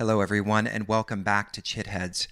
Hello, 0.00 0.22
everyone, 0.22 0.66
and 0.66 0.88
welcome 0.88 1.22
back 1.22 1.52
to 1.52 1.60
Chitheads. 1.60 2.26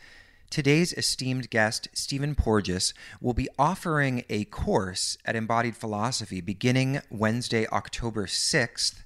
Today's 0.48 0.94
esteemed 0.94 1.50
guest, 1.50 1.86
Stephen 1.92 2.34
Porges, 2.34 2.94
will 3.20 3.34
be 3.34 3.50
offering 3.58 4.24
a 4.30 4.46
course 4.46 5.18
at 5.26 5.36
Embodied 5.36 5.76
Philosophy 5.76 6.40
beginning 6.40 7.02
Wednesday, 7.10 7.66
October 7.66 8.24
6th. 8.24 9.02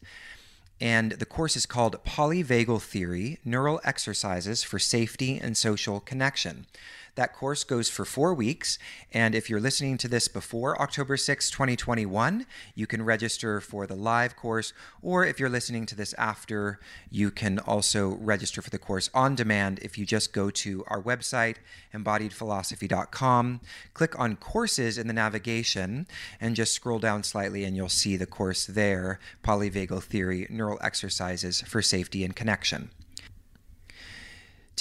And 0.81 1.11
the 1.11 1.27
course 1.27 1.57
is 1.57 1.67
called 1.67 2.05
Polyvagal 2.05 2.83
Theory 2.83 3.41
Neural 3.45 3.81
Exercises 3.83 4.63
for 4.63 4.79
Safety 4.79 5.41
and 5.43 5.57
Social 5.57 5.99
Connection. 5.99 6.67
That 7.15 7.35
course 7.35 7.63
goes 7.63 7.91
for 7.91 8.07
four 8.07 8.33
weeks. 8.33 8.79
And 9.13 9.35
if 9.35 9.51
you're 9.51 9.61
listening 9.61 9.99
to 9.99 10.09
this 10.09 10.29
before 10.29 10.81
October 10.81 11.19
6, 11.19 11.51
2021, 11.51 12.47
you 12.75 12.87
can 12.87 13.05
register 13.05 13.61
for 13.61 13.87
the 13.87 13.95
live 13.95 14.35
course. 14.35 14.73
Or 15.03 15.27
if 15.27 15.39
you're 15.39 15.51
listening 15.51 15.85
to 15.87 15.95
this 15.95 16.15
after, 16.15 16.81
you 17.11 17.31
can 17.31 17.59
also 17.59 18.17
register 18.17 18.63
for 18.63 18.71
the 18.71 18.79
course 18.79 19.11
on 19.13 19.35
demand 19.35 19.79
if 19.81 19.99
you 19.99 20.07
just 20.07 20.33
go 20.33 20.49
to 20.51 20.85
our 20.87 21.03
website, 21.03 21.57
embodiedphilosophy.com, 21.93 23.61
click 23.93 24.19
on 24.19 24.37
courses 24.37 24.97
in 24.97 25.07
the 25.07 25.13
navigation, 25.13 26.07
and 26.41 26.57
just 26.57 26.73
scroll 26.73 26.99
down 26.99 27.23
slightly, 27.23 27.65
and 27.65 27.77
you'll 27.77 27.91
see 27.91 28.17
the 28.17 28.27
course 28.27 28.65
there 28.65 29.21
Polyvagal 29.45 30.03
Theory 30.05 30.47
Neural 30.49 30.79
Exercises 30.81 31.61
for 31.61 31.83
Safety 31.83 32.25
and 32.25 32.35
Connection. 32.35 32.91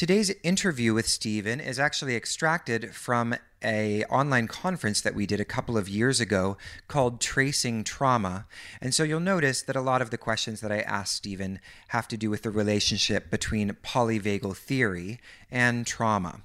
Today's 0.02 0.34
interview 0.42 0.96
with 0.96 1.08
Stephen 1.08 1.60
is 1.60 1.78
actually 1.78 2.16
extracted 2.16 2.96
from 2.96 3.36
a 3.64 4.04
online 4.06 4.48
conference 4.48 5.00
that 5.02 5.14
we 5.14 5.28
did 5.28 5.40
a 5.40 5.46
couple 5.46 5.78
of 5.78 5.88
years 5.88 6.20
ago 6.20 6.58
called 6.88 7.22
Tracing 7.22 7.84
Trauma. 7.84 8.48
And 8.82 8.96
so 8.96 9.04
you'll 9.04 9.20
notice 9.20 9.62
that 9.62 9.76
a 9.76 9.80
lot 9.80 10.02
of 10.02 10.10
the 10.10 10.18
questions 10.18 10.60
that 10.62 10.72
I 10.72 10.80
asked 10.80 11.14
Stephen 11.14 11.60
have 11.90 12.08
to 12.08 12.18
do 12.18 12.32
with 12.32 12.42
the 12.42 12.50
relationship 12.50 13.30
between 13.30 13.78
polyvagal 13.84 14.58
theory 14.58 15.20
and 15.52 15.86
trauma. 15.86 16.40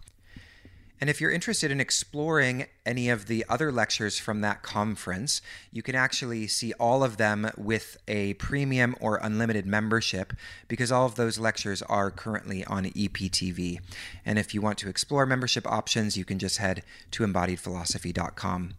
And 1.01 1.11
if 1.11 1.21
you're 1.21 1.31
interested 1.31 1.71
in 1.71 1.81
exploring 1.81 2.67
any 2.87 3.11
of 3.11 3.27
the 3.27 3.45
other 3.49 3.71
lectures 3.71 4.19
from 4.19 4.41
that 4.41 4.63
conference, 4.63 5.43
you 5.71 5.83
can 5.83 5.95
actually 5.95 6.47
see 6.47 6.73
all 6.75 7.05
of 7.05 7.19
them 7.19 7.51
with 7.57 7.99
a 8.09 8.35
premium 8.35 8.97
or 9.01 9.21
unlimited 9.23 9.67
membership 9.67 10.33
because 10.69 10.91
all 10.91 11.05
of 11.05 11.17
those 11.17 11.39
lectures 11.39 11.83
are 11.83 12.11
currently 12.11 12.65
on 12.65 12.87
EPTV. 12.87 13.79
And 14.25 14.39
if 14.39 14.55
you 14.55 14.63
want 14.63 14.79
to 14.79 14.89
explore 14.89 15.27
membership 15.27 15.67
options, 15.67 16.17
you 16.17 16.25
can 16.25 16.39
just 16.39 16.59
head 16.59 16.83
to 17.11 17.27
embodiedphilosophy.com. 17.27 18.75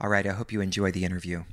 All 0.00 0.10
right, 0.10 0.26
I 0.26 0.32
hope 0.32 0.52
you 0.52 0.60
enjoy 0.60 0.92
the 0.92 1.04
interview. 1.04 1.44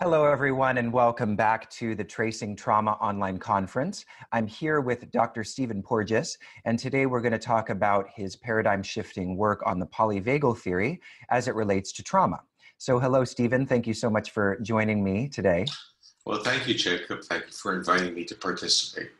Hello, 0.00 0.24
everyone, 0.26 0.78
and 0.78 0.92
welcome 0.92 1.34
back 1.34 1.68
to 1.70 1.96
the 1.96 2.04
Tracing 2.04 2.54
Trauma 2.54 2.92
Online 3.00 3.36
Conference. 3.36 4.04
I'm 4.30 4.46
here 4.46 4.80
with 4.80 5.10
Dr. 5.10 5.42
Stephen 5.42 5.82
Porges, 5.82 6.38
and 6.64 6.78
today 6.78 7.06
we're 7.06 7.20
going 7.20 7.32
to 7.32 7.38
talk 7.38 7.68
about 7.68 8.08
his 8.14 8.36
paradigm 8.36 8.80
shifting 8.80 9.36
work 9.36 9.60
on 9.66 9.80
the 9.80 9.86
polyvagal 9.86 10.58
theory 10.58 11.00
as 11.30 11.48
it 11.48 11.56
relates 11.56 11.90
to 11.94 12.04
trauma. 12.04 12.38
So, 12.76 13.00
hello, 13.00 13.24
Stephen. 13.24 13.66
Thank 13.66 13.88
you 13.88 13.92
so 13.92 14.08
much 14.08 14.30
for 14.30 14.60
joining 14.62 15.02
me 15.02 15.28
today. 15.28 15.66
Well, 16.24 16.44
thank 16.44 16.68
you, 16.68 16.74
Jacob. 16.74 17.24
Thank 17.24 17.46
you 17.46 17.52
for 17.52 17.76
inviting 17.76 18.14
me 18.14 18.24
to 18.26 18.36
participate. 18.36 19.10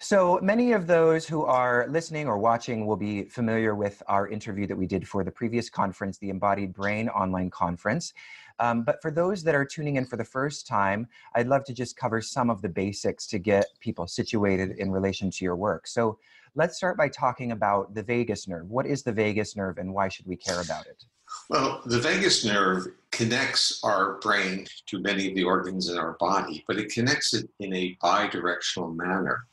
So 0.00 0.38
many 0.40 0.72
of 0.72 0.86
those 0.86 1.26
who 1.26 1.44
are 1.44 1.88
listening 1.88 2.28
or 2.28 2.38
watching 2.38 2.86
will 2.86 2.96
be 2.96 3.24
familiar 3.24 3.74
with 3.74 4.00
our 4.06 4.28
interview 4.28 4.64
that 4.68 4.76
we 4.76 4.86
did 4.86 5.08
for 5.08 5.24
the 5.24 5.32
previous 5.32 5.68
conference, 5.68 6.18
the 6.18 6.30
Embodied 6.30 6.72
Brain 6.72 7.08
online 7.08 7.50
conference. 7.50 8.14
Um, 8.60 8.82
but 8.82 9.00
for 9.00 9.10
those 9.10 9.42
that 9.44 9.54
are 9.54 9.64
tuning 9.64 9.96
in 9.96 10.06
for 10.06 10.16
the 10.16 10.24
first 10.24 10.66
time, 10.66 11.06
I'd 11.34 11.46
love 11.46 11.64
to 11.64 11.72
just 11.72 11.96
cover 11.96 12.20
some 12.20 12.50
of 12.50 12.62
the 12.62 12.68
basics 12.68 13.26
to 13.28 13.38
get 13.38 13.66
people 13.80 14.06
situated 14.06 14.78
in 14.78 14.90
relation 14.90 15.30
to 15.30 15.44
your 15.44 15.56
work. 15.56 15.86
So 15.86 16.18
let's 16.54 16.76
start 16.76 16.96
by 16.96 17.08
talking 17.08 17.52
about 17.52 17.94
the 17.94 18.02
vagus 18.02 18.48
nerve. 18.48 18.68
What 18.68 18.86
is 18.86 19.02
the 19.02 19.12
vagus 19.12 19.56
nerve 19.56 19.78
and 19.78 19.94
why 19.94 20.08
should 20.08 20.26
we 20.26 20.36
care 20.36 20.60
about 20.60 20.86
it? 20.86 21.04
Well, 21.50 21.82
the 21.84 22.00
vagus 22.00 22.44
nerve 22.44 22.86
connects 23.10 23.80
our 23.82 24.14
brain 24.14 24.66
to 24.86 24.98
many 24.98 25.28
of 25.28 25.34
the 25.34 25.44
organs 25.44 25.88
in 25.88 25.98
our 25.98 26.16
body, 26.18 26.64
but 26.66 26.78
it 26.78 26.92
connects 26.92 27.34
it 27.34 27.48
in 27.60 27.74
a 27.74 27.96
bidirectional 28.02 28.94
manner. 28.94 29.44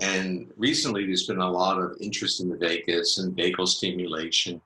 And 0.00 0.52
recently, 0.56 1.06
there's 1.06 1.26
been 1.26 1.40
a 1.40 1.50
lot 1.50 1.78
of 1.78 1.96
interest 2.00 2.40
in 2.40 2.48
the 2.48 2.56
vagus 2.56 3.18
and 3.18 3.36
vagal 3.36 3.68
stimulation 3.68 4.60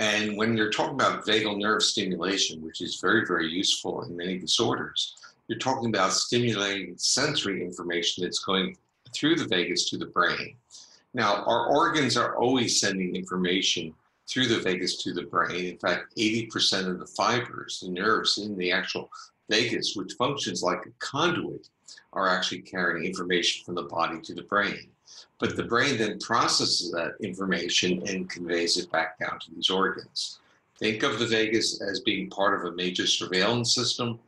and 0.00 0.34
when 0.38 0.56
you're 0.56 0.70
talking 0.70 0.94
about 0.94 1.26
vagal 1.26 1.58
nerve 1.58 1.82
stimulation, 1.82 2.62
which 2.62 2.80
is 2.80 3.00
very, 3.00 3.26
very 3.26 3.46
useful 3.46 4.02
in 4.02 4.16
many 4.16 4.38
disorders, 4.38 5.14
you're 5.46 5.58
talking 5.58 5.90
about 5.90 6.14
stimulating 6.14 6.94
sensory 6.96 7.62
information 7.62 8.24
that's 8.24 8.38
going 8.38 8.78
through 9.14 9.36
the 9.36 9.46
vagus 9.46 9.90
to 9.90 9.98
the 9.98 10.06
brain. 10.06 10.56
Now, 11.12 11.44
our 11.44 11.66
organs 11.66 12.16
are 12.16 12.36
always 12.36 12.80
sending 12.80 13.14
information 13.14 13.92
through 14.26 14.46
the 14.46 14.60
vagus 14.60 15.02
to 15.02 15.12
the 15.12 15.24
brain. 15.24 15.66
In 15.66 15.76
fact, 15.76 16.16
80% 16.16 16.88
of 16.88 16.98
the 16.98 17.06
fibers, 17.06 17.80
the 17.80 17.90
nerves 17.90 18.38
in 18.38 18.56
the 18.56 18.72
actual 18.72 19.10
vagus, 19.50 19.96
which 19.96 20.14
functions 20.14 20.62
like 20.62 20.86
a 20.86 20.92
conduit, 20.98 21.68
are 22.14 22.26
actually 22.26 22.62
carrying 22.62 23.04
information 23.04 23.64
from 23.66 23.74
the 23.74 23.82
body 23.82 24.18
to 24.22 24.34
the 24.34 24.44
brain. 24.44 24.89
But 25.40 25.56
the 25.56 25.64
brain 25.64 25.96
then 25.96 26.18
processes 26.18 26.92
that 26.92 27.14
information 27.20 28.06
and 28.06 28.28
conveys 28.28 28.76
it 28.76 28.92
back 28.92 29.18
down 29.18 29.40
to 29.40 29.54
these 29.54 29.70
organs. 29.70 30.38
Think 30.78 31.02
of 31.02 31.18
the 31.18 31.26
vagus 31.26 31.80
as 31.80 32.00
being 32.00 32.28
part 32.28 32.54
of 32.54 32.70
a 32.70 32.76
major 32.76 33.06
surveillance 33.06 33.74
system, 33.74 34.18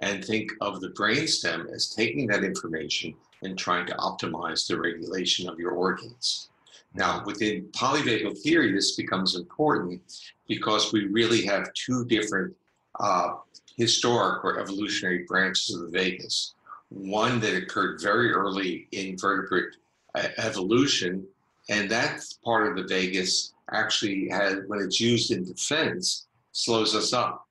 and 0.00 0.24
think 0.24 0.52
of 0.60 0.80
the 0.80 0.90
brainstem 0.90 1.70
as 1.72 1.90
taking 1.90 2.26
that 2.28 2.44
information 2.44 3.14
and 3.42 3.58
trying 3.58 3.86
to 3.86 3.94
optimize 3.94 4.66
the 4.66 4.80
regulation 4.80 5.48
of 5.48 5.58
your 5.58 5.72
organs. 5.72 6.50
Now, 6.94 7.22
within 7.24 7.66
polyvagal 7.72 8.38
theory, 8.38 8.72
this 8.72 8.96
becomes 8.96 9.36
important 9.36 10.00
because 10.48 10.92
we 10.92 11.06
really 11.06 11.44
have 11.46 11.72
two 11.74 12.04
different 12.06 12.54
uh, 12.98 13.34
historic 13.76 14.44
or 14.44 14.60
evolutionary 14.60 15.24
branches 15.28 15.74
of 15.74 15.82
the 15.82 15.98
vagus. 15.98 16.54
One 16.88 17.38
that 17.40 17.56
occurred 17.56 18.00
very 18.00 18.32
early 18.32 18.88
in 18.92 19.16
vertebrate 19.16 19.76
evolution, 20.14 21.26
and 21.68 21.90
that 21.90 22.22
part 22.44 22.66
of 22.68 22.76
the 22.76 22.94
vagus 22.94 23.52
actually 23.70 24.28
has, 24.28 24.58
when 24.66 24.80
it's 24.80 25.00
used 25.00 25.30
in 25.30 25.44
defense, 25.44 26.26
slows 26.52 26.94
us 26.94 27.12
up, 27.12 27.46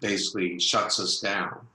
basically 0.00 0.58
shuts 0.58 1.00
us 1.00 1.20
down. 1.20 1.66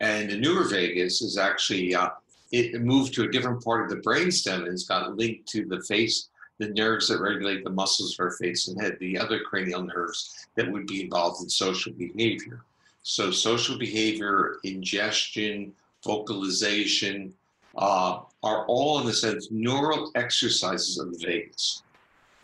And 0.00 0.30
the 0.30 0.36
newer 0.36 0.64
vagus 0.64 1.22
is 1.22 1.38
actually 1.38 1.94
uh, 1.94 2.10
it 2.50 2.80
moved 2.80 3.14
to 3.14 3.24
a 3.24 3.30
different 3.30 3.62
part 3.62 3.84
of 3.84 3.90
the 3.90 4.02
brainstem 4.08 4.60
and 4.64 4.68
it's 4.68 4.84
got 4.84 5.16
linked 5.16 5.46
to 5.48 5.66
the 5.66 5.82
face, 5.82 6.28
the 6.58 6.70
nerves 6.70 7.08
that 7.08 7.20
regulate 7.20 7.62
the 7.62 7.70
muscles 7.70 8.14
of 8.14 8.24
our 8.24 8.32
face 8.32 8.68
and 8.68 8.80
head, 8.80 8.96
the 9.00 9.18
other 9.18 9.40
cranial 9.40 9.82
nerves 9.82 10.46
that 10.54 10.70
would 10.70 10.86
be 10.86 11.02
involved 11.02 11.42
in 11.42 11.48
social 11.48 11.92
behavior. 11.92 12.62
So, 13.02 13.30
social 13.30 13.78
behavior, 13.78 14.56
ingestion, 14.64 15.72
vocalization, 16.04 17.32
uh, 17.76 18.20
are 18.42 18.66
all, 18.66 19.00
in 19.00 19.06
a 19.08 19.12
sense, 19.12 19.48
neural 19.50 20.10
exercises 20.14 20.98
of 20.98 21.12
the 21.12 21.26
vagus. 21.26 21.82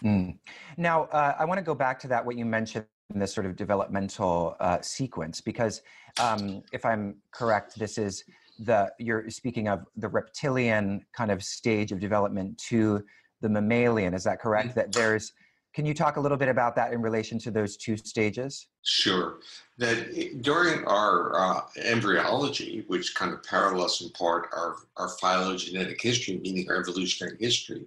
Mm. 0.02 0.36
Now, 0.76 1.04
uh, 1.04 1.34
I 1.38 1.44
want 1.44 1.58
to 1.58 1.64
go 1.64 1.74
back 1.74 1.98
to 2.00 2.08
that, 2.08 2.24
what 2.24 2.36
you 2.36 2.44
mentioned 2.44 2.86
in 3.12 3.20
this 3.20 3.32
sort 3.32 3.46
of 3.46 3.56
developmental 3.56 4.56
uh, 4.60 4.78
sequence, 4.80 5.40
because 5.40 5.82
um, 6.20 6.62
if 6.72 6.84
I'm 6.84 7.16
correct, 7.32 7.78
this 7.78 7.98
is 7.98 8.24
the, 8.58 8.90
you're 8.98 9.28
speaking 9.30 9.68
of 9.68 9.84
the 9.96 10.08
reptilian 10.08 11.04
kind 11.12 11.30
of 11.30 11.42
stage 11.42 11.92
of 11.92 12.00
development 12.00 12.58
to 12.68 13.04
the 13.40 13.48
mammalian. 13.48 14.14
Is 14.14 14.24
that 14.24 14.40
correct? 14.40 14.70
Mm-hmm. 14.70 14.80
That 14.80 14.92
there's 14.92 15.32
can 15.74 15.84
you 15.84 15.92
talk 15.92 16.16
a 16.16 16.20
little 16.20 16.38
bit 16.38 16.48
about 16.48 16.76
that 16.76 16.92
in 16.92 17.02
relation 17.02 17.38
to 17.40 17.50
those 17.50 17.76
two 17.76 17.96
stages? 17.96 18.68
Sure. 18.84 19.40
That 19.76 20.40
during 20.40 20.84
our 20.84 21.36
uh, 21.36 21.60
embryology, 21.82 22.84
which 22.86 23.14
kind 23.16 23.32
of 23.32 23.42
parallels 23.42 24.00
in 24.00 24.10
part 24.10 24.48
our, 24.52 24.76
our 24.96 25.08
phylogenetic 25.20 26.00
history, 26.00 26.38
meaning 26.42 26.70
our 26.70 26.76
evolutionary 26.76 27.36
history, 27.40 27.86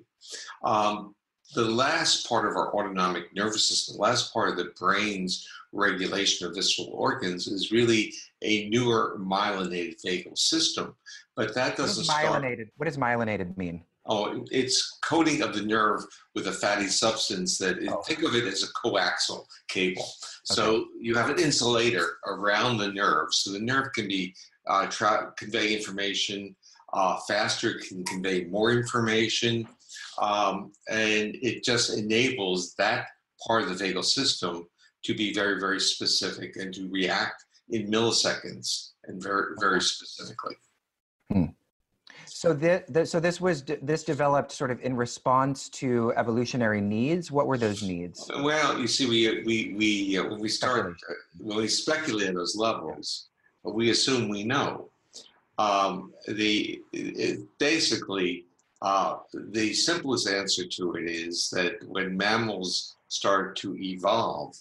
um, 0.64 1.16
the 1.56 1.64
last 1.64 2.28
part 2.28 2.46
of 2.46 2.58
our 2.58 2.76
autonomic 2.76 3.34
nervous 3.34 3.70
system, 3.70 3.96
the 3.96 4.02
last 4.02 4.34
part 4.34 4.50
of 4.50 4.58
the 4.58 4.74
brain's 4.78 5.48
regulation 5.72 6.46
of 6.46 6.56
visceral 6.56 6.90
organs 6.92 7.48
is 7.48 7.72
really 7.72 8.14
a 8.42 8.68
newer 8.68 9.18
myelinated 9.18 9.96
vagal 10.04 10.38
system. 10.38 10.94
But 11.38 11.56
that 11.56 11.78
doesn't 11.78 12.06
what 12.06 12.18
myelinated, 12.18 12.56
start. 12.56 12.74
What 12.76 12.86
does 12.86 12.98
myelinated 12.98 13.56
mean? 13.56 13.84
Oh, 14.08 14.46
it's 14.52 15.00
coating 15.04 15.42
of 15.42 15.54
the 15.54 15.62
nerve 15.62 16.02
with 16.34 16.48
a 16.48 16.52
fatty 16.52 16.88
substance 16.88 17.58
that 17.58 17.78
oh. 17.90 18.02
think 18.04 18.24
of 18.24 18.36
it 18.36 18.46
as 18.46 18.64
a 18.64 18.88
coaxial 18.88 19.46
cable. 19.68 20.08
So 20.44 20.86
you 21.00 21.16
have 21.16 21.30
an 21.30 21.40
insulator 21.40 22.18
around 22.26 22.78
the 22.78 22.92
nerve, 22.92 23.34
so 23.34 23.52
the 23.52 23.60
nerve 23.60 23.92
can 23.94 24.08
be 24.08 24.34
uh, 24.68 24.88
tra- 24.88 25.34
convey 25.38 25.76
information 25.76 26.56
uh, 26.94 27.18
faster, 27.28 27.80
can 27.86 28.04
convey 28.06 28.46
more 28.46 28.72
information, 28.72 29.68
um, 30.22 30.72
and 30.90 31.36
it 31.42 31.64
just 31.64 31.98
enables 31.98 32.74
that 32.76 33.08
part 33.46 33.64
of 33.64 33.78
the 33.78 33.84
vagal 33.84 34.06
system 34.06 34.68
to 35.04 35.14
be 35.14 35.34
very, 35.34 35.60
very 35.60 35.80
specific 35.80 36.56
and 36.56 36.74
to 36.74 36.90
react 36.90 37.44
in 37.70 37.90
milliseconds 37.90 38.92
and 39.06 39.22
very, 39.22 39.56
very 39.60 39.82
specifically. 39.82 40.56
Hmm. 41.32 41.46
So 42.38 42.54
this, 42.54 43.10
so 43.10 43.20
this 43.20 43.42
was 43.42 43.64
this 43.64 44.04
developed 44.04 44.52
sort 44.52 44.70
of 44.70 44.80
in 44.82 44.96
response 44.96 45.70
to 45.70 46.14
evolutionary 46.16 46.82
needs. 46.82 47.32
What 47.32 47.48
were 47.48 47.58
those 47.58 47.82
needs? 47.82 48.30
Well, 48.30 48.78
you 48.78 48.86
see, 48.86 49.08
we 49.10 49.42
we 49.42 49.74
we 49.76 50.18
uh, 50.20 50.30
when 50.30 50.40
we 50.40 50.48
start 50.48 50.86
uh, 51.10 51.14
when 51.40 51.58
we 51.58 51.68
speculate 51.68 52.28
at 52.28 52.36
those 52.36 52.56
levels, 52.56 53.30
we 53.64 53.90
assume 53.90 54.30
we 54.30 54.44
know. 54.44 54.88
Um, 55.58 56.14
the 56.28 56.80
it, 56.94 57.40
basically 57.58 58.46
uh, 58.84 59.16
the 59.34 59.74
simplest 59.74 60.30
answer 60.30 60.68
to 60.68 60.94
it 60.94 61.10
is 61.10 61.50
that 61.50 61.74
when 61.88 62.16
mammals 62.16 62.98
start 63.08 63.56
to 63.64 63.76
evolve, 63.78 64.56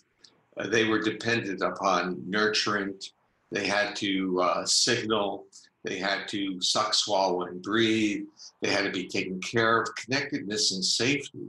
uh, 0.56 0.66
they 0.66 0.86
were 0.86 1.02
dependent 1.02 1.60
upon 1.60 2.22
nurturant. 2.26 3.10
They 3.52 3.66
had 3.66 3.94
to 3.96 4.40
uh, 4.40 4.64
signal. 4.64 5.44
They 5.86 5.98
had 5.98 6.26
to 6.28 6.60
suck, 6.60 6.94
swallow, 6.94 7.42
and 7.42 7.62
breathe. 7.62 8.26
They 8.60 8.70
had 8.70 8.84
to 8.84 8.90
be 8.90 9.06
taken 9.06 9.40
care 9.40 9.82
of. 9.82 9.94
Connectedness 9.94 10.72
and 10.72 10.84
safety 10.84 11.46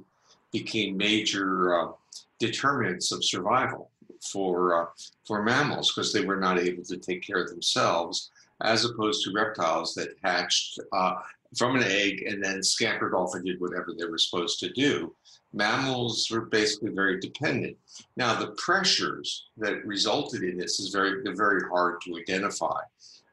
became 0.52 0.96
major 0.96 1.74
uh, 1.74 1.92
determinants 2.38 3.12
of 3.12 3.26
survival 3.26 3.90
for 4.22 4.84
uh, 4.84 4.86
for 5.26 5.42
mammals 5.42 5.92
because 5.92 6.14
they 6.14 6.24
were 6.24 6.40
not 6.40 6.60
able 6.60 6.84
to 6.84 6.98
take 6.98 7.24
care 7.24 7.42
of 7.42 7.50
themselves, 7.50 8.30
as 8.62 8.86
opposed 8.86 9.24
to 9.24 9.34
reptiles 9.34 9.96
that 9.96 10.16
hatched 10.24 10.80
uh, 10.94 11.16
from 11.58 11.76
an 11.76 11.84
egg 11.84 12.22
and 12.28 12.44
then 12.44 12.62
scampered 12.62 13.16
off 13.16 13.34
and 13.34 13.44
did 13.44 13.60
whatever 13.60 13.94
they 13.98 14.06
were 14.06 14.20
supposed 14.20 14.60
to 14.60 14.70
do. 14.74 15.16
Mammals 15.52 16.30
were 16.30 16.42
basically 16.42 16.92
very 16.92 17.20
dependent. 17.20 17.76
Now, 18.18 18.40
the 18.40 18.52
pressures 18.52 19.46
that 19.58 19.84
resulted 19.84 20.44
in 20.44 20.58
this 20.60 20.80
is 20.80 20.90
very 20.90 21.24
very 21.36 21.68
hard 21.70 22.02
to 22.02 22.18
identify. 22.18 22.82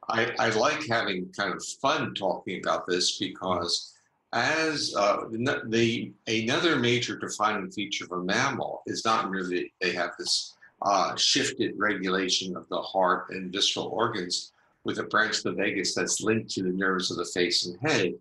I, 0.09 0.31
I 0.39 0.49
like 0.49 0.87
having 0.87 1.31
kind 1.35 1.53
of 1.53 1.63
fun 1.81 2.13
talking 2.13 2.59
about 2.61 2.87
this 2.87 3.17
because 3.17 3.93
as 4.33 4.93
uh, 4.97 5.25
the, 5.31 5.61
the, 5.67 6.11
another 6.27 6.75
major 6.75 7.15
defining 7.17 7.71
feature 7.71 8.05
of 8.05 8.11
a 8.11 8.23
mammal 8.23 8.83
is 8.85 9.05
not 9.05 9.31
merely 9.31 9.71
they 9.81 9.93
have 9.93 10.11
this 10.19 10.55
uh, 10.81 11.15
shifted 11.15 11.73
regulation 11.77 12.55
of 12.55 12.67
the 12.69 12.81
heart 12.81 13.29
and 13.29 13.51
visceral 13.51 13.87
organs 13.87 14.51
with 14.83 14.99
a 14.99 15.03
branch 15.03 15.37
of 15.37 15.43
the 15.43 15.51
vagus 15.53 15.95
that's 15.95 16.21
linked 16.21 16.49
to 16.51 16.63
the 16.63 16.69
nerves 16.69 17.09
of 17.11 17.17
the 17.17 17.25
face 17.25 17.65
and 17.65 17.79
head. 17.81 18.13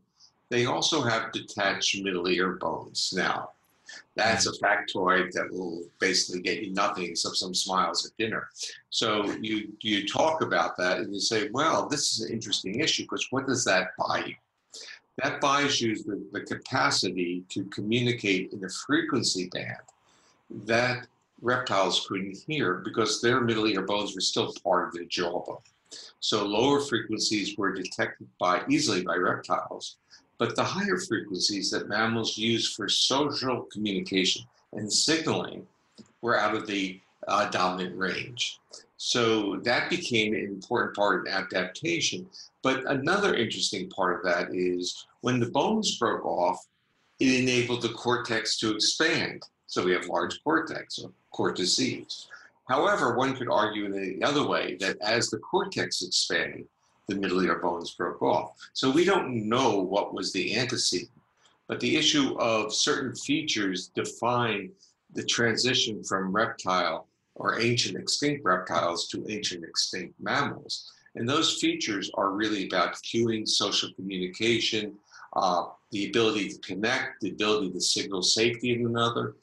They 0.48 0.66
also 0.66 1.02
have 1.02 1.32
detached 1.32 2.02
middle 2.02 2.28
ear 2.28 2.52
bones 2.52 3.12
now. 3.14 3.50
That's 4.16 4.46
a 4.46 4.52
factoid 4.52 5.32
that 5.32 5.50
will 5.50 5.82
basically 5.98 6.40
get 6.40 6.62
you 6.62 6.72
nothing 6.72 7.04
except 7.04 7.36
some 7.36 7.54
smiles 7.54 8.06
at 8.06 8.16
dinner. 8.16 8.48
So 8.90 9.25
you 9.40 9.72
you 9.81 10.06
talk 10.06 10.42
about 10.42 10.76
that 10.78 10.98
and 10.98 11.12
you 11.12 11.20
say, 11.20 11.48
well, 11.52 11.88
this 11.88 12.12
is 12.12 12.20
an 12.22 12.32
interesting 12.32 12.81
issue 12.81 13.04
because 13.04 13.26
what 13.31 13.46
does 13.46 13.64
that 13.64 13.88
buy 13.98 14.25
you? 14.26 14.34
That 15.22 15.40
buys 15.40 15.81
you 15.81 15.96
the, 16.02 16.25
the 16.32 16.40
capacity 16.40 17.44
to 17.50 17.64
communicate 17.66 18.52
in 18.52 18.64
a 18.64 18.69
frequency 18.69 19.48
band 19.52 19.76
that 20.66 21.06
reptiles 21.40 22.06
couldn't 22.08 22.38
hear 22.46 22.76
because 22.76 23.20
their 23.20 23.40
middle 23.40 23.66
ear 23.66 23.82
bones 23.82 24.14
were 24.14 24.20
still 24.20 24.52
part 24.64 24.88
of 24.88 24.94
their 24.94 25.04
jawbone. 25.04 25.58
So 26.20 26.44
lower 26.44 26.81
frequencies 26.81 27.56
were 27.56 27.72
detected 27.72 28.28
by 28.40 28.64
easily 28.69 29.02
by 29.02 29.16
reptiles, 29.16 29.98
but 30.38 30.56
the 30.56 30.64
higher 30.64 30.98
frequencies 30.98 31.70
that 31.70 31.88
mammals 31.88 32.36
use 32.36 32.72
for 32.72 32.88
social 32.88 33.62
communication 33.72 34.44
and 34.72 34.92
signaling 34.92 35.66
were 36.22 36.38
out 36.38 36.54
of 36.54 36.66
the 36.66 37.00
uh, 37.28 37.48
dominant 37.50 37.96
range. 37.96 38.58
So 38.96 39.56
that 39.64 39.90
became 39.90 40.34
an 40.34 40.44
important 40.44 40.96
part 40.96 41.20
of 41.20 41.32
adaptation. 41.32 42.26
But 42.62 42.84
another 42.86 43.34
interesting 43.34 43.90
part 43.90 44.16
of 44.16 44.25
that 44.25 44.54
is 44.54 45.06
when 45.20 45.40
the 45.40 45.50
bones 45.50 45.98
broke 45.98 46.25
off, 46.25 46.66
it 47.20 47.40
enabled 47.40 47.82
the 47.82 47.90
cortex 47.90 48.58
to 48.58 48.75
expand. 48.75 49.42
So 49.66 49.84
we 49.84 49.92
have 49.92 50.06
large 50.06 50.42
cortex 50.42 50.98
or 50.98 51.10
cortices. 51.31 52.28
However, 52.69 53.14
one 53.14 53.36
could 53.36 53.48
argue 53.48 53.84
in 53.84 53.92
the 53.92 54.26
other 54.26 54.46
way 54.46 54.76
that 54.81 54.96
as 55.02 55.28
the 55.28 55.38
cortex 55.38 56.02
expanded, 56.02 56.66
the 57.09 57.15
middle 57.15 57.41
ear 57.43 57.59
bones 57.59 57.93
broke 57.93 58.23
off. 58.23 58.53
So 58.73 58.91
we 58.91 59.05
don't 59.05 59.49
know 59.49 59.79
what 59.79 60.15
was 60.15 60.33
the 60.33 60.56
antecedent, 60.56 61.11
but 61.69 61.81
the 61.81 61.97
issue 61.97 62.37
of 62.39 62.73
certain 62.75 63.15
features 63.15 63.89
define 63.95 64.71
the 65.12 65.25
transition 65.25 66.03
from 66.03 66.33
reptile 66.33 67.06
or 67.35 67.61
ancient 67.61 67.97
extinct 67.97 68.45
reptiles 68.45 69.09
to 69.09 69.27
ancient 69.29 69.65
extinct 69.65 70.15
mammals. 70.21 70.91
And 71.17 71.29
those 71.29 71.59
features 71.61 72.11
are 72.15 72.31
really 72.31 72.67
about 72.67 72.95
cueing 72.95 73.47
social 73.47 73.93
communication, 73.95 74.95
uh, 75.35 75.67
the 75.91 76.09
ability 76.09 76.49
to 76.49 76.59
connect, 76.59 77.21
the 77.21 77.31
ability 77.31 77.71
to 77.73 77.81
signal 77.81 78.23
safety 78.23 78.73
in 78.73 78.87
another, 78.87 79.35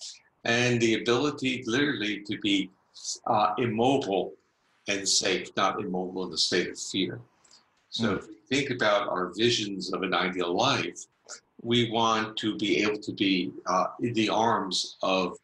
and 0.44 0.81
the 0.81 0.96
ability 0.96 1.63
literally 1.68 2.22
to 2.22 2.38
be 2.40 2.69
uh, 3.28 3.54
immobile 3.58 4.34
and 4.88 5.08
safe, 5.08 5.50
not 5.56 5.80
immobile 5.80 6.25
in 6.25 6.31
the 6.31 6.38
state 6.38 6.69
of 6.69 6.80
fear. 6.80 7.19
So 7.91 8.15
if 8.15 8.27
we 8.27 8.35
think 8.49 8.69
about 8.69 9.09
our 9.09 9.33
visions 9.35 9.91
of 9.91 10.01
an 10.01 10.13
ideal 10.13 10.55
life, 10.55 11.05
we 11.61 11.91
want 11.91 12.38
to 12.38 12.57
be 12.57 12.81
able 12.81 12.99
to 12.99 13.11
be 13.11 13.51
uh, 13.65 13.88
in 13.99 14.13
the 14.13 14.29
arms 14.29 14.95
of 15.03 15.38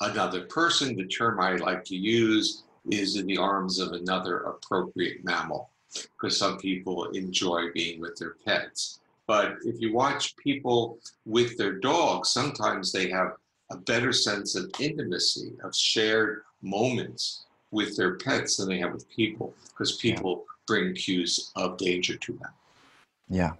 another 0.00 0.42
person. 0.42 0.96
The 0.96 1.06
term 1.06 1.40
I 1.40 1.56
like 1.56 1.84
to 1.86 1.96
use 1.96 2.62
is 2.90 3.16
in 3.16 3.26
the 3.26 3.38
arms 3.38 3.80
of 3.80 3.90
another 3.92 4.38
appropriate 4.38 5.24
mammal, 5.24 5.70
because 5.92 6.38
some 6.38 6.58
people 6.58 7.06
enjoy 7.06 7.72
being 7.74 8.00
with 8.00 8.16
their 8.16 8.36
pets. 8.46 9.00
But 9.26 9.56
if 9.64 9.80
you 9.80 9.92
watch 9.92 10.36
people 10.36 10.98
with 11.26 11.58
their 11.58 11.72
dogs, 11.72 12.30
sometimes 12.30 12.92
they 12.92 13.10
have 13.10 13.32
a 13.70 13.76
better 13.76 14.12
sense 14.12 14.54
of 14.54 14.70
intimacy, 14.78 15.54
of 15.64 15.74
shared 15.74 16.42
moments 16.62 17.46
with 17.72 17.96
their 17.96 18.14
pets 18.14 18.56
than 18.56 18.68
they 18.68 18.78
have 18.78 18.92
with 18.92 19.10
people, 19.10 19.54
because 19.70 19.96
people. 19.96 20.44
Bring 20.70 20.94
cues 20.94 21.50
of 21.56 21.76
danger 21.76 22.16
to 22.16 22.32
them. 22.34 22.52
Yeah, 23.28 23.52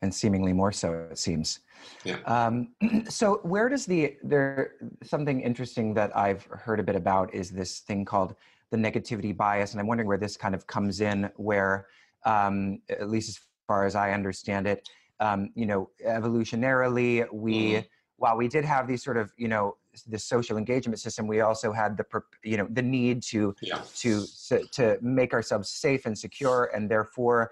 and 0.00 0.14
seemingly 0.14 0.54
more 0.54 0.72
so, 0.72 1.08
it 1.10 1.18
seems. 1.18 1.60
Yeah. 2.04 2.18
Um, 2.24 2.68
so 3.08 3.40
where 3.42 3.68
does 3.68 3.84
the 3.84 4.16
there 4.22 4.74
something 5.02 5.40
interesting 5.40 5.92
that 5.94 6.16
I've 6.16 6.44
heard 6.44 6.80
a 6.80 6.82
bit 6.82 6.96
about 6.96 7.34
is 7.34 7.50
this 7.50 7.80
thing 7.80 8.04
called 8.04 8.34
the 8.70 8.78
negativity 8.78 9.36
bias, 9.36 9.72
and 9.72 9.80
I'm 9.80 9.86
wondering 9.86 10.08
where 10.08 10.18
this 10.18 10.36
kind 10.36 10.54
of 10.54 10.66
comes 10.66 11.02
in, 11.02 11.30
where 11.36 11.86
um, 12.24 12.80
at 12.88 13.10
least 13.10 13.28
as 13.28 13.40
far 13.66 13.84
as 13.84 13.94
I 13.94 14.12
understand 14.12 14.66
it, 14.66 14.88
um, 15.20 15.50
you 15.54 15.66
know, 15.66 15.90
evolutionarily 16.06 17.26
we. 17.32 17.54
Mm-hmm 17.54 17.86
while 18.22 18.36
we 18.36 18.46
did 18.46 18.64
have 18.64 18.86
these 18.86 19.02
sort 19.02 19.16
of 19.16 19.32
you 19.36 19.48
know 19.48 19.76
the 20.06 20.18
social 20.18 20.56
engagement 20.56 20.98
system 20.98 21.26
we 21.26 21.40
also 21.40 21.70
had 21.70 21.96
the 21.96 22.04
you 22.42 22.56
know 22.56 22.66
the 22.70 22.82
need 22.82 23.22
to 23.22 23.54
yeah. 23.60 23.80
to 23.94 24.24
to 24.72 24.98
make 25.02 25.34
ourselves 25.34 25.68
safe 25.68 26.06
and 26.06 26.16
secure 26.16 26.70
and 26.74 26.90
therefore 26.90 27.50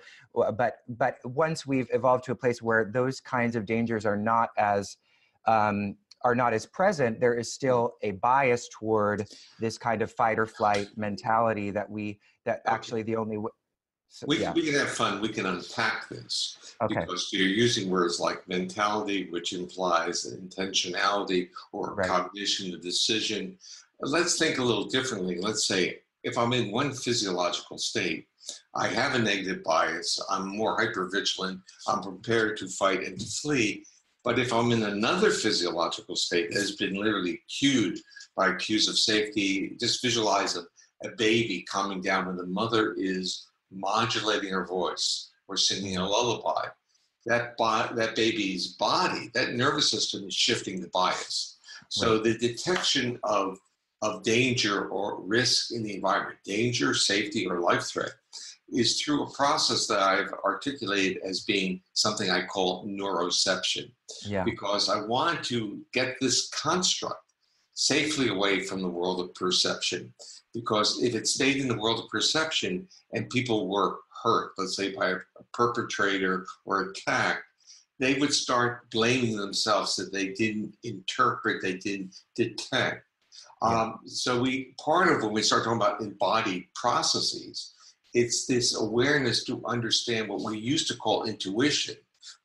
but 0.57 0.79
but 0.89 1.19
once 1.25 1.67
we've 1.67 1.89
evolved 1.93 2.25
to 2.25 2.33
a 2.33 2.35
place 2.35 2.63
where 2.63 2.91
those 2.93 3.21
kinds 3.21 3.57
of 3.57 3.67
dangers 3.67 4.07
are 4.07 4.17
not 4.17 4.51
as 4.57 4.97
um, 5.47 5.97
are 6.23 6.35
not 6.35 6.53
as 6.55 6.65
present 6.67 7.21
there 7.21 7.35
is 7.35 7.53
still 7.53 7.95
a 8.03 8.13
bias 8.13 8.69
toward 8.69 9.27
this 9.59 9.77
kind 9.77 10.01
of 10.01 10.11
fight 10.11 10.39
or 10.39 10.47
flight 10.47 10.89
mentality 10.97 11.71
that 11.71 11.89
we 11.89 12.19
that 12.47 12.63
actually 12.67 13.03
the 13.03 13.17
only 13.17 13.37
so, 14.13 14.27
we, 14.29 14.41
yeah. 14.41 14.53
we 14.53 14.65
can 14.65 14.75
have 14.75 14.91
fun. 14.91 15.21
We 15.21 15.29
can 15.29 15.47
unpack 15.47 16.09
this 16.09 16.59
okay. 16.83 17.01
because 17.01 17.29
you're 17.33 17.47
using 17.47 17.89
words 17.89 18.19
like 18.19 18.47
mentality, 18.49 19.29
which 19.31 19.53
implies 19.53 20.35
intentionality 20.35 21.49
or 21.73 21.95
right. 21.95 22.09
cognition, 22.09 22.75
a 22.75 22.79
decision. 22.79 23.57
Let's 24.01 24.37
think 24.37 24.59
a 24.59 24.65
little 24.65 24.87
differently. 24.87 25.39
Let's 25.41 25.67
say 25.67 26.01
if 26.25 26.37
I'm 26.37 26.53
in 26.53 26.73
one 26.73 26.93
physiological 26.93 27.79
state, 27.79 28.27
I 28.75 28.89
have 28.89 29.15
a 29.15 29.19
negative 29.19 29.63
bias, 29.63 30.19
I'm 30.29 30.49
more 30.49 30.77
hypervigilant, 30.77 31.61
I'm 31.87 32.03
prepared 32.03 32.57
to 32.59 32.69
fight 32.69 33.05
and 33.05 33.19
to 33.19 33.27
flee. 33.27 33.85
But 34.25 34.41
if 34.41 34.53
I'm 34.53 34.73
in 34.73 34.83
another 34.83 35.31
physiological 35.31 36.17
state 36.17 36.51
that 36.51 36.59
has 36.59 36.73
been 36.73 36.95
literally 36.95 37.43
cued 37.49 38.01
by 38.37 38.55
cues 38.57 38.89
of 38.89 38.99
safety, 38.99 39.77
just 39.79 40.03
visualize 40.03 40.57
a, 40.57 40.63
a 41.07 41.15
baby 41.17 41.63
calming 41.63 42.03
down 42.03 42.27
when 42.27 42.37
the 42.37 42.47
mother 42.47 42.95
is 42.99 43.47
modulating 43.71 44.51
her 44.53 44.67
voice 44.67 45.31
or 45.49 45.57
singing 45.57 45.97
a 45.97 46.09
lullaby, 46.09 46.67
that, 47.27 47.57
bi- 47.57 47.91
that 47.95 48.17
baby's 48.17 48.69
body, 48.75 49.31
that 49.35 49.55
nervous 49.55 49.91
system 49.91 50.25
is 50.27 50.35
shifting 50.35 50.81
the 50.81 50.89
bias. 50.89 51.59
So 51.89 52.15
right. 52.15 52.25
the 52.25 52.39
detection 52.39 53.19
of, 53.25 53.59
of 54.03 54.23
danger 54.23 54.89
or 54.89 55.21
risk 55.21 55.73
in 55.73 55.83
the 55.83 55.95
environment, 55.95 56.39
danger, 56.45 56.95
safety, 56.95 57.47
or 57.47 57.61
life 57.61 57.83
threat, 57.83 58.13
is 58.73 59.01
through 59.01 59.25
a 59.25 59.31
process 59.31 59.87
that 59.89 59.99
I've 59.99 60.33
articulated 60.45 61.23
as 61.25 61.41
being 61.41 61.81
something 61.95 62.31
I 62.31 62.47
call 62.47 62.87
neuroception. 62.87 63.91
Yeah. 64.25 64.45
Because 64.45 64.89
I 64.89 65.03
want 65.03 65.45
to 65.47 65.81
get 65.93 66.17
this 66.21 66.49
construct 66.51 67.25
safely 67.75 68.29
away 68.29 68.61
from 68.61 68.83
the 68.83 68.89
world 68.89 69.21
of 69.21 69.35
perception. 69.35 70.13
Because 70.53 71.03
if 71.03 71.15
it 71.15 71.27
stayed 71.27 71.59
in 71.59 71.69
the 71.69 71.79
world 71.79 72.01
of 72.01 72.09
perception 72.09 72.89
and 73.13 73.31
people 73.31 73.69
were 73.69 73.99
hurt, 74.23 74.53
let's 74.59 74.77
say 74.77 74.93
by 74.93 75.11
a 75.11 75.19
perpetrator 75.53 76.47
or 76.65 76.83
attacked, 76.83 77.45
they 77.99 78.15
would 78.15 78.33
start 78.33 78.91
blaming 78.91 79.37
themselves 79.37 79.95
that 79.97 80.13
they 80.13 80.29
didn't 80.29 80.75
interpret, 80.83 81.63
they 81.63 81.75
didn't 81.75 82.17
detect. 82.35 83.05
Um, 83.63 84.01
so 84.07 84.41
we 84.41 84.75
part 84.83 85.13
of 85.13 85.23
when 85.23 85.33
we 85.33 85.43
start 85.43 85.65
talking 85.65 85.77
about 85.77 86.01
embodied 86.01 86.65
processes, 86.75 87.75
it's 88.15 88.47
this 88.47 88.75
awareness 88.75 89.45
to 89.45 89.63
understand 89.67 90.29
what 90.29 90.43
we 90.43 90.59
used 90.59 90.89
to 90.89 90.97
call 90.97 91.25
intuition, 91.25 91.95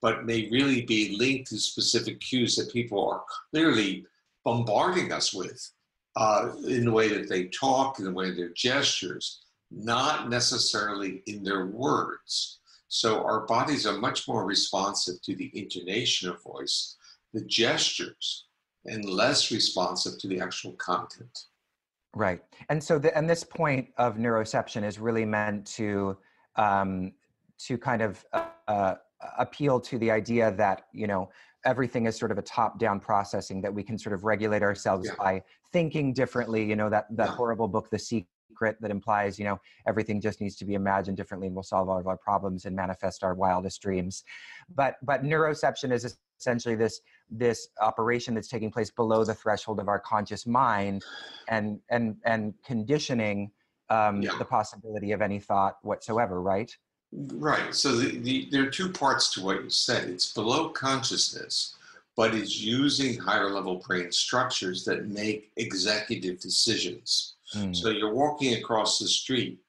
but 0.02 0.26
may 0.26 0.50
really 0.52 0.82
be 0.82 1.16
linked 1.18 1.50
to 1.50 1.58
specific 1.58 2.20
cues 2.20 2.56
that 2.58 2.72
people 2.72 3.10
are 3.10 3.24
clearly 3.50 4.06
bombarding 4.46 5.12
us 5.12 5.34
with 5.34 5.72
uh, 6.16 6.52
in 6.68 6.86
the 6.86 6.92
way 6.92 7.10
that 7.10 7.28
they 7.28 7.46
talk, 7.46 8.00
in 8.00 8.06
the 8.06 8.14
way 8.14 8.32
their 8.32 8.54
gestures, 8.54 9.42
not 9.72 10.30
necessarily 10.30 11.22
in 11.28 11.44
their 11.44 11.66
words. 11.66 12.60
So 12.88 13.24
our 13.26 13.46
bodies 13.46 13.86
are 13.86 13.98
much 13.98 14.28
more 14.28 14.46
responsive 14.46 15.22
to 15.24 15.36
the 15.36 15.52
intonation 15.54 16.30
of 16.30 16.42
voice, 16.42 16.96
the 17.34 17.42
gestures, 17.42 18.46
and 18.86 19.04
less 19.04 19.52
responsive 19.52 20.18
to 20.20 20.28
the 20.28 20.40
actual 20.40 20.74
content. 20.74 21.46
Right. 22.14 22.42
And 22.70 22.82
so, 22.82 22.98
the, 22.98 23.16
and 23.18 23.30
this 23.30 23.44
point 23.44 23.90
of 23.98 24.16
neuroception 24.16 24.86
is 24.86 25.00
really 25.00 25.26
meant 25.26 25.66
to 25.76 26.18
um, 26.56 27.12
to 27.58 27.78
kind 27.78 28.02
of 28.02 28.24
uh, 28.32 28.46
uh, 28.70 28.96
appeal 29.38 29.80
to 29.82 29.98
the 29.98 30.12
idea 30.12 30.52
that 30.54 30.84
you 30.94 31.08
know 31.08 31.30
everything 31.66 32.06
is 32.06 32.16
sort 32.16 32.32
of 32.32 32.38
a 32.38 32.42
top-down 32.42 33.00
processing 33.00 33.62
that 33.62 33.74
we 33.74 33.84
can 33.84 33.98
sort 33.98 34.14
of 34.14 34.24
regulate 34.24 34.62
ourselves 34.62 35.08
yeah. 35.08 35.16
by 35.18 35.44
thinking 35.72 36.14
differently. 36.14 36.64
You 36.64 36.76
know 36.76 36.90
that 36.90 37.06
that 37.16 37.30
yeah. 37.30 37.36
horrible 37.36 37.68
book, 37.68 37.90
The 37.90 38.00
Secret, 38.00 38.78
that 38.80 38.92
implies 38.92 39.38
you 39.38 39.46
know 39.46 39.60
everything 39.88 40.22
just 40.22 40.42
needs 40.42 40.56
to 40.58 40.66
be 40.66 40.76
imagined 40.76 41.18
differently 41.18 41.48
and 41.48 41.56
we'll 41.56 41.64
solve 41.64 41.90
all 41.90 42.00
of 42.00 42.08
our 42.08 42.18
problems 42.18 42.66
and 42.66 42.76
manifest 42.76 43.24
our 43.24 43.34
wildest 43.34 43.82
dreams. 43.82 44.24
But 44.74 44.96
but 45.04 45.24
neuroception 45.24 45.92
is 45.92 46.18
essentially 46.40 46.76
this 46.76 47.02
this 47.30 47.70
operation 47.82 48.36
that's 48.36 48.48
taking 48.48 48.72
place 48.72 48.92
below 48.92 49.24
the 49.24 49.34
threshold 49.34 49.80
of 49.80 49.88
our 49.88 50.00
conscious 50.00 50.46
mind 50.46 51.04
and 51.50 51.80
and 51.90 52.18
and 52.26 52.54
conditioning 52.66 53.52
um, 53.90 54.22
yeah. 54.22 54.32
the 54.38 54.46
possibility 54.46 55.12
of 55.12 55.22
any 55.22 55.40
thought 55.40 55.76
whatsoever 55.84 56.42
right 56.42 56.76
right 57.12 57.74
so 57.74 57.96
the, 57.96 58.18
the, 58.20 58.48
there 58.52 58.64
are 58.64 58.70
two 58.70 58.90
parts 58.90 59.34
to 59.34 59.44
what 59.44 59.64
you 59.64 59.70
said 59.70 60.10
it's 60.10 60.34
below 60.34 60.70
consciousness 60.70 61.76
but 62.18 62.34
it's 62.34 62.60
using 62.60 63.18
higher 63.18 63.50
level 63.50 63.84
brain 63.88 64.12
structures 64.12 64.84
that 64.86 65.08
make 65.08 65.52
executive 65.58 66.40
decisions 66.40 67.36
mm. 67.56 67.76
so 67.76 67.90
you're 67.90 68.14
walking 68.14 68.56
across 68.56 69.00
the 69.00 69.08
street 69.08 69.60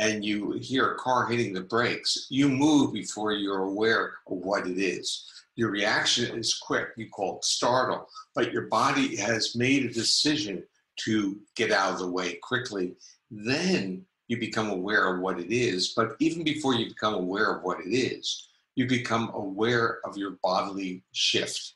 and 0.00 0.24
you 0.24 0.52
hear 0.52 0.92
a 0.92 0.98
car 0.98 1.26
hitting 1.26 1.52
the 1.52 1.60
brakes 1.60 2.26
you 2.30 2.48
move 2.48 2.92
before 2.92 3.32
you're 3.32 3.64
aware 3.64 4.14
of 4.26 4.38
what 4.38 4.66
it 4.66 4.78
is 4.78 5.30
your 5.56 5.70
reaction 5.70 6.36
is 6.36 6.54
quick. 6.54 6.88
You 6.96 7.08
call 7.08 7.36
it 7.36 7.44
startle, 7.44 8.08
but 8.34 8.52
your 8.52 8.62
body 8.62 9.16
has 9.16 9.54
made 9.54 9.84
a 9.84 9.92
decision 9.92 10.64
to 11.04 11.38
get 11.54 11.70
out 11.70 11.92
of 11.92 11.98
the 11.98 12.10
way 12.10 12.34
quickly. 12.42 12.94
Then 13.30 14.04
you 14.28 14.38
become 14.38 14.70
aware 14.70 15.14
of 15.14 15.20
what 15.20 15.38
it 15.38 15.54
is. 15.54 15.92
But 15.94 16.16
even 16.18 16.44
before 16.44 16.74
you 16.74 16.86
become 16.86 17.14
aware 17.14 17.54
of 17.54 17.62
what 17.62 17.80
it 17.80 17.94
is, 17.94 18.48
you 18.74 18.86
become 18.86 19.30
aware 19.34 19.98
of 20.04 20.16
your 20.16 20.38
bodily 20.42 21.02
shift. 21.12 21.74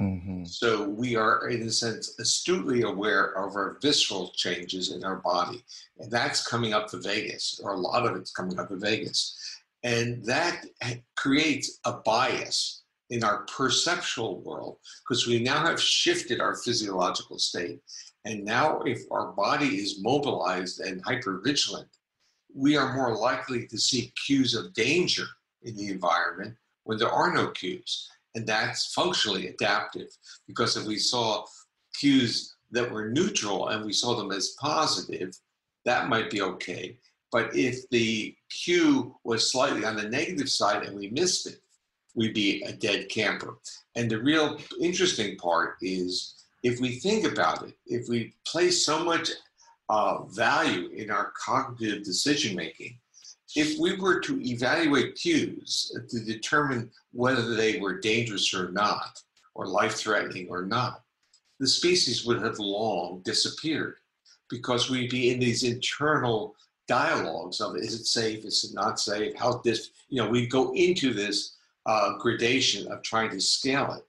Mm-hmm. 0.00 0.44
So 0.44 0.88
we 0.90 1.16
are, 1.16 1.48
in 1.48 1.62
a 1.62 1.70
sense, 1.70 2.18
astutely 2.18 2.82
aware 2.82 3.32
of 3.32 3.56
our 3.56 3.78
visceral 3.80 4.30
changes 4.36 4.92
in 4.92 5.04
our 5.04 5.16
body. 5.16 5.64
And 5.98 6.10
that's 6.10 6.46
coming 6.46 6.74
up 6.74 6.90
the 6.90 6.98
vagus, 6.98 7.60
or 7.64 7.72
a 7.72 7.78
lot 7.78 8.06
of 8.06 8.14
it's 8.14 8.30
coming 8.30 8.58
up 8.60 8.68
the 8.68 8.76
vagus. 8.76 9.38
And 9.82 10.22
that 10.24 10.66
creates 11.16 11.80
a 11.84 11.94
bias 11.94 12.82
in 13.08 13.24
our 13.24 13.46
perceptual 13.46 14.40
world 14.40 14.78
because 15.02 15.26
we 15.26 15.38
now 15.38 15.64
have 15.64 15.80
shifted 15.80 16.40
our 16.40 16.56
physiological 16.56 17.38
state. 17.38 17.80
And 18.26 18.44
now, 18.44 18.80
if 18.80 19.02
our 19.12 19.28
body 19.32 19.76
is 19.76 20.02
mobilized 20.02 20.80
and 20.80 21.02
hypervigilant, 21.04 21.86
we 22.52 22.76
are 22.76 22.92
more 22.92 23.16
likely 23.16 23.68
to 23.68 23.78
see 23.78 24.12
cues 24.26 24.52
of 24.52 24.74
danger 24.74 25.26
in 25.62 25.76
the 25.76 25.90
environment 25.90 26.56
when 26.82 26.98
there 26.98 27.08
are 27.08 27.32
no 27.32 27.48
cues. 27.52 28.08
And 28.34 28.44
that's 28.44 28.92
functionally 28.92 29.46
adaptive 29.46 30.08
because 30.48 30.76
if 30.76 30.84
we 30.86 30.98
saw 30.98 31.44
cues 31.98 32.56
that 32.72 32.90
were 32.90 33.10
neutral 33.10 33.68
and 33.68 33.84
we 33.84 33.92
saw 33.92 34.16
them 34.16 34.32
as 34.32 34.56
positive, 34.60 35.32
that 35.84 36.08
might 36.08 36.28
be 36.28 36.42
okay. 36.42 36.98
But 37.30 37.54
if 37.54 37.88
the 37.90 38.34
cue 38.50 39.14
was 39.22 39.52
slightly 39.52 39.84
on 39.84 39.94
the 39.94 40.08
negative 40.08 40.48
side 40.48 40.82
and 40.82 40.98
we 40.98 41.10
missed 41.10 41.46
it, 41.46 41.60
we'd 42.16 42.34
be 42.34 42.62
a 42.64 42.72
dead 42.72 43.08
camper. 43.08 43.58
And 43.94 44.10
the 44.10 44.20
real 44.20 44.58
interesting 44.80 45.36
part 45.36 45.76
is 45.80 46.35
if 46.66 46.80
we 46.80 46.96
think 46.96 47.24
about 47.24 47.62
it, 47.62 47.74
if 47.86 48.08
we 48.08 48.34
place 48.44 48.84
so 48.84 49.04
much 49.04 49.30
uh, 49.88 50.24
value 50.24 50.88
in 50.88 51.10
our 51.10 51.32
cognitive 51.38 52.02
decision 52.02 52.56
making, 52.56 52.98
if 53.54 53.78
we 53.78 53.96
were 53.96 54.18
to 54.20 54.40
evaluate 54.42 55.14
cues 55.14 55.96
to 56.08 56.24
determine 56.24 56.90
whether 57.12 57.54
they 57.54 57.78
were 57.78 58.00
dangerous 58.00 58.52
or 58.52 58.72
not, 58.72 59.22
or 59.54 59.66
life 59.66 59.94
threatening 59.94 60.48
or 60.50 60.62
not, 60.66 61.04
the 61.60 61.68
species 61.68 62.26
would 62.26 62.42
have 62.42 62.58
long 62.58 63.22
disappeared 63.24 63.96
because 64.50 64.90
we'd 64.90 65.10
be 65.10 65.32
in 65.32 65.38
these 65.38 65.62
internal 65.62 66.54
dialogues 66.88 67.60
of 67.60 67.76
is 67.76 67.94
it 67.94 68.06
safe, 68.06 68.44
is 68.44 68.64
it 68.64 68.74
not 68.74 69.00
safe, 69.00 69.34
how 69.36 69.60
this, 69.64 69.90
you 70.08 70.22
know, 70.22 70.28
we 70.28 70.46
go 70.46 70.72
into 70.74 71.14
this 71.14 71.56
uh, 71.86 72.18
gradation 72.18 72.90
of 72.92 73.02
trying 73.02 73.30
to 73.30 73.40
scale 73.40 73.92
it. 73.92 74.05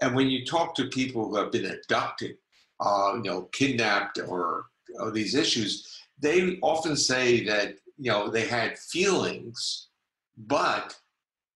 And 0.00 0.14
when 0.14 0.28
you 0.28 0.44
talk 0.44 0.74
to 0.74 0.86
people 0.86 1.28
who 1.28 1.36
have 1.36 1.52
been 1.52 1.66
abducted, 1.66 2.36
uh, 2.80 3.14
you 3.16 3.22
know, 3.22 3.42
kidnapped 3.52 4.18
or, 4.18 4.66
or 4.98 5.10
these 5.10 5.34
issues, 5.34 6.00
they 6.18 6.58
often 6.62 6.96
say 6.96 7.44
that 7.44 7.76
you 7.98 8.10
know 8.10 8.28
they 8.28 8.46
had 8.46 8.78
feelings, 8.78 9.88
but 10.36 10.96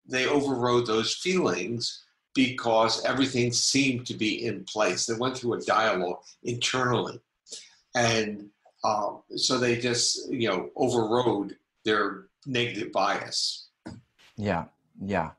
they 0.07 0.27
overrode 0.27 0.87
those 0.87 1.15
feelings 1.15 2.05
because 2.35 3.05
everything 3.05 3.53
seemed 3.53 4.07
to 4.07 4.15
be 4.15 4.47
in 4.47 4.65
place. 4.65 5.07
They 5.07 5.15
went 5.15 5.37
through 5.37 5.55
a 5.55 5.63
dialogue 5.63 6.21
internally, 6.43 7.21
and 7.95 8.49
um, 8.85 9.23
so 9.37 9.59
they 9.59 9.79
just 9.79 10.31
you 10.31 10.49
know 10.49 10.71
overrode 10.77 11.57
their 11.85 12.27
negative 12.47 12.93
bias. 12.93 13.69
Yeah, 14.37 14.65
yeah. 15.03 15.31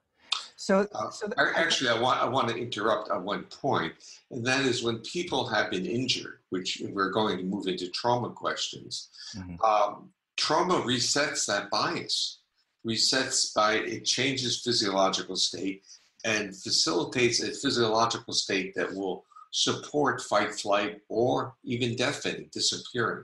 So, 0.68 0.86
uh, 0.94 1.10
so 1.10 1.30
actually, 1.56 1.92
I 1.92 1.98
want 1.98 2.22
I 2.22 2.28
want 2.28 2.50
to 2.50 2.58
interrupt 2.58 3.10
at 3.10 3.22
one 3.22 3.44
point, 3.44 3.94
and 4.32 4.46
that 4.46 4.66
is 4.66 4.84
when 4.84 4.98
people 4.98 5.48
have 5.48 5.72
been 5.72 5.86
injured, 5.86 6.40
which 6.50 6.84
we're 6.90 7.10
going 7.10 7.38
to 7.38 7.46
move 7.46 7.68
into 7.68 7.88
trauma 7.88 8.32
questions. 8.32 9.08
Mm-hmm. 9.34 9.64
Um, 9.64 10.10
trauma 10.36 10.82
resets 10.82 11.46
that 11.46 11.70
bias, 11.70 12.40
resets 12.86 13.56
by 13.56 13.76
it 13.76 14.04
changes 14.04 14.62
physiological 14.62 15.38
state 15.38 15.84
and 16.26 16.54
facilitates 16.54 17.42
a 17.42 17.54
physiological 17.54 18.34
state 18.34 18.76
that 18.76 18.94
will 18.94 19.24
support 19.52 20.22
fight, 20.22 20.54
flight, 20.54 21.00
or 21.08 21.56
even 21.64 21.96
death 21.96 22.24
fainting, 22.24 22.50
disappearing. 22.52 23.24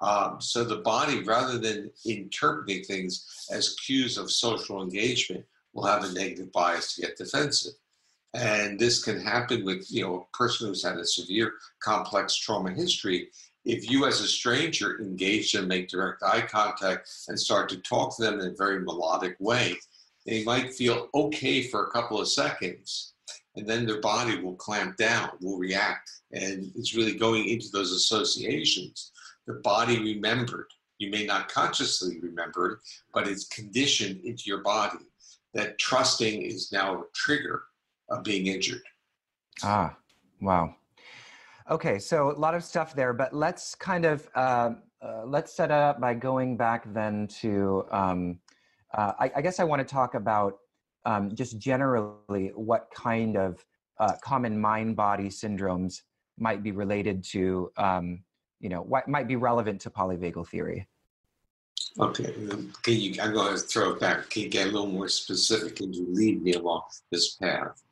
Um, 0.00 0.40
so 0.40 0.64
the 0.64 0.76
body, 0.76 1.24
rather 1.24 1.58
than 1.58 1.90
interpreting 2.06 2.84
things 2.84 3.46
as 3.50 3.74
cues 3.74 4.16
of 4.16 4.30
social 4.30 4.82
engagement, 4.82 5.44
will 5.72 5.86
have 5.86 6.04
a 6.04 6.12
negative 6.12 6.52
bias 6.52 6.94
to 6.94 7.02
get 7.02 7.16
defensive. 7.16 7.74
And 8.32 8.78
this 8.78 9.02
can 9.02 9.20
happen 9.20 9.64
with 9.64 9.90
you 9.90 10.02
know 10.02 10.20
a 10.20 10.36
person 10.36 10.68
who's 10.68 10.84
had 10.84 10.98
a 10.98 11.06
severe 11.06 11.54
complex 11.82 12.36
trauma 12.36 12.70
history. 12.70 13.28
If 13.64 13.90
you 13.90 14.06
as 14.06 14.20
a 14.20 14.28
stranger 14.28 15.00
engage 15.00 15.52
them, 15.52 15.68
make 15.68 15.88
direct 15.88 16.22
eye 16.22 16.42
contact, 16.42 17.10
and 17.28 17.38
start 17.38 17.68
to 17.70 17.78
talk 17.78 18.16
to 18.16 18.22
them 18.22 18.40
in 18.40 18.46
a 18.46 18.54
very 18.54 18.80
melodic 18.80 19.36
way, 19.40 19.76
they 20.26 20.44
might 20.44 20.72
feel 20.72 21.08
okay 21.14 21.64
for 21.64 21.84
a 21.84 21.90
couple 21.90 22.20
of 22.20 22.28
seconds, 22.28 23.14
and 23.56 23.68
then 23.68 23.84
their 23.84 24.00
body 24.00 24.40
will 24.40 24.54
clamp 24.54 24.96
down, 24.96 25.30
will 25.40 25.58
react, 25.58 26.10
and 26.32 26.70
it's 26.76 26.94
really 26.94 27.16
going 27.16 27.48
into 27.48 27.68
those 27.72 27.92
associations. 27.92 29.12
The 29.46 29.54
body 29.54 29.98
remembered. 29.98 30.68
You 30.98 31.10
may 31.10 31.24
not 31.24 31.48
consciously 31.48 32.20
remember 32.20 32.72
it, 32.72 32.78
but 33.12 33.26
it's 33.26 33.48
conditioned 33.48 34.20
into 34.24 34.44
your 34.46 34.62
body 34.62 34.98
that 35.54 35.78
trusting 35.78 36.42
is 36.42 36.70
now 36.72 37.00
a 37.00 37.02
trigger 37.14 37.62
of 38.08 38.22
being 38.24 38.46
injured. 38.46 38.82
Ah, 39.62 39.96
wow. 40.40 40.74
Okay, 41.70 41.98
so 41.98 42.30
a 42.30 42.32
lot 42.32 42.54
of 42.54 42.64
stuff 42.64 42.94
there, 42.94 43.12
but 43.12 43.32
let's 43.32 43.74
kind 43.74 44.04
of 44.04 44.28
uh, 44.34 44.70
uh, 45.02 45.22
let's 45.24 45.52
set 45.52 45.70
up 45.70 46.00
by 46.00 46.14
going 46.14 46.56
back 46.56 46.92
then 46.92 47.26
to. 47.28 47.84
Um, 47.90 48.38
uh, 48.92 49.12
I, 49.20 49.30
I, 49.36 49.40
guess 49.40 49.60
I 49.60 49.64
want 49.64 49.86
to 49.86 49.94
talk 49.94 50.14
about 50.14 50.54
um, 51.04 51.32
just 51.32 51.58
generally 51.58 52.50
what 52.56 52.88
kind 52.92 53.36
of 53.36 53.64
uh, 54.00 54.14
common 54.20 54.60
mind-body 54.60 55.28
syndromes 55.28 56.00
might 56.36 56.64
be 56.64 56.72
related 56.72 57.22
to, 57.22 57.70
um, 57.76 58.24
you 58.58 58.68
know, 58.68 58.80
what 58.80 59.06
might 59.06 59.28
be 59.28 59.36
relevant 59.36 59.80
to 59.82 59.90
polyvagal 59.90 60.48
theory. 60.48 60.88
Okay, 61.98 62.32
can 62.82 62.94
you? 62.94 63.14
I'm 63.20 63.32
going 63.32 63.52
to 63.52 63.58
throw 63.58 63.92
it 63.92 64.00
back. 64.00 64.30
Can 64.30 64.42
you 64.42 64.48
get 64.48 64.68
a 64.68 64.70
little 64.70 64.86
more 64.86 65.08
specific? 65.08 65.76
Can 65.76 65.92
you 65.92 66.06
lead 66.08 66.42
me 66.42 66.52
along 66.52 66.82
this 67.10 67.34
path? 67.34 67.82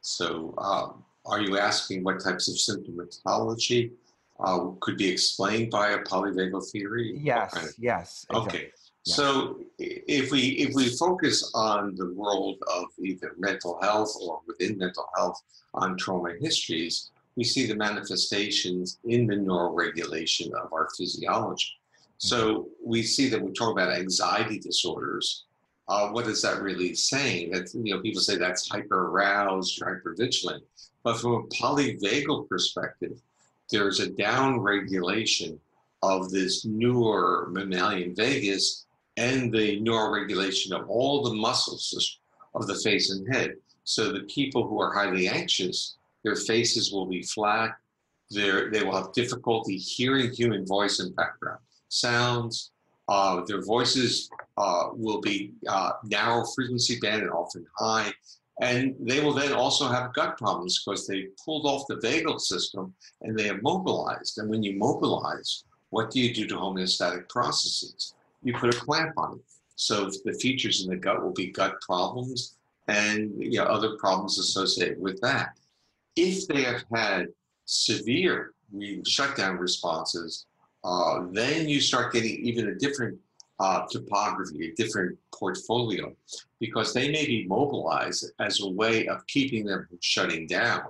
So, 0.00 0.54
um, 0.58 1.04
are 1.26 1.40
you 1.40 1.58
asking 1.58 2.02
what 2.02 2.22
types 2.22 2.48
of 2.48 2.56
symptomatology 2.56 3.92
uh, 4.40 4.70
could 4.80 4.96
be 4.96 5.08
explained 5.08 5.70
by 5.70 5.90
a 5.90 5.98
polyvagal 5.98 6.70
theory? 6.70 7.18
Yes. 7.22 7.54
Of, 7.54 7.74
yes. 7.78 8.26
Exactly. 8.30 8.48
Okay. 8.48 8.70
Yeah. 9.04 9.14
So, 9.14 9.60
if 9.78 10.30
we 10.32 10.40
if 10.40 10.74
we 10.74 10.88
focus 10.96 11.50
on 11.54 11.94
the 11.96 12.12
world 12.14 12.56
of 12.74 12.86
either 12.98 13.34
mental 13.38 13.78
health 13.82 14.16
or 14.20 14.40
within 14.46 14.78
mental 14.78 15.08
health 15.14 15.40
on 15.74 15.98
trauma 15.98 16.32
histories, 16.40 17.10
we 17.36 17.44
see 17.44 17.66
the 17.66 17.76
manifestations 17.76 18.98
in 19.04 19.26
the 19.26 19.36
neural 19.36 19.74
regulation 19.74 20.52
of 20.54 20.72
our 20.72 20.88
physiology. 20.96 21.78
So 22.22 22.68
we 22.80 23.02
see 23.02 23.28
that 23.30 23.42
we 23.42 23.50
talk 23.50 23.72
about 23.72 23.92
anxiety 23.92 24.60
disorders. 24.60 25.42
Uh, 25.88 26.10
what 26.10 26.28
is 26.28 26.40
that 26.42 26.62
really 26.62 26.94
saying? 26.94 27.50
That 27.50 27.74
you 27.74 27.92
know, 27.92 28.00
people 28.00 28.20
say 28.20 28.36
that's 28.36 28.68
hyper 28.68 29.08
aroused 29.08 29.82
or 29.82 29.86
hyper 29.86 30.14
vigilant, 30.16 30.62
but 31.02 31.20
from 31.20 31.32
a 31.32 31.42
polyvagal 31.48 32.48
perspective, 32.48 33.20
there's 33.72 33.98
a 33.98 34.10
down 34.10 34.60
regulation 34.60 35.58
of 36.04 36.30
this 36.30 36.64
newer 36.64 37.48
mammalian 37.50 38.14
vagus 38.14 38.86
and 39.16 39.52
the 39.52 39.80
neural 39.80 40.12
regulation 40.12 40.72
of 40.72 40.88
all 40.88 41.24
the 41.24 41.34
muscles 41.34 42.20
of 42.54 42.68
the 42.68 42.76
face 42.84 43.10
and 43.10 43.34
head. 43.34 43.56
So 43.82 44.12
the 44.12 44.28
people 44.32 44.68
who 44.68 44.80
are 44.80 44.94
highly 44.94 45.26
anxious, 45.26 45.96
their 46.22 46.36
faces 46.36 46.92
will 46.92 47.06
be 47.06 47.22
flat. 47.22 47.70
they 48.30 48.68
they 48.70 48.84
will 48.84 48.94
have 48.94 49.12
difficulty 49.12 49.76
hearing 49.76 50.30
human 50.30 50.64
voice 50.64 51.00
in 51.00 51.12
background 51.14 51.58
sounds. 51.92 52.70
Uh, 53.08 53.42
their 53.46 53.62
voices 53.62 54.30
uh, 54.56 54.88
will 54.92 55.20
be 55.20 55.52
uh, 55.68 55.92
narrow 56.04 56.44
frequency 56.54 56.98
band 57.00 57.22
and 57.22 57.30
often 57.30 57.66
high. 57.76 58.12
And 58.60 58.94
they 59.00 59.20
will 59.20 59.34
then 59.34 59.52
also 59.52 59.88
have 59.88 60.14
gut 60.14 60.38
problems 60.38 60.82
because 60.82 61.06
they 61.06 61.28
pulled 61.44 61.66
off 61.66 61.86
the 61.88 61.96
vagal 61.96 62.40
system 62.40 62.94
and 63.22 63.36
they 63.36 63.50
are 63.50 63.60
mobilized. 63.60 64.38
And 64.38 64.48
when 64.48 64.62
you 64.62 64.78
mobilize, 64.78 65.64
what 65.90 66.10
do 66.10 66.20
you 66.20 66.32
do 66.32 66.46
to 66.46 66.54
homeostatic 66.54 67.28
processes? 67.28 68.14
You 68.42 68.54
put 68.54 68.74
a 68.74 68.78
clamp 68.78 69.14
on 69.16 69.34
it. 69.34 69.44
So 69.74 70.10
the 70.24 70.34
features 70.34 70.84
in 70.84 70.90
the 70.90 70.96
gut 70.96 71.22
will 71.22 71.32
be 71.32 71.48
gut 71.48 71.80
problems 71.80 72.56
and 72.88 73.32
you 73.38 73.58
know, 73.58 73.64
other 73.64 73.96
problems 73.96 74.38
associated 74.38 75.00
with 75.00 75.20
that. 75.22 75.58
If 76.16 76.46
they 76.46 76.62
have 76.62 76.84
had 76.94 77.28
severe 77.64 78.52
shutdown 79.06 79.56
responses, 79.56 80.46
uh, 80.84 81.24
then 81.30 81.68
you 81.68 81.80
start 81.80 82.12
getting 82.12 82.44
even 82.44 82.68
a 82.68 82.74
different 82.74 83.18
uh, 83.60 83.86
topography, 83.90 84.68
a 84.68 84.74
different 84.74 85.16
portfolio, 85.32 86.14
because 86.58 86.92
they 86.92 87.10
may 87.10 87.26
be 87.26 87.46
mobilized 87.46 88.30
as 88.40 88.60
a 88.60 88.68
way 88.68 89.06
of 89.06 89.26
keeping 89.26 89.64
them 89.64 89.86
from 89.88 89.98
shutting 90.00 90.46
down. 90.46 90.82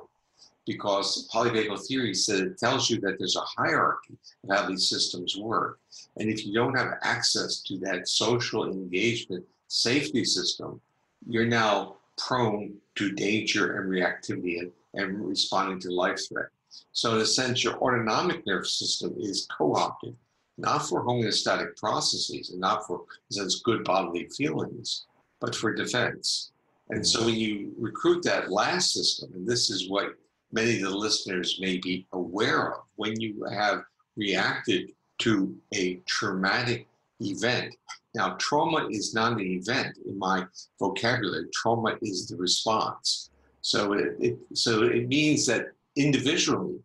Because 0.65 1.29
polyvagal 1.35 1.87
theory 1.87 2.15
says 2.15 2.41
it 2.41 2.59
tells 2.59 2.89
you 2.89 3.01
that 3.01 3.19
there's 3.19 3.37
a 3.37 3.41
hierarchy 3.41 4.17
of 4.45 4.57
how 4.57 4.67
these 4.67 4.89
systems 4.89 5.37
work. 5.37 5.81
And 6.19 6.31
if 6.31 6.47
you 6.47 6.55
don't 6.55 6.79
have 6.79 6.99
access 7.03 7.61
to 7.63 7.79
that 7.79 8.09
social 8.09 8.71
engagement 8.71 9.45
safety 9.67 10.25
system, 10.25 10.81
you're 11.29 11.47
now 11.47 11.97
prone 12.17 12.75
to 12.95 13.13
danger 13.13 13.81
and 13.81 13.91
reactivity 13.91 14.61
and, 14.61 14.73
and 14.95 15.29
responding 15.29 15.81
to 15.81 15.91
life 15.91 16.21
threat. 16.29 16.49
So 16.93 17.15
in 17.15 17.21
a 17.21 17.27
sense, 17.27 17.65
your 17.65 17.75
autonomic 17.79 18.47
nervous 18.47 18.79
system 18.79 19.15
is 19.19 19.47
co-opted, 19.57 20.17
not 20.59 20.89
for 20.89 21.05
homeostatic 21.05 21.77
processes 21.77 22.51
and 22.51 22.61
not 22.61 22.87
for, 22.87 23.05
sense, 23.31 23.61
good 23.65 23.85
bodily 23.85 24.29
feelings, 24.37 25.07
but 25.41 25.55
for 25.55 25.75
defense. 25.75 26.53
And 26.91 27.07
so 27.07 27.21
mm-hmm. 27.21 27.27
when 27.27 27.37
you 27.37 27.73
recruit 27.79 28.23
that 28.25 28.51
last 28.51 28.93
system, 28.93 29.31
and 29.35 29.47
this 29.47 29.71
is 29.71 29.89
what 29.89 30.15
many 30.53 30.77
of 30.77 30.91
the 30.91 30.97
listeners 30.97 31.59
may 31.61 31.79
be 31.79 32.07
aware 32.13 32.75
of, 32.75 32.83
when 32.97 33.19
you 33.21 33.45
have 33.51 33.83
reacted 34.17 34.93
to 35.19 35.57
a 35.75 35.95
traumatic 36.07 36.87
event. 37.21 37.75
Now, 38.15 38.37
trauma 38.39 38.89
is 38.91 39.15
not 39.15 39.33
an 39.33 39.41
event 39.41 39.97
in 40.05 40.19
my 40.19 40.45
vocabulary. 40.79 41.47
Trauma 41.55 41.97
is 42.03 42.29
the 42.29 42.37
response. 42.37 43.31
So 43.63 43.95
it, 43.95 44.17
it 44.21 44.39
so 44.55 44.83
it 44.83 45.09
means 45.09 45.47
that 45.47 45.69
individually, 45.97 46.79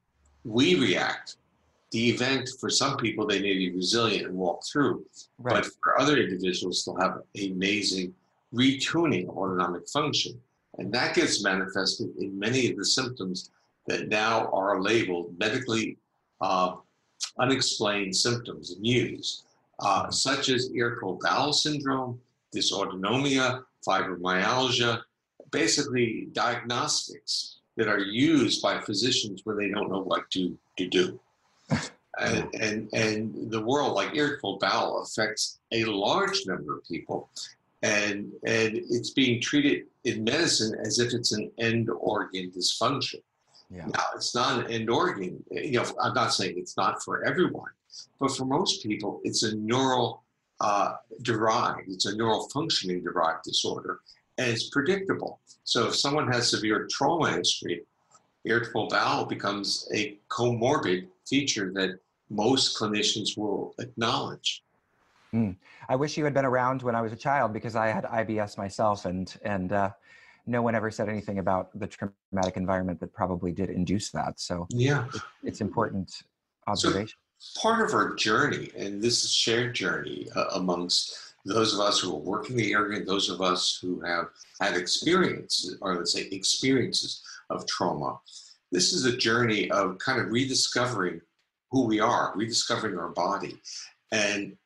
we 0.43 0.79
react. 0.79 1.37
The 1.91 2.09
event, 2.09 2.49
for 2.59 2.69
some 2.69 2.97
people, 2.97 3.25
they 3.25 3.41
may 3.41 3.53
be 3.53 3.71
resilient 3.71 4.27
and 4.27 4.35
walk 4.35 4.65
through. 4.65 5.05
Right. 5.37 5.55
But 5.55 5.71
for 5.81 5.99
other 5.99 6.17
individuals, 6.17 6.83
they'll 6.83 6.99
have 6.99 7.21
amazing 7.41 8.13
retuning 8.53 9.27
autonomic 9.29 9.87
function. 9.87 10.39
And 10.77 10.91
that 10.93 11.15
gets 11.15 11.43
manifested 11.43 12.09
in 12.19 12.37
many 12.37 12.69
of 12.69 12.77
the 12.77 12.85
symptoms 12.85 13.49
that 13.87 14.09
now 14.09 14.49
are 14.51 14.81
labeled 14.81 15.33
medically 15.39 15.97
uh, 16.41 16.75
unexplained 17.39 18.15
symptoms 18.15 18.71
and 18.71 18.85
used, 18.85 19.45
uh, 19.79 20.09
such 20.11 20.49
as 20.49 20.69
irritable 20.75 21.19
bowel 21.21 21.53
syndrome, 21.53 22.19
dysautonomia, 22.53 23.63
fibromyalgia, 23.87 25.01
basically 25.51 26.27
diagnostics 26.33 27.56
that 27.77 27.87
are 27.87 27.99
used 27.99 28.61
by 28.61 28.79
physicians 28.81 29.41
when 29.45 29.57
they 29.57 29.69
don't 29.69 29.89
know 29.89 30.01
what 30.01 30.29
to, 30.31 30.57
to 30.77 30.87
do. 30.87 31.19
and, 32.19 32.49
and, 32.55 32.89
and 32.93 33.51
the 33.51 33.61
world, 33.61 33.93
like 33.93 34.15
irritable 34.15 34.57
bowel, 34.57 35.01
affects 35.03 35.59
a 35.71 35.85
large 35.85 36.45
number 36.47 36.77
of 36.77 36.83
people. 36.83 37.29
And, 37.83 38.31
and 38.45 38.75
it's 38.75 39.11
being 39.11 39.39
treated 39.39 39.85
in 40.03 40.23
medicine 40.23 40.75
as 40.83 40.97
if 40.99 41.13
it's 41.13 41.31
an 41.31 41.51
end 41.59 41.89
organ 41.89 42.51
dysfunction. 42.51 43.21
Yeah. 43.69 43.85
Now, 43.85 44.03
it's 44.15 44.33
not 44.33 44.65
an 44.65 44.71
end 44.71 44.89
organ. 44.89 45.43
You 45.51 45.79
know, 45.79 45.85
I'm 46.01 46.15
not 46.15 46.33
saying 46.33 46.55
it's 46.57 46.77
not 46.77 47.03
for 47.03 47.23
everyone, 47.25 47.69
but 48.19 48.35
for 48.35 48.45
most 48.45 48.81
people, 48.81 49.21
it's 49.23 49.43
a 49.43 49.55
neural 49.55 50.23
uh, 50.59 50.95
derived, 51.21 51.87
it's 51.89 52.05
a 52.05 52.15
neural 52.15 52.49
functioning 52.49 53.03
derived 53.03 53.43
disorder 53.43 53.99
and 54.37 54.49
it's 54.49 54.69
predictable. 54.69 55.39
So 55.63 55.87
if 55.87 55.95
someone 55.95 56.31
has 56.31 56.49
severe 56.49 56.87
trauma 56.89 57.31
history, 57.31 57.83
irritable 58.45 58.87
bowel 58.87 59.25
becomes 59.25 59.87
a 59.93 60.17
comorbid 60.29 61.07
feature 61.27 61.71
that 61.73 61.99
most 62.29 62.77
clinicians 62.77 63.37
will 63.37 63.73
acknowledge. 63.79 64.63
Mm. 65.33 65.55
I 65.89 65.95
wish 65.95 66.17
you 66.17 66.23
had 66.23 66.33
been 66.33 66.45
around 66.45 66.81
when 66.81 66.95
I 66.95 67.01
was 67.01 67.11
a 67.11 67.17
child 67.17 67.53
because 67.53 67.75
I 67.75 67.87
had 67.87 68.05
IBS 68.05 68.57
myself, 68.57 69.05
and 69.05 69.33
and 69.43 69.73
uh, 69.73 69.91
no 70.45 70.61
one 70.61 70.73
ever 70.73 70.89
said 70.89 71.09
anything 71.09 71.39
about 71.39 71.77
the 71.77 71.87
traumatic 71.87 72.55
environment 72.55 72.99
that 73.01 73.13
probably 73.13 73.51
did 73.51 73.69
induce 73.69 74.09
that. 74.11 74.39
So 74.39 74.67
yeah, 74.69 75.05
it, 75.13 75.21
it's 75.43 75.61
important 75.61 76.23
observation. 76.65 77.17
So 77.39 77.61
part 77.61 77.87
of 77.87 77.93
our 77.93 78.15
journey, 78.15 78.71
and 78.75 79.01
this 79.01 79.23
is 79.23 79.33
shared 79.33 79.75
journey 79.75 80.27
uh, 80.35 80.45
amongst 80.55 81.26
those 81.47 81.73
of 81.73 81.79
us 81.79 81.99
who 81.99 82.13
are 82.13 82.19
working 82.19 82.57
the 82.57 82.73
area, 82.73 83.03
those 83.03 83.29
of 83.29 83.41
us 83.41 83.79
who 83.81 84.01
have 84.01 84.27
had 84.59 84.75
experiences, 84.75 85.77
or 85.81 85.95
let's 85.95 86.13
say 86.13 86.27
experiences 86.31 87.23
of 87.49 87.65
trauma. 87.67 88.19
This 88.71 88.91
is 88.91 89.05
a 89.05 89.15
journey 89.15 89.71
of 89.71 89.97
kind 89.99 90.19
of 90.19 90.31
rediscovering 90.31 91.21
who 91.71 91.85
we 91.85 91.99
are, 91.99 92.33
rediscovering 92.35 92.97
our 92.97 93.09
body, 93.09 93.59
and 94.11 94.57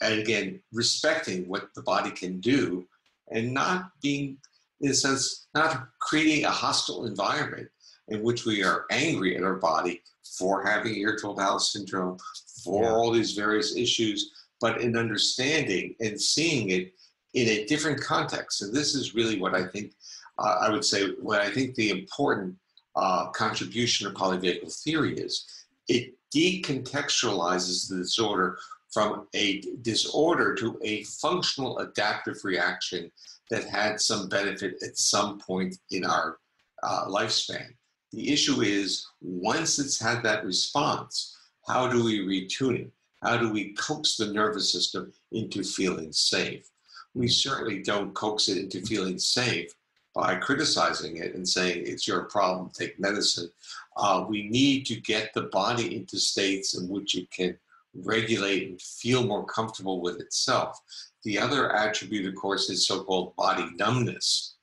and 0.00 0.20
again 0.20 0.60
respecting 0.72 1.48
what 1.48 1.68
the 1.74 1.82
body 1.82 2.10
can 2.10 2.40
do, 2.40 2.86
and 3.30 3.52
not 3.52 3.90
being, 4.02 4.36
in 4.80 4.90
a 4.90 4.94
sense, 4.94 5.46
not 5.54 5.88
creating 6.00 6.44
a 6.44 6.50
hostile 6.50 7.06
environment 7.06 7.68
in 8.08 8.22
which 8.22 8.44
we 8.44 8.62
are 8.62 8.84
angry 8.90 9.36
at 9.36 9.42
our 9.42 9.56
body 9.56 10.02
for 10.38 10.64
having 10.64 10.96
irritable 10.96 11.34
bowel 11.34 11.58
syndrome, 11.58 12.18
for 12.64 12.84
yeah. 12.84 12.90
all 12.90 13.12
these 13.12 13.32
various 13.32 13.76
issues 13.76 14.32
but 14.60 14.80
in 14.80 14.96
understanding 14.96 15.94
and 16.00 16.20
seeing 16.20 16.70
it 16.70 16.92
in 17.34 17.48
a 17.48 17.64
different 17.66 18.00
context. 18.00 18.62
And 18.62 18.74
this 18.74 18.94
is 18.94 19.14
really 19.14 19.38
what 19.38 19.54
I 19.54 19.66
think, 19.66 19.92
uh, 20.38 20.56
I 20.62 20.70
would 20.70 20.84
say, 20.84 21.10
what 21.20 21.40
I 21.40 21.50
think 21.50 21.74
the 21.74 21.90
important 21.90 22.56
uh, 22.96 23.26
contribution 23.30 24.06
of 24.06 24.14
polyvagal 24.14 24.74
theory 24.82 25.14
is. 25.14 25.44
It 25.88 26.14
decontextualizes 26.34 27.88
the 27.88 27.96
disorder 27.96 28.58
from 28.90 29.28
a 29.34 29.60
disorder 29.82 30.54
to 30.54 30.78
a 30.82 31.04
functional 31.04 31.78
adaptive 31.78 32.44
reaction 32.44 33.10
that 33.50 33.64
had 33.64 34.00
some 34.00 34.28
benefit 34.28 34.82
at 34.82 34.96
some 34.96 35.38
point 35.38 35.76
in 35.90 36.04
our 36.04 36.38
uh, 36.82 37.06
lifespan. 37.06 37.66
The 38.12 38.32
issue 38.32 38.62
is 38.62 39.06
once 39.20 39.78
it's 39.78 40.00
had 40.00 40.22
that 40.22 40.44
response, 40.44 41.36
how 41.66 41.88
do 41.88 42.02
we 42.02 42.20
retune 42.20 42.80
it? 42.80 42.90
How 43.22 43.36
do 43.36 43.50
we 43.50 43.72
coax 43.72 44.16
the 44.16 44.32
nervous 44.32 44.72
system 44.72 45.12
into 45.32 45.62
feeling 45.62 46.12
safe? 46.12 46.68
We 47.14 47.28
certainly 47.28 47.82
don't 47.82 48.14
coax 48.14 48.48
it 48.48 48.58
into 48.58 48.82
feeling 48.86 49.18
safe 49.18 49.72
by 50.14 50.36
criticizing 50.36 51.18
it 51.18 51.34
and 51.34 51.46
saying 51.46 51.84
it's 51.86 52.08
your 52.08 52.24
problem, 52.24 52.70
take 52.70 52.98
medicine, 52.98 53.50
Uh, 53.96 54.24
we 54.28 54.48
need 54.48 54.84
to 54.86 55.00
get 55.00 55.32
the 55.32 55.42
body 55.42 55.96
into 55.96 56.18
states 56.18 56.76
in 56.76 56.86
which 56.88 57.14
it 57.16 57.30
can 57.30 57.58
regulate 57.94 58.68
and 58.68 58.80
feel 58.80 59.24
more 59.24 59.46
comfortable 59.46 60.00
with 60.02 60.20
itself. 60.20 60.78
The 61.22 61.38
other 61.38 61.74
attribute, 61.74 62.26
of 62.26 62.34
course, 62.34 62.68
is 62.68 62.86
so 62.86 63.04
called 63.04 63.34
body 63.36 63.66
numbness. 63.76 64.56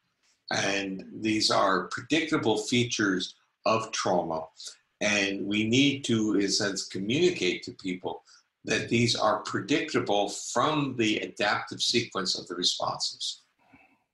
And 0.51 1.03
these 1.11 1.49
are 1.49 1.87
predictable 1.87 2.57
features 2.57 3.35
of 3.65 3.91
trauma. 3.91 4.45
And 5.01 5.45
we 5.47 5.67
need 5.67 6.03
to, 6.05 6.35
in 6.35 6.45
a 6.45 6.49
sense, 6.49 6.87
communicate 6.87 7.63
to 7.63 7.71
people 7.71 8.23
that 8.65 8.89
these 8.89 9.15
are 9.15 9.39
predictable 9.43 10.30
from 10.30 10.95
the 10.97 11.19
adaptive 11.19 11.82
sequence 11.82 12.38
of 12.38 12.47
the 12.47 12.56
responses. 12.56 13.41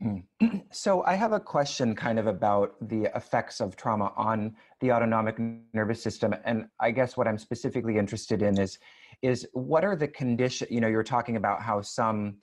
Hmm. 0.02 0.18
So, 0.72 1.04
I 1.04 1.16
have 1.16 1.32
a 1.32 1.40
question 1.40 1.96
kind 1.96 2.20
of 2.20 2.28
about 2.28 2.76
the 2.90 3.10
effects 3.16 3.60
of 3.60 3.76
trauma 3.76 4.14
on 4.16 4.56
the 4.82 4.92
autonomic 4.92 5.38
nervous 5.74 6.02
system. 6.02 6.36
And 6.46 6.68
I 6.80 6.92
guess 6.92 7.18
what 7.18 7.28
I'm 7.28 7.40
specifically 7.40 7.98
interested 7.98 8.44
in 8.44 8.60
is, 8.60 8.78
is 9.24 9.48
what 9.54 9.84
are 9.84 9.96
the 9.96 10.08
conditions? 10.08 10.70
You 10.70 10.80
know, 10.80 10.88
you're 10.88 11.04
talking 11.04 11.38
about 11.38 11.64
how 11.64 11.82
some 11.82 12.38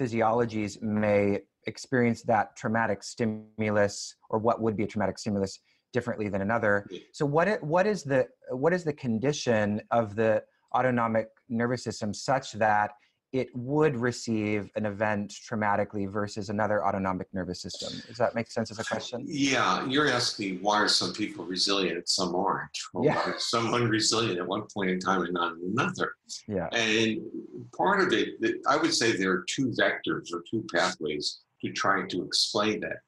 physiologies 0.00 0.80
may 0.80 1.40
experience 1.66 2.22
that 2.22 2.56
traumatic 2.56 3.02
stimulus 3.02 4.14
or 4.30 4.38
what 4.38 4.62
would 4.62 4.74
be 4.74 4.84
a 4.84 4.86
traumatic 4.86 5.18
stimulus 5.18 5.60
differently 5.92 6.30
than 6.30 6.40
another. 6.40 6.86
So, 7.12 7.26
what, 7.26 7.62
what, 7.62 7.86
is, 7.86 8.02
the, 8.02 8.28
what 8.50 8.72
is 8.72 8.82
the 8.82 8.94
condition 8.94 9.82
of 9.90 10.16
the 10.16 10.42
autonomic 10.76 11.28
nervous 11.48 11.82
system 11.82 12.12
such 12.12 12.52
that 12.52 12.92
it 13.32 13.54
would 13.54 13.94
receive 13.94 14.70
an 14.74 14.86
event 14.86 15.30
traumatically 15.30 16.10
versus 16.10 16.48
another 16.48 16.86
autonomic 16.86 17.26
nervous 17.34 17.60
system. 17.60 17.92
Does 18.06 18.16
that 18.16 18.34
make 18.34 18.50
sense 18.50 18.70
as 18.70 18.78
a 18.78 18.84
question? 18.84 19.22
Yeah, 19.26 19.86
you're 19.86 20.08
asking 20.08 20.62
why 20.62 20.76
are 20.76 20.88
some 20.88 21.12
people 21.12 21.44
resilient, 21.44 21.98
and 21.98 22.08
some 22.08 22.34
aren't? 22.34 22.70
Well, 22.94 23.04
yeah. 23.04 23.32
Some 23.36 23.74
unresilient 23.74 24.38
at 24.40 24.46
one 24.46 24.62
point 24.72 24.90
in 24.90 24.98
time 24.98 25.22
and 25.22 25.34
not 25.34 25.52
another. 25.56 26.12
Yeah. 26.46 26.68
And 26.72 27.20
part 27.76 28.00
of 28.00 28.14
it, 28.14 28.36
I 28.66 28.76
would 28.78 28.94
say 28.94 29.14
there 29.14 29.32
are 29.32 29.44
two 29.46 29.74
vectors 29.78 30.32
or 30.32 30.42
two 30.50 30.64
pathways 30.72 31.40
to 31.60 31.72
trying 31.72 32.08
to 32.08 32.22
explain 32.22 32.80
that. 32.80 32.98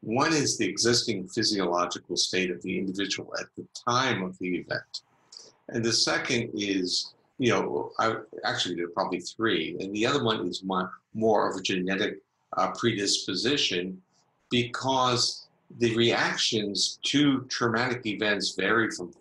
One 0.00 0.32
is 0.32 0.58
the 0.58 0.66
existing 0.66 1.28
physiological 1.28 2.16
state 2.16 2.50
of 2.50 2.60
the 2.62 2.78
individual 2.78 3.32
at 3.38 3.46
the 3.56 3.66
time 3.88 4.22
of 4.22 4.36
the 4.38 4.56
event. 4.56 5.02
And 5.68 5.84
the 5.84 5.92
second 5.92 6.50
is 6.54 7.12
you 7.38 7.52
know, 7.52 7.92
I, 7.98 8.16
actually 8.44 8.74
there 8.74 8.86
are 8.86 8.90
probably 8.90 9.20
three, 9.20 9.76
and 9.80 9.94
the 9.94 10.04
other 10.06 10.22
one 10.22 10.46
is 10.46 10.62
more, 10.64 10.92
more 11.14 11.48
of 11.48 11.56
a 11.56 11.62
genetic 11.62 12.18
uh, 12.56 12.72
predisposition 12.72 14.00
because 14.50 15.46
the 15.78 15.94
reactions 15.94 16.98
to 17.04 17.42
traumatic 17.44 18.04
events 18.06 18.54
vary 18.56 18.90
from 18.90 19.12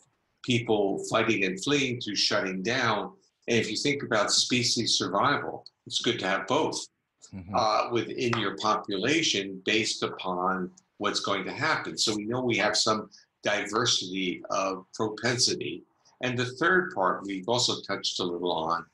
people 0.44 1.04
fighting 1.10 1.44
and 1.44 1.62
fleeing 1.64 2.00
to 2.02 2.16
shutting 2.16 2.64
down. 2.64 3.12
And 3.48 3.58
if 3.58 3.70
you 3.70 3.78
think 3.78 4.02
about 4.02 4.32
species 4.32 4.98
survival, 4.98 5.66
it's 5.86 6.02
good 6.02 6.20
to 6.20 6.28
have 6.28 6.48
both 6.48 6.88
mm-hmm. 7.34 7.54
uh, 7.54 7.92
within 7.92 8.36
your 8.38 8.56
population 8.58 9.62
based 9.66 10.04
upon 10.04 10.72
what's 10.98 11.20
going 11.20 11.46
to 11.46 11.52
happen. 11.52 11.98
So 11.98 12.16
we 12.16 12.26
know 12.26 12.42
we 12.42 12.58
have 12.58 12.76
some 12.76 13.10
diversity 13.44 14.42
of 14.50 14.86
propensity 14.94 15.84
and 16.22 16.38
the 16.38 16.46
third 16.46 16.94
part 16.94 17.26
we've 17.26 17.48
also 17.48 17.82
touched 17.82 18.20
a 18.20 18.24
little 18.24 18.52
on 18.52 18.86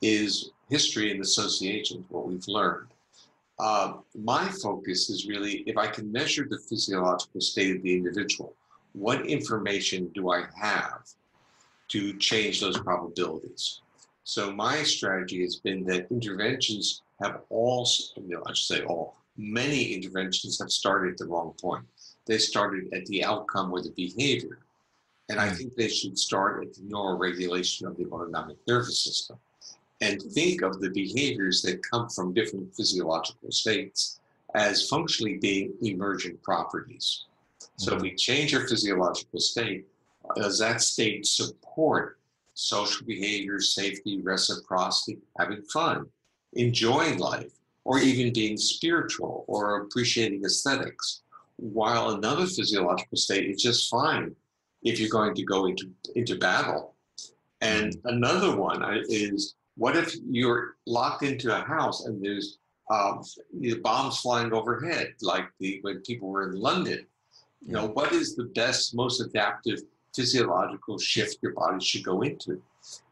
is 0.00 0.50
history 0.68 1.10
and 1.10 1.20
associations, 1.20 2.04
what 2.08 2.26
we've 2.28 2.46
learned. 2.46 2.88
Uh, 3.58 3.94
my 4.14 4.48
focus 4.48 5.10
is 5.10 5.26
really 5.26 5.64
if 5.66 5.76
I 5.76 5.88
can 5.88 6.12
measure 6.12 6.46
the 6.48 6.58
physiological 6.68 7.40
state 7.40 7.76
of 7.76 7.82
the 7.82 7.92
individual, 7.92 8.54
what 8.92 9.26
information 9.26 10.08
do 10.14 10.30
I 10.30 10.44
have 10.54 11.08
to 11.88 12.16
change 12.18 12.60
those 12.60 12.78
probabilities? 12.78 13.80
So 14.22 14.52
my 14.52 14.82
strategy 14.82 15.42
has 15.42 15.56
been 15.56 15.84
that 15.84 16.10
interventions 16.10 17.02
have 17.20 17.40
all, 17.48 17.88
you 18.16 18.28
know, 18.28 18.42
I 18.46 18.52
should 18.52 18.76
say 18.76 18.84
all, 18.84 19.16
many 19.36 19.94
interventions 19.94 20.58
have 20.60 20.70
started 20.70 21.12
at 21.12 21.18
the 21.18 21.26
wrong 21.26 21.54
point. 21.60 21.84
They 22.26 22.38
started 22.38 22.92
at 22.92 23.06
the 23.06 23.24
outcome 23.24 23.72
or 23.72 23.82
the 23.82 23.90
behavior. 23.90 24.58
And 25.28 25.38
I 25.40 25.48
hmm. 25.48 25.54
think 25.54 25.74
they 25.74 25.88
should 25.88 26.18
start 26.18 26.64
at 26.64 26.74
the 26.74 26.82
neuroregulation 26.82 27.86
of 27.86 27.96
the 27.96 28.06
autonomic 28.06 28.56
nervous 28.66 29.02
system 29.04 29.38
and 30.00 30.22
think 30.22 30.62
of 30.62 30.80
the 30.80 30.90
behaviors 30.90 31.60
that 31.62 31.82
come 31.82 32.08
from 32.08 32.32
different 32.32 32.74
physiological 32.74 33.50
states 33.50 34.20
as 34.54 34.88
functionally 34.88 35.36
being 35.36 35.72
emergent 35.82 36.40
properties. 36.42 37.24
So 37.76 37.96
if 37.96 38.02
we 38.02 38.10
hmm. 38.10 38.16
change 38.16 38.54
our 38.54 38.66
physiological 38.66 39.40
state, 39.40 39.86
does 40.36 40.58
that 40.58 40.80
state 40.80 41.26
support 41.26 42.18
social 42.54 43.06
behavior, 43.06 43.60
safety, 43.60 44.20
reciprocity, 44.20 45.18
having 45.38 45.62
fun, 45.62 46.06
enjoying 46.54 47.18
life, 47.18 47.52
or 47.84 47.98
even 47.98 48.32
being 48.32 48.56
spiritual 48.56 49.44
or 49.46 49.82
appreciating 49.82 50.44
aesthetics? 50.44 51.22
While 51.56 52.10
another 52.10 52.46
physiological 52.46 53.16
state 53.16 53.48
is 53.50 53.62
just 53.62 53.90
fine 53.90 54.34
if 54.82 54.98
you're 54.98 55.08
going 55.08 55.34
to 55.34 55.44
go 55.44 55.66
into, 55.66 55.90
into 56.14 56.36
battle. 56.36 56.94
And 57.60 57.92
mm-hmm. 57.96 58.08
another 58.08 58.56
one 58.56 58.82
is 59.08 59.54
what 59.76 59.96
if 59.96 60.14
you're 60.28 60.76
locked 60.86 61.22
into 61.22 61.56
a 61.56 61.64
house 61.64 62.04
and 62.06 62.22
there's 62.22 62.58
um, 62.90 63.22
bombs 63.82 64.20
flying 64.20 64.52
overhead, 64.52 65.14
like 65.22 65.46
the, 65.60 65.78
when 65.82 66.00
people 66.00 66.28
were 66.28 66.50
in 66.50 66.58
London? 66.58 67.06
You 67.66 67.72
know, 67.72 67.86
what 67.88 68.12
is 68.12 68.36
the 68.36 68.44
best, 68.44 68.94
most 68.94 69.20
adaptive 69.20 69.80
physiological 70.14 70.98
shift 70.98 71.38
your 71.42 71.52
body 71.52 71.84
should 71.84 72.04
go 72.04 72.22
into? 72.22 72.62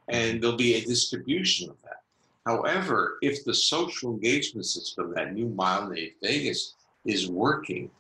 And 0.09 0.35
mm-hmm. 0.35 0.41
there'll 0.41 0.57
be 0.57 0.75
a 0.75 0.85
distribution 0.85 1.71
of 1.71 1.77
that. 1.83 2.03
However, 2.47 3.19
if 3.23 3.45
the 3.45 3.53
social 3.53 4.13
engagement 4.13 4.67
system, 4.67 5.13
that 5.17 5.35
new 5.35 5.49
myelinated 5.49 6.15
vagus, 6.23 6.75
is 7.05 7.29
working, 7.29 7.91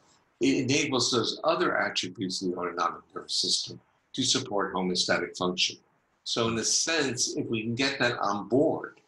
it 0.41 0.71
enables 0.71 1.11
those 1.11 1.41
other 1.45 1.77
attributes 1.77 2.43
of 2.43 2.51
the 2.51 2.57
autonomic 2.57 3.03
nervous 3.15 3.41
system 3.41 3.81
to 4.15 4.23
support 4.23 4.75
homeostatic 4.75 5.37
function. 5.37 5.77
So, 6.25 6.49
in 6.49 6.59
a 6.59 6.65
sense, 6.65 7.37
if 7.37 7.47
we 7.47 7.63
can 7.63 7.75
get 7.75 7.99
that 8.01 8.19
on 8.19 8.49
board, 8.49 9.01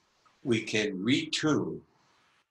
we 0.45 0.63
can 0.63 0.99
retune 0.99 1.81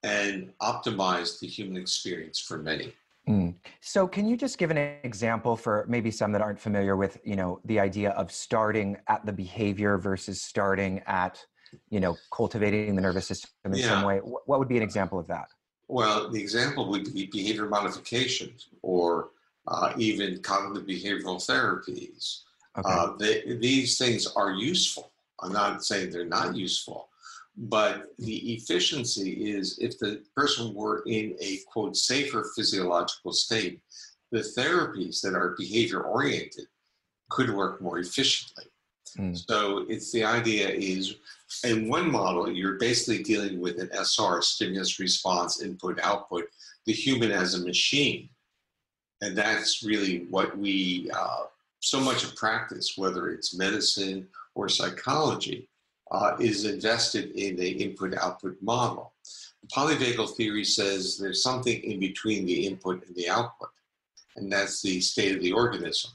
and 0.04 0.52
optimize 0.62 1.40
the 1.40 1.48
human 1.48 1.78
experience 1.82 2.40
for 2.40 2.58
many. 2.58 2.94
Mm. 3.28 3.56
So, 3.82 4.08
can 4.08 4.28
you 4.28 4.38
just 4.38 4.58
give 4.58 4.72
an 4.72 4.78
example 4.78 5.56
for 5.56 5.86
maybe 5.88 6.12
some 6.12 6.32
that 6.34 6.42
aren't 6.42 6.60
familiar 6.60 6.96
with, 6.96 7.18
you 7.24 7.36
know, 7.36 7.60
the 7.66 7.80
idea 7.80 8.12
of 8.12 8.32
starting 8.32 8.98
at 9.08 9.26
the 9.26 9.34
behavior 9.34 9.98
versus 9.98 10.42
starting 10.42 11.02
at, 11.08 11.44
you 11.90 12.00
know, 12.00 12.18
cultivating 12.34 12.96
the 12.96 13.02
nervous 13.02 13.28
system 13.28 13.50
in 13.66 13.76
yeah. 13.76 13.88
some 13.88 14.04
way? 14.04 14.18
What 14.18 14.60
would 14.60 14.70
be 14.70 14.78
an 14.78 14.84
example 14.84 15.20
of 15.20 15.28
that? 15.28 15.48
Well, 15.88 16.30
the 16.30 16.41
example 16.41 16.89
would 16.89 17.13
be 17.13 17.28
behavior 17.28 17.67
modification 17.67 18.54
or 18.82 19.30
uh, 19.67 19.93
even 19.97 20.41
cognitive 20.41 20.88
behavioral 20.88 21.38
therapies. 21.38 22.41
Okay. 22.78 22.89
Uh, 22.89 23.13
they, 23.17 23.56
these 23.56 23.97
things 23.97 24.28
are 24.36 24.52
useful. 24.52 25.12
I'm 25.41 25.54
not 25.54 25.84
saying 25.84 26.12
they're 26.12 26.26
not 26.26 26.56
useful, 26.56 27.10
but 27.56 28.13
the 28.17 28.54
efficiency 28.54 29.52
is 29.52 29.78
if 29.80 29.97
the 30.00 30.21
person 30.36 30.73
were 30.73 31.04
in 31.06 31.36
a 31.39 31.60
quote 31.71 31.95
safer 31.95 32.50
physiological 32.56 33.34
state, 33.34 33.80
the 34.32 34.39
therapies 34.39 35.21
that 35.21 35.36
are 35.36 35.56
behavior 35.58 36.02
oriented 36.02 36.65
could 37.30 37.50
work 37.50 37.82
more 37.82 38.00
efficiently. 38.00 38.65
Mm. 39.17 39.38
So 39.47 39.86
it's 39.88 40.12
the 40.12 40.23
idea 40.23 40.69
is 40.69 41.15
in 41.64 41.88
one 41.88 42.12
model, 42.12 42.52
you're 42.52 42.78
basically 42.78 43.24
dealing 43.24 43.60
with 43.60 43.80
an 43.80 43.90
SR, 43.94 44.42
stimulus 44.42 45.00
response, 45.00 45.62
input, 45.62 46.00
output, 46.02 46.46
the 46.86 46.94
human 46.94 47.32
as 47.32 47.54
a 47.54 47.66
machine. 47.66 48.30
And 49.22 49.36
that's 49.36 49.84
really 49.84 50.26
what 50.30 50.58
we, 50.58 51.10
uh, 51.14 51.46
so 51.80 52.00
much 52.00 52.24
of 52.24 52.36
practice, 52.36 52.94
whether 52.98 53.30
it's 53.30 53.58
medicine 53.58 54.28
or 54.56 54.70
psychology, 54.70 55.70
uh, 56.12 56.36
is 56.40 56.66
invested 56.66 57.32
in 57.32 57.56
the 57.56 57.70
input 57.70 58.14
output 58.16 58.58
model. 58.62 59.14
The 59.62 59.68
polyvagal 59.68 60.36
theory 60.36 60.64
says 60.64 61.18
there's 61.18 61.44
something 61.44 61.82
in 61.84 62.00
between 62.00 62.46
the 62.46 62.68
input 62.68 63.06
and 63.06 63.16
the 63.16 63.30
output, 63.30 63.70
and 64.36 64.52
that's 64.52 64.82
the 64.82 65.02
state 65.02 65.36
of 65.36 65.42
the 65.42 65.52
organism. 65.52 66.12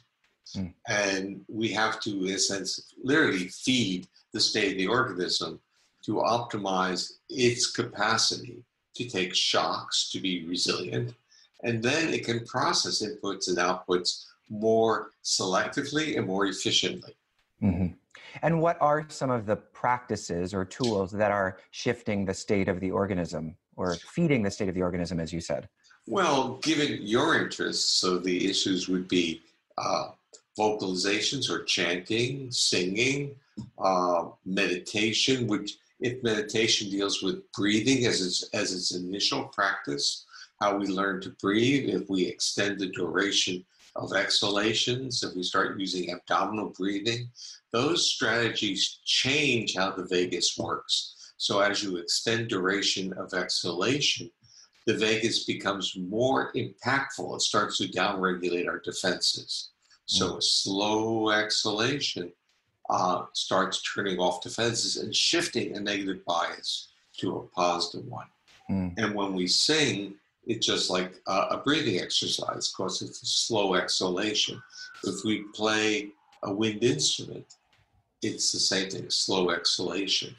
Mm. 0.57 0.75
And 0.88 1.45
we 1.49 1.68
have 1.68 2.01
to, 2.01 2.25
in 2.25 2.35
a 2.35 2.38
sense, 2.38 2.95
literally 3.03 3.49
feed 3.49 4.07
the 4.33 4.40
state 4.40 4.73
of 4.73 4.79
the 4.79 4.87
organism 4.87 5.61
to 6.05 6.14
optimize 6.16 7.12
its 7.29 7.71
capacity 7.71 8.62
to 8.95 9.09
take 9.09 9.35
shocks, 9.35 10.11
to 10.11 10.21
be 10.21 10.47
resilient, 10.47 11.14
and 11.62 11.83
then 11.83 12.12
it 12.12 12.25
can 12.25 12.45
process 12.45 13.03
inputs 13.03 13.49
and 13.49 13.59
outputs 13.59 14.25
more 14.51 15.11
selectively 15.25 16.18
and 16.18 16.27
more 16.27 16.47
efficiently. 16.47 17.14
Mm-hmm. 17.62 17.95
And 18.42 18.61
what 18.61 18.77
are 18.81 19.07
some 19.09 19.31
of 19.31 19.47
the 19.47 19.57
practices 19.57 20.55
or 20.55 20.64
tools 20.64 21.12
that 21.12 21.31
are 21.31 21.59
shifting 21.71 22.25
the 22.25 22.35
state 22.35 22.68
of 22.68 22.81
the 22.81 22.90
organism 22.90 23.57
or 23.77 23.95
feeding 23.95 24.42
the 24.42 24.51
state 24.51 24.68
of 24.68 24.75
the 24.75 24.83
organism, 24.83 25.21
as 25.21 25.33
you 25.33 25.40
said? 25.40 25.68
Well, 26.07 26.59
given 26.62 26.99
your 27.03 27.40
interests, 27.40 28.01
so 28.01 28.18
the 28.18 28.51
issues 28.51 28.88
would 28.88 29.07
be 29.09 29.42
uh, 29.79 30.11
vocalizations 30.59 31.49
or 31.49 31.62
chanting, 31.64 32.51
singing, 32.51 33.37
uh, 33.79 34.29
meditation, 34.45 35.47
which 35.47 35.79
if 36.01 36.23
meditation 36.23 36.91
deals 36.91 37.23
with 37.23 37.51
breathing 37.53 38.07
as 38.07 38.21
its, 38.21 38.43
as 38.55 38.73
its 38.73 38.95
initial 38.95 39.45
practice, 39.45 40.27
how 40.61 40.77
we 40.77 40.87
learn 40.87 41.21
to 41.21 41.31
breathe, 41.41 41.88
if 41.88 42.09
we 42.09 42.25
extend 42.25 42.79
the 42.79 42.88
duration 42.88 43.65
of 43.97 44.12
exhalations, 44.12 45.23
if 45.23 45.35
we 45.35 45.43
start 45.43 45.79
using 45.79 46.11
abdominal 46.11 46.71
breathing, 46.71 47.29
those 47.73 48.09
strategies 48.09 49.01
change 49.05 49.77
how 49.77 49.91
the 49.91 50.05
vagus 50.05 50.57
works. 50.59 51.33
So 51.37 51.61
as 51.61 51.83
you 51.83 51.97
extend 51.97 52.49
duration 52.49 53.12
of 53.15 53.35
exhalation, 53.35 54.31
the 54.87 54.97
vagus 54.97 55.45
becomes 55.45 55.97
more 55.97 56.53
impactful. 56.55 57.37
It 57.37 57.43
starts 57.43 57.79
to 57.79 57.88
downregulate 57.88 58.69
our 58.69 58.81
defenses. 58.81 59.71
So 60.07 60.37
a 60.38 60.43
slow 60.43 61.31
exhalation 61.31 62.33
uh, 62.90 63.25
starts 63.33 63.83
turning 63.83 64.18
off 64.18 64.42
defenses 64.42 64.97
and 64.97 65.14
shifting 65.14 65.77
a 65.77 65.81
negative 65.81 66.25
bias 66.25 66.88
to 67.18 67.37
a 67.37 67.42
positive 67.49 68.07
one. 68.07 68.27
Mm. 68.71 68.95
And 68.99 69.14
when 69.14 69.35
we 69.35 69.47
sing, 69.47 70.14
it's 70.47 70.66
just 70.66 70.90
like 70.90 71.14
a, 71.27 71.33
a 71.51 71.57
breathing 71.59 72.01
exercise 72.01 72.73
because 72.73 73.03
it's 73.03 73.23
a 73.23 73.27
slow 73.27 73.75
exhalation. 73.75 74.62
If 75.05 75.25
we 75.25 75.45
play 75.55 76.09
a 76.42 76.53
wind 76.53 76.83
instrument, 76.83 77.47
it's 78.23 78.53
the 78.53 78.59
same 78.59 78.90
thing, 78.90 79.05
a 79.05 79.11
slow 79.11 79.51
exhalation. 79.51 80.35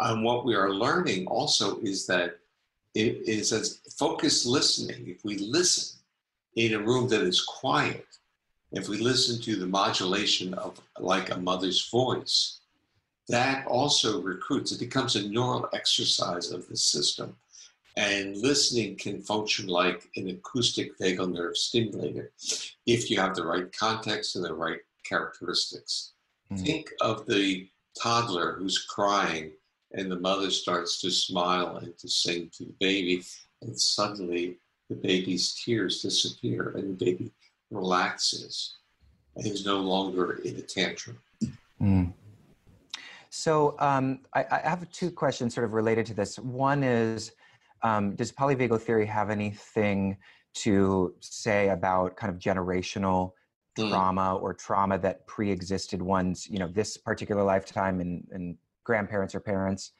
And 0.00 0.24
what 0.24 0.44
we 0.44 0.54
are 0.54 0.70
learning 0.70 1.26
also 1.26 1.80
is 1.80 2.06
that 2.06 2.38
it 2.94 3.28
is 3.28 3.52
as 3.52 3.80
focused 3.98 4.46
listening. 4.46 5.08
If 5.08 5.24
we 5.24 5.38
listen 5.38 5.98
in 6.56 6.74
a 6.74 6.80
room 6.80 7.08
that 7.08 7.22
is 7.22 7.40
quiet, 7.42 8.06
if 8.72 8.88
we 8.88 8.98
listen 8.98 9.40
to 9.42 9.56
the 9.56 9.66
modulation 9.66 10.54
of 10.54 10.80
like 10.98 11.30
a 11.30 11.38
mother's 11.38 11.88
voice, 11.88 12.60
that 13.28 13.66
also 13.66 14.22
recruits. 14.22 14.72
It 14.72 14.80
becomes 14.80 15.16
a 15.16 15.28
neural 15.28 15.68
exercise 15.72 16.50
of 16.50 16.68
the 16.68 16.76
system. 16.76 17.36
And 17.96 18.36
listening 18.36 18.96
can 18.96 19.20
function 19.22 19.66
like 19.66 20.08
an 20.16 20.28
acoustic 20.28 20.96
vagal 20.98 21.32
nerve 21.32 21.56
stimulator 21.56 22.30
if 22.86 23.10
you 23.10 23.18
have 23.18 23.34
the 23.34 23.44
right 23.44 23.70
context 23.76 24.36
and 24.36 24.44
the 24.44 24.54
right 24.54 24.80
characteristics. 25.04 26.12
Mm. 26.52 26.64
Think 26.64 26.90
of 27.00 27.26
the 27.26 27.68
toddler 28.00 28.52
who's 28.52 28.78
crying 28.78 29.50
and 29.92 30.10
the 30.10 30.20
mother 30.20 30.50
starts 30.50 31.00
to 31.00 31.10
smile 31.10 31.78
and 31.78 31.96
to 31.98 32.08
sing 32.08 32.50
to 32.56 32.64
the 32.66 32.74
baby, 32.78 33.24
and 33.62 33.78
suddenly 33.78 34.58
the 34.88 34.94
baby's 34.94 35.54
tears 35.54 36.02
disappear 36.02 36.74
and 36.76 36.90
the 36.90 37.04
baby 37.04 37.32
relaxes 37.70 38.76
and 39.36 39.46
is 39.46 39.64
no 39.64 39.78
longer 39.78 40.40
in 40.44 40.56
a 40.56 40.62
tantrum. 40.62 41.18
Mm. 41.80 42.12
So 43.30 43.76
um, 43.78 44.20
I, 44.34 44.44
I, 44.50 44.68
have 44.68 44.90
two 44.90 45.10
questions 45.10 45.54
sort 45.54 45.64
of 45.64 45.72
related 45.72 46.06
to 46.06 46.14
this. 46.14 46.38
One 46.38 46.82
is, 46.82 47.32
um, 47.82 48.16
does 48.16 48.32
polyvagal 48.32 48.80
theory 48.80 49.06
have 49.06 49.30
anything 49.30 50.16
to 50.54 51.14
say 51.20 51.68
about 51.68 52.16
kind 52.16 52.32
of 52.32 52.40
generational 52.40 53.32
mm. 53.78 53.90
trauma 53.90 54.36
or 54.36 54.54
trauma 54.54 54.98
that 54.98 55.26
pre-existed 55.26 56.02
one's, 56.02 56.48
you 56.48 56.58
know, 56.58 56.68
this 56.68 56.96
particular 56.96 57.44
lifetime 57.44 58.00
and, 58.00 58.26
and 58.32 58.56
grandparents 58.88 59.34
or 59.34 59.40
parents? 59.40 59.92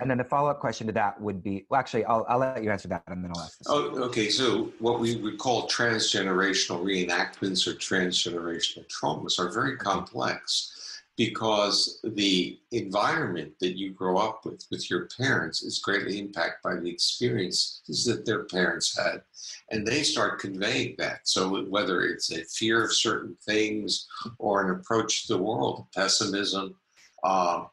And 0.00 0.10
then 0.10 0.18
the 0.18 0.24
follow 0.24 0.50
up 0.50 0.58
question 0.58 0.86
to 0.88 0.92
that 0.92 1.20
would 1.20 1.42
be 1.42 1.66
well, 1.70 1.80
actually, 1.80 2.04
I'll, 2.04 2.26
I'll 2.28 2.38
let 2.38 2.62
you 2.62 2.70
answer 2.70 2.88
that 2.88 3.04
and 3.06 3.24
then 3.24 3.30
I'll 3.34 3.42
ask 3.42 3.58
this. 3.58 3.68
Oh, 3.70 4.02
okay. 4.08 4.28
So, 4.28 4.72
what 4.80 5.00
we 5.00 5.16
would 5.16 5.38
call 5.38 5.68
transgenerational 5.68 6.82
reenactments 6.82 7.66
or 7.66 7.74
transgenerational 7.74 8.84
traumas 8.88 9.38
are 9.38 9.52
very 9.52 9.76
complex 9.76 11.00
because 11.16 12.00
the 12.02 12.58
environment 12.72 13.52
that 13.60 13.78
you 13.78 13.92
grow 13.92 14.18
up 14.18 14.44
with, 14.44 14.64
with 14.72 14.90
your 14.90 15.08
parents, 15.16 15.62
is 15.62 15.78
greatly 15.78 16.18
impacted 16.18 16.60
by 16.64 16.74
the 16.74 16.90
experiences 16.90 18.04
that 18.04 18.26
their 18.26 18.44
parents 18.44 18.98
had. 18.98 19.22
And 19.70 19.86
they 19.86 20.02
start 20.02 20.40
conveying 20.40 20.96
that. 20.98 21.20
So, 21.24 21.64
whether 21.66 22.02
it's 22.02 22.32
a 22.32 22.44
fear 22.44 22.84
of 22.84 22.92
certain 22.92 23.36
things 23.46 24.08
or 24.38 24.62
an 24.62 24.78
approach 24.78 25.26
to 25.26 25.34
the 25.34 25.42
world, 25.42 25.86
pessimism, 25.94 26.74
uh, 27.22 27.64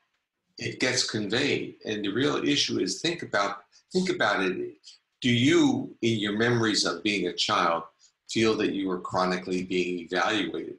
it 0.61 0.79
gets 0.79 1.09
conveyed. 1.09 1.75
And 1.85 2.05
the 2.05 2.09
real 2.09 2.37
issue 2.37 2.79
is 2.79 3.01
think 3.01 3.23
about 3.23 3.63
think 3.91 4.09
about 4.09 4.43
it. 4.43 4.77
Do 5.21 5.29
you, 5.29 5.95
in 6.01 6.19
your 6.19 6.37
memories 6.37 6.85
of 6.85 7.03
being 7.03 7.27
a 7.27 7.33
child, 7.33 7.83
feel 8.29 8.55
that 8.57 8.73
you 8.73 8.87
were 8.87 9.01
chronically 9.01 9.63
being 9.63 9.99
evaluated? 9.99 10.77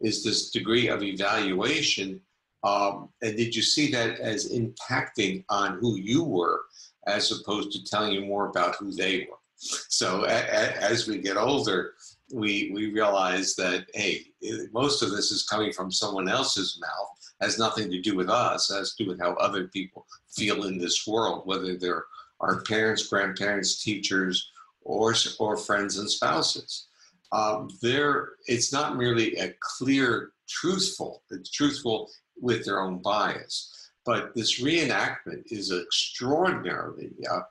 Is 0.00 0.22
this 0.22 0.50
degree 0.50 0.88
of 0.88 1.02
evaluation, 1.02 2.20
um, 2.64 3.08
and 3.22 3.36
did 3.36 3.54
you 3.54 3.62
see 3.62 3.90
that 3.92 4.18
as 4.20 4.52
impacting 4.52 5.44
on 5.48 5.78
who 5.80 5.96
you 5.96 6.22
were, 6.22 6.60
as 7.06 7.32
opposed 7.32 7.72
to 7.72 7.84
telling 7.84 8.12
you 8.12 8.24
more 8.26 8.48
about 8.48 8.76
who 8.76 8.92
they 8.92 9.26
were? 9.30 9.38
So 9.56 10.24
a, 10.24 10.26
a, 10.26 10.82
as 10.90 11.06
we 11.06 11.18
get 11.18 11.36
older, 11.36 11.94
we 12.32 12.70
we 12.74 12.92
realize 12.92 13.54
that 13.56 13.86
hey, 13.94 14.26
most 14.72 15.02
of 15.02 15.10
this 15.12 15.30
is 15.30 15.44
coming 15.44 15.72
from 15.72 15.92
someone 15.92 16.28
else's 16.28 16.78
mouth, 16.80 17.21
has 17.42 17.58
nothing 17.58 17.90
to 17.90 18.00
do 18.00 18.16
with 18.16 18.30
us, 18.30 18.70
it 18.70 18.76
has 18.76 18.94
to 18.94 19.04
do 19.04 19.10
with 19.10 19.20
how 19.20 19.34
other 19.34 19.68
people 19.68 20.06
feel 20.28 20.64
in 20.64 20.78
this 20.78 21.06
world, 21.06 21.42
whether 21.44 21.76
they're 21.76 22.04
our 22.40 22.62
parents, 22.62 23.06
grandparents, 23.06 23.82
teachers, 23.82 24.50
or 24.82 25.14
or 25.38 25.56
friends 25.56 25.98
and 25.98 26.10
spouses. 26.10 26.86
Um, 27.30 27.68
there, 27.80 28.30
it's 28.46 28.72
not 28.72 28.96
merely 28.96 29.36
a 29.36 29.54
clear, 29.60 30.32
truthful. 30.48 31.22
It's 31.30 31.50
truthful 31.50 32.10
with 32.40 32.64
their 32.64 32.80
own 32.80 32.98
bias, 32.98 33.90
but 34.04 34.34
this 34.34 34.60
reenactment 34.60 35.44
is 35.46 35.70
an 35.70 35.80
extraordinarily 35.80 37.12
uh, 37.30 37.42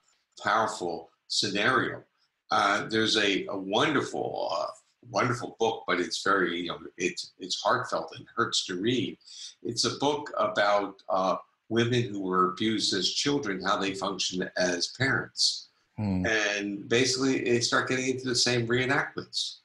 powerful 0.44 1.10
scenario 1.28 2.04
uh, 2.52 2.86
there's 2.90 3.18
a, 3.18 3.46
a 3.48 3.58
wonderful, 3.58 4.50
uh, 4.52 4.68
wonderful 5.10 5.56
book, 5.60 5.84
but 5.88 6.00
it's 6.00 6.24
very, 6.24 6.62
you 6.62 6.68
know, 6.68 6.80
it's 6.98 7.32
it's 7.40 7.62
heartfelt 7.62 8.14
and 8.16 8.26
hurts 8.36 8.66
to 8.66 8.76
read. 8.76 9.18
It's 9.64 9.86
a 9.86 9.98
book 9.98 10.32
about 10.38 11.02
uh, 11.10 11.38
women 11.70 12.04
who 12.04 12.22
were 12.22 12.52
abused 12.52 12.94
as 12.94 13.10
children, 13.10 13.62
how 13.62 13.78
they 13.78 13.94
function 13.94 14.50
as 14.58 14.94
parents, 15.00 15.70
mm. 16.00 16.28
and 16.28 16.88
basically 16.88 17.44
they 17.44 17.60
start 17.60 17.90
getting 17.90 18.10
into 18.10 18.28
the 18.28 18.36
same 18.36 18.68
reenactments. 18.68 19.58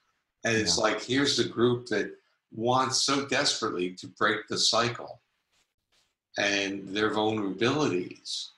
And 0.45 0.57
it's 0.57 0.79
yeah. 0.79 0.85
like 0.85 1.03
here's 1.03 1.37
the 1.37 1.49
group 1.49 1.87
that 1.87 2.13
wants 2.55 3.03
so 3.03 3.27
desperately 3.27 3.91
to 3.93 4.07
break 4.07 4.49
the 4.49 4.59
cycle, 4.59 5.21
and 6.39 6.89
their 6.89 7.11
vulnerabilities 7.11 8.51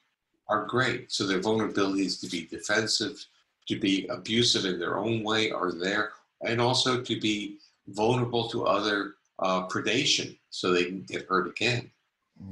are 0.49 0.65
great. 0.67 1.13
So 1.13 1.27
their 1.27 1.41
vulnerabilities 1.41 2.21
to 2.21 2.27
be 2.29 2.47
defensive 2.47 3.27
to 3.69 3.79
be 3.79 4.07
abusive 4.09 4.65
in 4.65 4.79
their 4.79 4.99
own 4.99 5.23
way 5.23 5.51
are 5.51 5.73
there, 5.73 6.13
and 6.43 6.61
also 6.61 7.03
to 7.03 7.21
be 7.21 7.59
vulnerable 7.89 8.49
to 8.49 8.67
other 8.67 9.15
uh, 9.41 9.67
predation 9.69 10.39
so 10.51 10.73
they 10.73 10.85
can 10.85 11.03
get 11.03 11.27
hurt 11.27 11.49
again. 11.49 11.91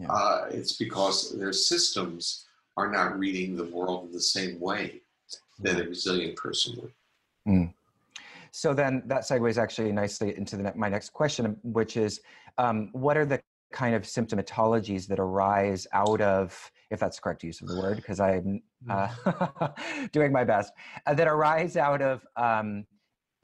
Yeah. 0.01 0.09
Uh, 0.11 0.47
it's 0.51 0.77
because 0.77 1.37
their 1.39 1.53
systems 1.53 2.47
are 2.77 2.91
not 2.91 3.19
reading 3.19 3.57
the 3.57 3.65
world 3.65 4.07
in 4.07 4.13
the 4.13 4.21
same 4.21 4.61
way 4.61 5.01
that 5.61 5.81
a 5.81 5.85
resilient 5.85 6.37
person 6.37 6.77
would. 6.81 6.93
Mm. 7.49 7.73
So 8.51 8.75
then 8.75 9.03
that 9.07 9.23
segues 9.23 9.59
actually 9.59 9.93
nicely 9.93 10.37
into 10.37 10.57
the, 10.57 10.73
my 10.75 10.89
next 10.89 11.13
question, 11.13 11.57
which 11.63 11.97
is 11.97 12.21
um, 12.59 12.91
what 12.93 13.17
are 13.17 13.27
the 13.27 13.41
kind 13.73 13.95
of 13.95 14.03
symptomatologies 14.03 15.07
that 15.09 15.19
arise 15.19 15.87
out 15.93 16.21
of, 16.21 16.71
if 16.91 16.99
that's 16.99 17.19
correct 17.19 17.43
use 17.43 17.61
of 17.61 17.69
the 17.69 17.77
word, 17.79 17.97
because 17.97 18.21
I'm 18.21 18.63
uh, 18.89 19.09
doing 20.13 20.33
my 20.33 20.45
best, 20.45 20.73
uh, 21.07 21.15
that 21.15 21.29
arise 21.29 21.77
out 21.77 22.01
of 22.01 22.27
um, 22.37 22.87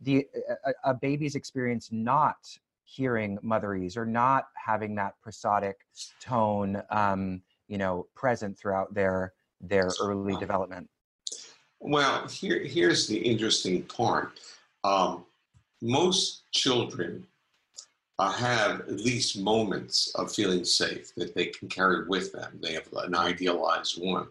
the 0.02 0.26
a, 0.64 0.90
a, 0.90 0.94
baby's 0.94 1.34
experience 1.34 1.90
not 1.92 2.36
hearing 2.84 3.38
motherese 3.38 3.96
or 3.96 4.04
not 4.04 4.48
having 4.54 4.94
that 4.96 5.14
prosodic 5.24 5.74
tone, 6.20 6.82
um, 6.90 7.42
you 7.68 7.78
know, 7.78 8.06
present 8.14 8.58
throughout 8.58 8.92
their 8.94 9.32
their 9.60 9.88
early 10.00 10.36
development. 10.36 10.88
Well, 11.80 12.26
here 12.28 12.62
here's 12.64 13.06
the 13.06 13.18
interesting 13.18 13.82
part. 13.82 14.40
Um, 14.84 15.24
most 15.80 16.50
children 16.52 17.26
uh, 18.18 18.30
have 18.30 18.80
at 18.80 19.00
least 19.00 19.38
moments 19.38 20.12
of 20.14 20.32
feeling 20.32 20.64
safe 20.64 21.14
that 21.16 21.34
they 21.34 21.46
can 21.46 21.68
carry 21.68 22.06
with 22.06 22.32
them. 22.32 22.58
They 22.62 22.74
have 22.74 22.88
an 22.92 23.14
idealized 23.14 24.00
one. 24.00 24.28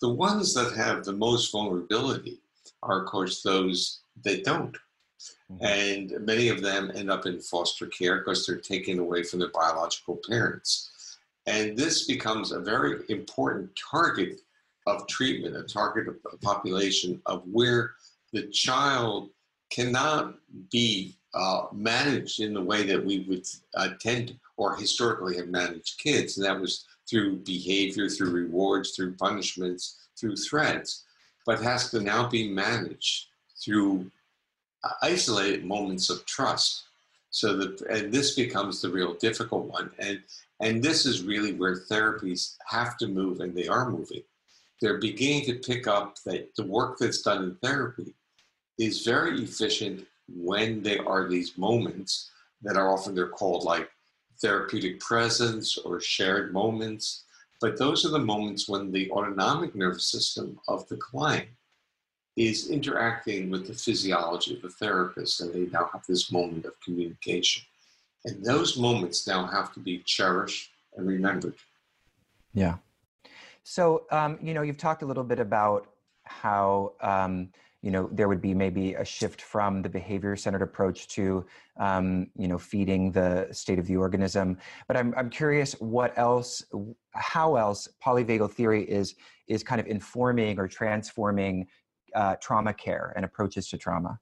The 0.00 0.08
ones 0.08 0.54
that 0.54 0.74
have 0.76 1.04
the 1.04 1.12
most 1.12 1.50
vulnerability 1.50 2.40
are, 2.82 3.02
of 3.02 3.08
course, 3.08 3.42
those 3.42 4.02
that 4.24 4.44
don't. 4.44 4.76
Mm-hmm. 5.60 5.64
And 5.64 6.26
many 6.26 6.48
of 6.48 6.62
them 6.62 6.92
end 6.94 7.10
up 7.10 7.26
in 7.26 7.40
foster 7.40 7.86
care 7.86 8.18
because 8.18 8.46
they're 8.46 8.56
taken 8.56 8.98
away 8.98 9.22
from 9.22 9.40
their 9.40 9.50
biological 9.50 10.20
parents. 10.28 11.18
And 11.46 11.76
this 11.76 12.06
becomes 12.06 12.52
a 12.52 12.60
very 12.60 13.00
important 13.08 13.70
target 13.76 14.40
of 14.86 15.06
treatment, 15.08 15.56
a 15.56 15.62
target 15.62 16.08
of 16.08 16.40
population 16.40 17.20
of 17.26 17.42
where 17.50 17.92
the 18.32 18.46
child 18.48 19.30
cannot 19.70 20.34
be 20.70 21.14
uh, 21.34 21.66
managed 21.72 22.40
in 22.40 22.52
the 22.52 22.60
way 22.60 22.84
that 22.84 23.02
we 23.02 23.20
would 23.20 23.46
uh, 23.74 23.90
tend 24.00 24.38
or 24.56 24.76
historically 24.76 25.36
have 25.36 25.48
managed 25.48 25.98
kids, 25.98 26.36
and 26.36 26.46
that 26.46 26.60
was 26.60 26.84
through 27.08 27.36
behavior, 27.38 28.08
through 28.08 28.30
rewards, 28.30 28.90
through 28.90 29.14
punishments, 29.14 30.08
through 30.16 30.36
threats, 30.36 31.04
but 31.46 31.60
has 31.60 31.90
to 31.90 32.00
now 32.00 32.28
be 32.28 32.48
managed 32.48 33.26
through 33.62 34.10
isolated 35.02 35.64
moments 35.64 36.10
of 36.10 36.24
trust. 36.26 36.84
So 37.30 37.56
that, 37.56 37.80
and 37.82 38.12
this 38.12 38.34
becomes 38.34 38.82
the 38.82 38.90
real 38.90 39.14
difficult 39.14 39.64
one, 39.64 39.90
and 39.98 40.20
and 40.60 40.82
this 40.82 41.06
is 41.06 41.22
really 41.22 41.54
where 41.54 41.76
therapies 41.76 42.56
have 42.66 42.98
to 42.98 43.08
move, 43.08 43.40
and 43.40 43.54
they 43.54 43.68
are 43.68 43.90
moving. 43.90 44.22
They're 44.80 44.98
beginning 44.98 45.46
to 45.46 45.54
pick 45.54 45.86
up 45.86 46.16
that 46.26 46.54
the 46.56 46.64
work 46.64 46.98
that's 46.98 47.22
done 47.22 47.42
in 47.44 47.54
therapy 47.62 48.14
is 48.78 49.04
very 49.04 49.42
efficient 49.42 50.06
when 50.28 50.82
there 50.82 51.08
are 51.08 51.28
these 51.28 51.56
moments 51.56 52.30
that 52.62 52.76
are 52.76 52.92
often 52.92 53.14
they're 53.14 53.28
called 53.28 53.64
like 53.64 53.88
therapeutic 54.40 55.00
presence 55.00 55.78
or 55.78 56.00
shared 56.00 56.52
moments. 56.52 57.24
But 57.60 57.78
those 57.78 58.04
are 58.04 58.10
the 58.10 58.18
moments 58.18 58.68
when 58.68 58.90
the 58.90 59.10
autonomic 59.10 59.74
nervous 59.74 60.10
system 60.10 60.58
of 60.68 60.86
the 60.88 60.96
client 60.96 61.48
is 62.36 62.70
interacting 62.70 63.50
with 63.50 63.66
the 63.66 63.74
physiology 63.74 64.54
of 64.54 64.62
the 64.62 64.70
therapist, 64.70 65.40
and 65.40 65.52
they 65.52 65.70
now 65.70 65.88
have 65.92 66.02
this 66.08 66.32
moment 66.32 66.64
of 66.64 66.72
communication. 66.80 67.62
And 68.24 68.44
those 68.44 68.78
moments 68.78 69.26
now 69.26 69.46
have 69.46 69.72
to 69.74 69.80
be 69.80 69.98
cherished 70.06 70.70
and 70.96 71.06
remembered. 71.06 71.54
Yeah. 72.54 72.76
So, 73.64 74.04
um, 74.10 74.38
you 74.42 74.54
know, 74.54 74.62
you've 74.62 74.78
talked 74.78 75.02
a 75.02 75.06
little 75.06 75.24
bit 75.24 75.38
about 75.38 75.88
how 76.24 76.92
um, 77.00 77.50
you 77.82 77.90
know 77.90 78.08
there 78.12 78.28
would 78.28 78.40
be 78.40 78.54
maybe 78.54 78.94
a 78.94 79.04
shift 79.04 79.42
from 79.42 79.82
the 79.82 79.88
behavior 79.88 80.36
centered 80.36 80.62
approach 80.62 81.08
to 81.08 81.44
um, 81.78 82.28
you 82.36 82.48
know 82.48 82.58
feeding 82.58 83.10
the 83.10 83.48
state 83.50 83.78
of 83.78 83.86
the 83.86 83.96
organism 83.96 84.56
but 84.86 84.96
I'm, 84.96 85.12
I'm 85.16 85.28
curious 85.28 85.72
what 85.80 86.16
else 86.16 86.64
how 87.12 87.56
else 87.56 87.88
polyvagal 88.04 88.52
theory 88.52 88.84
is 88.84 89.16
is 89.48 89.62
kind 89.62 89.80
of 89.80 89.86
informing 89.86 90.58
or 90.58 90.68
transforming 90.68 91.66
uh, 92.14 92.36
trauma 92.36 92.72
care 92.72 93.12
and 93.16 93.24
approaches 93.24 93.68
to 93.68 93.76
trauma 93.76 94.18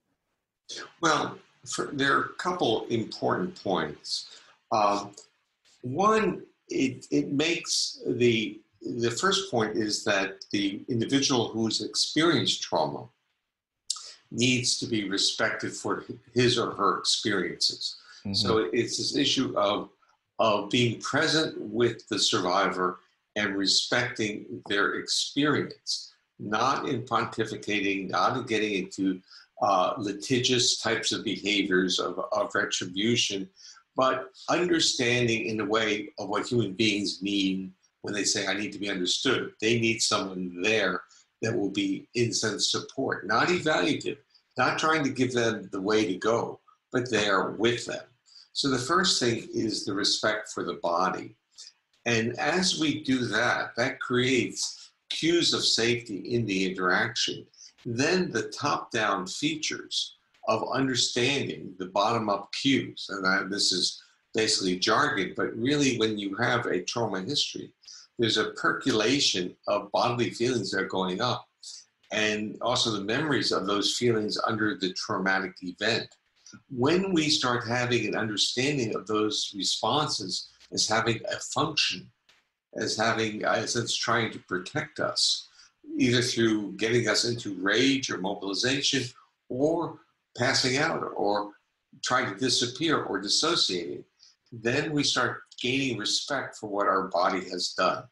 well 1.01 1.37
for, 1.65 1.89
there 1.93 2.17
are 2.17 2.21
a 2.21 2.33
couple 2.33 2.85
important 2.87 3.61
points 3.61 4.39
um, 4.71 5.11
one 5.81 6.43
it, 6.69 7.05
it 7.11 7.31
makes 7.31 8.01
the 8.07 8.59
the 8.81 9.11
first 9.11 9.51
point 9.51 9.77
is 9.77 10.03
that 10.05 10.43
the 10.51 10.81
individual 10.89 11.49
who's 11.49 11.81
experienced 11.81 12.63
trauma 12.63 13.07
needs 14.31 14.79
to 14.79 14.87
be 14.87 15.07
respected 15.09 15.73
for 15.73 16.05
his 16.33 16.57
or 16.57 16.71
her 16.71 16.97
experiences. 16.97 17.97
Mm-hmm. 18.21 18.33
So 18.33 18.69
it's 18.73 18.97
this 18.97 19.15
issue 19.15 19.53
of 19.57 19.89
of 20.39 20.71
being 20.71 20.99
present 21.01 21.59
with 21.59 22.07
the 22.07 22.17
survivor 22.17 22.99
and 23.35 23.55
respecting 23.55 24.63
their 24.67 24.95
experience, 24.95 26.10
not 26.41 26.89
in 26.89 27.03
pontificating, 27.03 28.09
not 28.09 28.37
in 28.37 28.45
getting 28.45 28.73
into 28.73 29.21
uh, 29.61 29.93
litigious 29.97 30.79
types 30.79 31.11
of 31.11 31.23
behaviors 31.23 31.99
of, 31.99 32.19
of 32.31 32.53
retribution, 32.55 33.47
but 33.95 34.31
understanding 34.49 35.45
in 35.45 35.57
the 35.57 35.65
way 35.65 36.09
of 36.17 36.29
what 36.29 36.47
human 36.47 36.73
beings 36.73 37.21
mean 37.21 37.71
when 38.01 38.13
they 38.13 38.23
say, 38.23 38.47
I 38.47 38.55
need 38.55 38.71
to 38.73 38.79
be 38.79 38.89
understood. 38.89 39.51
They 39.61 39.79
need 39.79 40.01
someone 40.01 40.61
there 40.61 41.03
that 41.41 41.55
will 41.55 41.69
be 41.69 42.07
in 42.15 42.33
sense 42.33 42.71
support, 42.71 43.27
not 43.27 43.49
evaluative, 43.49 44.17
not 44.57 44.79
trying 44.79 45.03
to 45.03 45.09
give 45.09 45.33
them 45.33 45.69
the 45.71 45.81
way 45.81 46.05
to 46.05 46.17
go, 46.17 46.59
but 46.91 47.09
they 47.09 47.27
are 47.27 47.51
with 47.51 47.85
them. 47.85 48.03
So 48.53 48.69
the 48.69 48.77
first 48.77 49.19
thing 49.19 49.47
is 49.53 49.85
the 49.85 49.93
respect 49.93 50.49
for 50.49 50.63
the 50.63 50.79
body. 50.81 51.35
And 52.05 52.37
as 52.39 52.79
we 52.79 53.03
do 53.03 53.25
that, 53.25 53.75
that 53.77 53.99
creates 53.99 54.90
cues 55.11 55.53
of 55.53 55.65
safety 55.65 56.17
in 56.33 56.45
the 56.45 56.69
interaction. 56.69 57.45
Then 57.85 58.31
the 58.31 58.49
top 58.49 58.91
down 58.91 59.27
features 59.27 60.15
of 60.47 60.71
understanding 60.71 61.73
the 61.77 61.87
bottom 61.87 62.29
up 62.29 62.51
cues. 62.53 63.07
And 63.09 63.27
I, 63.27 63.43
this 63.43 63.71
is 63.71 64.01
basically 64.33 64.79
jargon, 64.79 65.33
but 65.35 65.55
really, 65.55 65.97
when 65.97 66.17
you 66.17 66.35
have 66.35 66.65
a 66.65 66.81
trauma 66.83 67.21
history, 67.21 67.71
there's 68.17 68.37
a 68.37 68.51
percolation 68.51 69.55
of 69.67 69.91
bodily 69.91 70.29
feelings 70.29 70.71
that 70.71 70.81
are 70.81 70.87
going 70.87 71.21
up 71.21 71.47
and 72.11 72.57
also 72.61 72.91
the 72.91 73.03
memories 73.03 73.51
of 73.51 73.65
those 73.65 73.95
feelings 73.95 74.37
under 74.45 74.77
the 74.77 74.93
traumatic 74.93 75.53
event. 75.61 76.07
When 76.69 77.13
we 77.13 77.29
start 77.29 77.65
having 77.65 78.05
an 78.05 78.15
understanding 78.15 78.95
of 78.95 79.07
those 79.07 79.53
responses 79.55 80.49
as 80.73 80.87
having 80.87 81.21
a 81.31 81.39
function, 81.39 82.09
as 82.75 82.97
having, 82.97 83.43
as 83.43 83.75
it's 83.75 83.95
trying 83.95 84.31
to 84.31 84.39
protect 84.39 84.99
us, 84.99 85.47
either 85.97 86.21
through 86.21 86.73
getting 86.73 87.07
us 87.07 87.25
into 87.25 87.55
rage 87.55 88.09
or 88.09 88.17
mobilization 88.17 89.03
or 89.49 89.99
passing 90.37 90.77
out 90.77 91.03
or 91.15 91.51
trying 92.03 92.33
to 92.33 92.39
disappear 92.39 93.03
or 93.03 93.19
dissociating, 93.19 94.03
then 94.51 94.91
we 94.91 95.03
start 95.03 95.43
gaining 95.61 95.97
respect 95.97 96.57
for 96.57 96.69
what 96.69 96.87
our 96.87 97.07
body 97.07 97.41
has 97.49 97.73
done. 97.77 98.03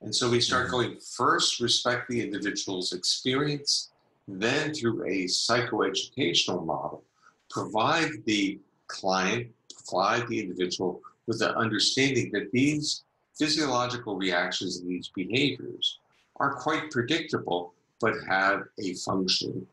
And 0.00 0.14
so 0.14 0.30
we 0.30 0.40
start 0.40 0.64
mm-hmm. 0.64 0.72
going 0.72 0.96
first, 1.16 1.60
respect 1.60 2.08
the 2.08 2.22
individual's 2.22 2.92
experience, 2.92 3.90
then 4.28 4.72
through 4.72 5.04
a 5.04 5.24
psychoeducational 5.24 6.64
model, 6.64 7.02
provide 7.50 8.10
the 8.24 8.60
client, 8.86 9.48
provide 9.86 10.28
the 10.28 10.40
individual 10.40 11.00
with 11.26 11.40
the 11.40 11.54
understanding 11.56 12.30
that 12.32 12.50
these 12.52 13.02
physiological 13.38 14.16
reactions 14.16 14.78
and 14.78 14.88
these 14.88 15.10
behaviors 15.14 15.98
are 16.36 16.54
quite 16.54 16.90
predictable 16.90 17.72
but 18.00 18.14
have 18.28 18.62
a 18.78 18.94
function. 18.94 19.66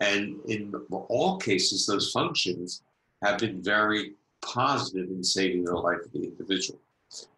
And 0.00 0.38
in 0.46 0.74
all 0.90 1.38
cases, 1.38 1.86
those 1.86 2.10
functions 2.10 2.82
have 3.22 3.38
been 3.38 3.62
very 3.62 4.14
positive 4.40 5.10
in 5.10 5.22
saving 5.22 5.64
the 5.64 5.74
life 5.74 6.00
of 6.04 6.12
the 6.12 6.24
individual. 6.24 6.78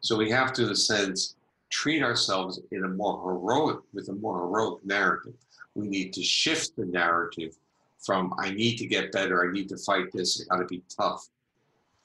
So 0.01 0.17
we 0.17 0.31
have 0.31 0.53
to, 0.55 0.65
in 0.65 0.71
a 0.71 0.77
sense, 0.77 1.37
treat 1.71 2.03
ourselves 2.03 2.61
in 2.73 2.85
a 2.85 2.89
more 2.89 3.23
heroic, 3.23 3.79
with 3.95 4.09
a 4.09 4.15
more 4.15 4.41
heroic 4.41 4.85
narrative. 4.85 5.35
We 5.75 5.87
need 5.87 6.13
to 6.15 6.23
shift 6.23 6.77
the 6.77 6.85
narrative 6.85 7.57
from 8.05 8.35
I 8.39 8.51
need 8.51 8.77
to 8.79 8.87
get 8.87 9.13
better, 9.13 9.47
I 9.47 9.53
need 9.53 9.69
to 9.69 9.77
fight 9.77 10.11
this, 10.13 10.45
I 10.51 10.57
gotta 10.57 10.67
be 10.67 10.83
tough. 10.89 11.29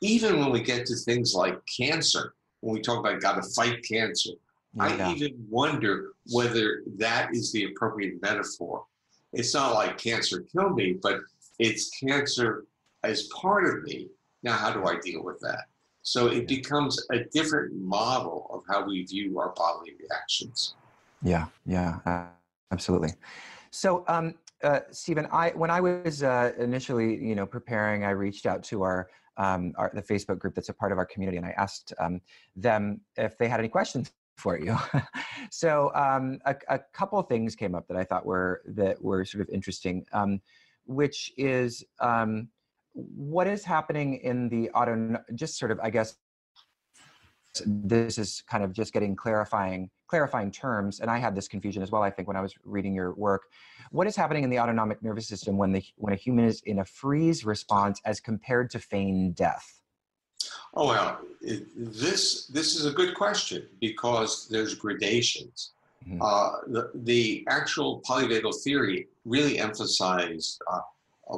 Even 0.02 0.40
when 0.40 0.52
we 0.52 0.62
get 0.62 0.86
to 0.88 0.96
things 0.96 1.34
like 1.34 1.60
cancer, 1.66 2.34
when 2.66 2.74
we 2.74 2.82
talk 2.82 2.98
about 3.00 3.22
gotta 3.22 3.44
fight 3.44 3.84
cancer, 3.88 4.32
yeah. 4.74 5.08
I 5.08 5.12
even 5.14 5.46
wonder 5.50 6.14
whether 6.32 6.82
that 6.98 7.30
is 7.32 7.52
the 7.52 7.66
appropriate 7.66 8.20
metaphor. 8.24 8.84
It's 9.34 9.54
not 9.54 9.76
like 9.76 10.00
cancer 10.00 10.44
killed 10.52 10.76
me, 10.76 10.98
but 11.00 11.20
it's 11.60 11.92
cancer 11.92 12.66
as 13.04 13.28
part 13.28 13.66
of 13.68 13.84
me. 13.84 14.08
Now, 14.42 14.54
how 14.54 14.72
do 14.72 14.86
I 14.86 15.00
deal 15.00 15.24
with 15.24 15.40
that? 15.42 15.66
So 16.02 16.28
it 16.28 16.48
becomes 16.48 17.06
a 17.12 17.20
different 17.26 17.76
model 17.76 18.48
of 18.52 18.64
how 18.68 18.88
we 18.88 19.06
view 19.06 19.40
our 19.40 19.54
bodily 19.56 19.94
reactions. 20.02 20.74
Yeah, 21.22 21.46
yeah, 21.68 22.00
uh, 22.08 22.26
absolutely. 22.72 23.12
So, 23.70 24.04
um, 24.08 24.34
uh, 24.64 24.80
Stephen, 24.90 25.28
I 25.32 25.52
when 25.52 25.70
I 25.70 25.82
was 25.82 26.24
uh, 26.24 26.54
initially, 26.58 27.16
you 27.24 27.36
know, 27.36 27.46
preparing, 27.46 28.06
I 28.06 28.12
reached 28.12 28.48
out 28.48 28.64
to 28.64 28.82
our, 28.82 29.10
um, 29.38 29.74
our, 29.78 29.92
the 29.94 30.02
Facebook 30.02 30.40
group 30.40 30.56
that's 30.56 30.70
a 30.70 30.74
part 30.74 30.92
of 30.92 30.98
our 30.98 31.06
community, 31.06 31.38
and 31.38 31.46
I 31.46 31.52
asked 31.58 31.94
um, 32.00 32.22
them 32.56 33.02
if 33.18 33.38
they 33.38 33.48
had 33.48 33.60
any 33.60 33.70
questions 33.70 34.12
for 34.38 34.58
you. 34.58 34.78
so, 35.50 35.92
um, 35.96 36.40
a, 36.46 36.56
a, 36.70 36.80
couple 36.94 37.22
things 37.24 37.56
came 37.56 37.76
up 37.76 37.88
that 37.88 37.98
I 37.98 38.04
thought 38.04 38.26
were 38.26 38.62
that 38.68 39.02
were 39.02 39.24
sort 39.26 39.42
of 39.42 39.50
interesting, 39.50 40.06
um, 40.12 40.42
which 40.86 41.32
is 41.38 41.84
um, 42.00 42.50
what 42.96 43.48
is 43.48 43.64
happening 43.64 44.16
in 44.24 44.48
the 44.48 44.70
auto 44.72 45.18
just 45.36 45.58
sort 45.58 45.70
of 45.70 45.80
i 45.84 45.90
guess 45.90 46.16
this 47.66 48.18
is 48.18 48.44
kind 48.50 48.64
of 48.64 48.74
just 48.74 48.94
getting 48.94 49.16
clarifying 49.16 49.90
clarifying 50.08 50.52
terms 50.52 51.00
and 51.00 51.10
i 51.10 51.18
had 51.18 51.36
this 51.36 51.48
confusion 51.48 51.82
as 51.82 51.92
well 51.92 52.04
i 52.04 52.10
think 52.10 52.28
when 52.28 52.38
i 52.38 52.42
was 52.42 52.54
reading 52.64 52.94
your 52.94 53.14
work. 53.14 53.44
What 53.92 54.08
is 54.08 54.16
happening 54.16 54.44
in 54.44 54.50
the 54.50 54.60
autonomic 54.60 55.02
nervous 55.04 55.28
system 55.28 55.58
when 55.58 55.72
the 55.72 55.84
when 55.96 56.14
a 56.14 56.18
human 56.18 56.46
is 56.46 56.62
in 56.66 56.80
a 56.80 56.86
freeze 56.86 57.46
response 57.46 58.02
as 58.06 58.20
compared 58.20 58.70
to 58.72 58.80
feigned 58.80 59.36
death? 59.36 59.82
Oh 60.74 60.88
well 60.88 61.20
it, 61.42 61.68
this 61.76 62.48
this 62.48 62.76
is 62.76 62.86
a 62.86 62.92
good 62.92 63.16
question 63.16 63.68
because 63.80 64.48
there's 64.50 64.74
gradations. 64.74 65.72
Mm-hmm. 66.08 66.22
uh, 66.22 66.52
the, 66.68 66.92
the 66.94 67.44
actual 67.50 68.00
polyvagal 68.08 68.62
theory 68.64 69.08
really 69.26 69.58
emphasized 69.58 70.62
uh, 70.72 70.82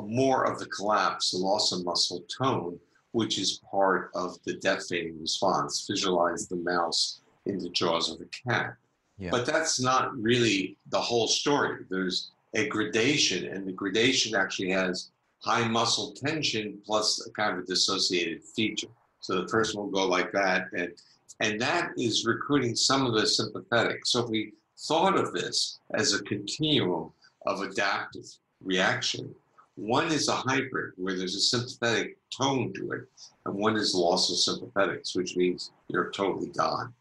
more 0.01 0.43
of 0.43 0.59
the 0.59 0.65
collapse, 0.65 1.31
the 1.31 1.37
loss 1.37 1.71
of 1.71 1.85
muscle 1.85 2.25
tone, 2.37 2.77
which 3.11 3.39
is 3.39 3.61
part 3.69 4.11
of 4.15 4.37
the 4.45 4.53
death 4.55 4.87
fainting 4.87 5.19
response. 5.19 5.85
Visualize 5.89 6.47
the 6.47 6.55
mouse 6.57 7.21
in 7.45 7.57
the 7.59 7.69
jaws 7.69 8.11
of 8.11 8.21
a 8.21 8.49
cat. 8.49 8.75
Yeah. 9.17 9.29
But 9.31 9.45
that's 9.45 9.79
not 9.79 10.15
really 10.15 10.77
the 10.89 10.99
whole 10.99 11.27
story. 11.27 11.85
There's 11.89 12.31
a 12.53 12.67
gradation, 12.67 13.45
and 13.45 13.67
the 13.67 13.71
gradation 13.71 14.35
actually 14.35 14.71
has 14.71 15.09
high 15.39 15.67
muscle 15.67 16.11
tension 16.13 16.79
plus 16.85 17.25
a 17.27 17.31
kind 17.31 17.57
of 17.57 17.63
a 17.63 17.67
dissociated 17.67 18.43
feature. 18.43 18.87
So 19.19 19.35
the 19.35 19.47
person 19.47 19.79
will 19.79 19.89
go 19.89 20.07
like 20.07 20.31
that, 20.33 20.67
and 20.73 20.91
and 21.39 21.59
that 21.61 21.91
is 21.97 22.25
recruiting 22.25 22.75
some 22.75 23.05
of 23.05 23.13
the 23.13 23.27
sympathetic. 23.27 24.05
So 24.05 24.23
if 24.23 24.29
we 24.29 24.53
thought 24.79 25.17
of 25.17 25.33
this 25.33 25.79
as 25.93 26.13
a 26.13 26.23
continuum 26.23 27.11
of 27.45 27.61
adaptive 27.61 28.25
reaction, 28.63 29.33
one 29.77 30.11
is 30.11 30.27
a 30.27 30.33
hybrid 30.33 30.93
where 30.97 31.15
there's 31.15 31.35
a 31.35 31.39
sympathetic 31.39 32.17
tone 32.35 32.73
to 32.73 32.91
it, 32.93 33.03
and 33.45 33.55
one 33.55 33.77
is 33.77 33.93
loss 33.93 34.29
of 34.31 34.37
sympathetics, 34.37 35.15
which 35.15 35.37
means 35.37 35.71
you're 35.87 36.11
totally 36.11 36.47
gone. 36.47 36.93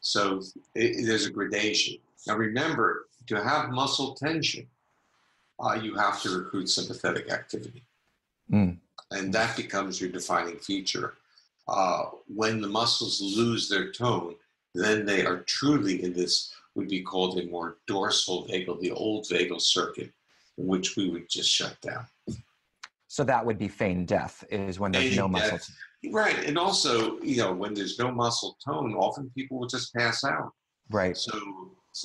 So 0.00 0.42
it, 0.74 1.06
there's 1.06 1.26
a 1.26 1.30
gradation. 1.30 1.96
Now 2.26 2.36
remember, 2.36 3.06
to 3.28 3.42
have 3.42 3.70
muscle 3.70 4.14
tension, 4.14 4.66
uh, 5.58 5.74
you 5.82 5.94
have 5.94 6.20
to 6.22 6.38
recruit 6.38 6.68
sympathetic 6.68 7.30
activity. 7.30 7.84
Mm. 8.52 8.76
And 9.10 9.32
that 9.32 9.56
becomes 9.56 10.00
your 10.00 10.10
defining 10.10 10.58
feature. 10.58 11.14
Uh, 11.68 12.04
when 12.34 12.60
the 12.60 12.68
muscles 12.68 13.20
lose 13.20 13.68
their 13.68 13.92
tone, 13.92 14.34
then 14.74 15.06
they 15.06 15.24
are 15.24 15.38
truly 15.44 16.02
in 16.04 16.12
this, 16.12 16.52
would 16.74 16.88
be 16.88 17.02
called 17.02 17.38
a 17.38 17.46
more 17.46 17.78
dorsal 17.86 18.46
vagal, 18.46 18.78
the 18.80 18.90
old 18.92 19.26
vagal 19.26 19.60
circuit, 19.60 20.12
which 20.56 20.96
we 20.96 21.10
would 21.10 21.28
just 21.28 21.50
shut 21.50 21.76
down. 21.80 22.06
So 23.08 23.24
that 23.24 23.44
would 23.44 23.58
be 23.58 23.68
feigned 23.68 24.06
death, 24.08 24.44
is 24.50 24.78
when 24.78 24.92
there's 24.92 25.16
no 25.16 25.26
muscle. 25.26 25.58
Right. 26.12 26.44
And 26.44 26.56
also, 26.56 27.20
you 27.20 27.38
know, 27.38 27.52
when 27.52 27.74
there's 27.74 27.98
no 27.98 28.10
muscle 28.12 28.56
tone, 28.64 28.94
often 28.94 29.30
people 29.36 29.58
will 29.58 29.66
just 29.66 29.92
pass 29.94 30.24
out. 30.24 30.52
Right. 30.90 31.16
So, 31.16 31.32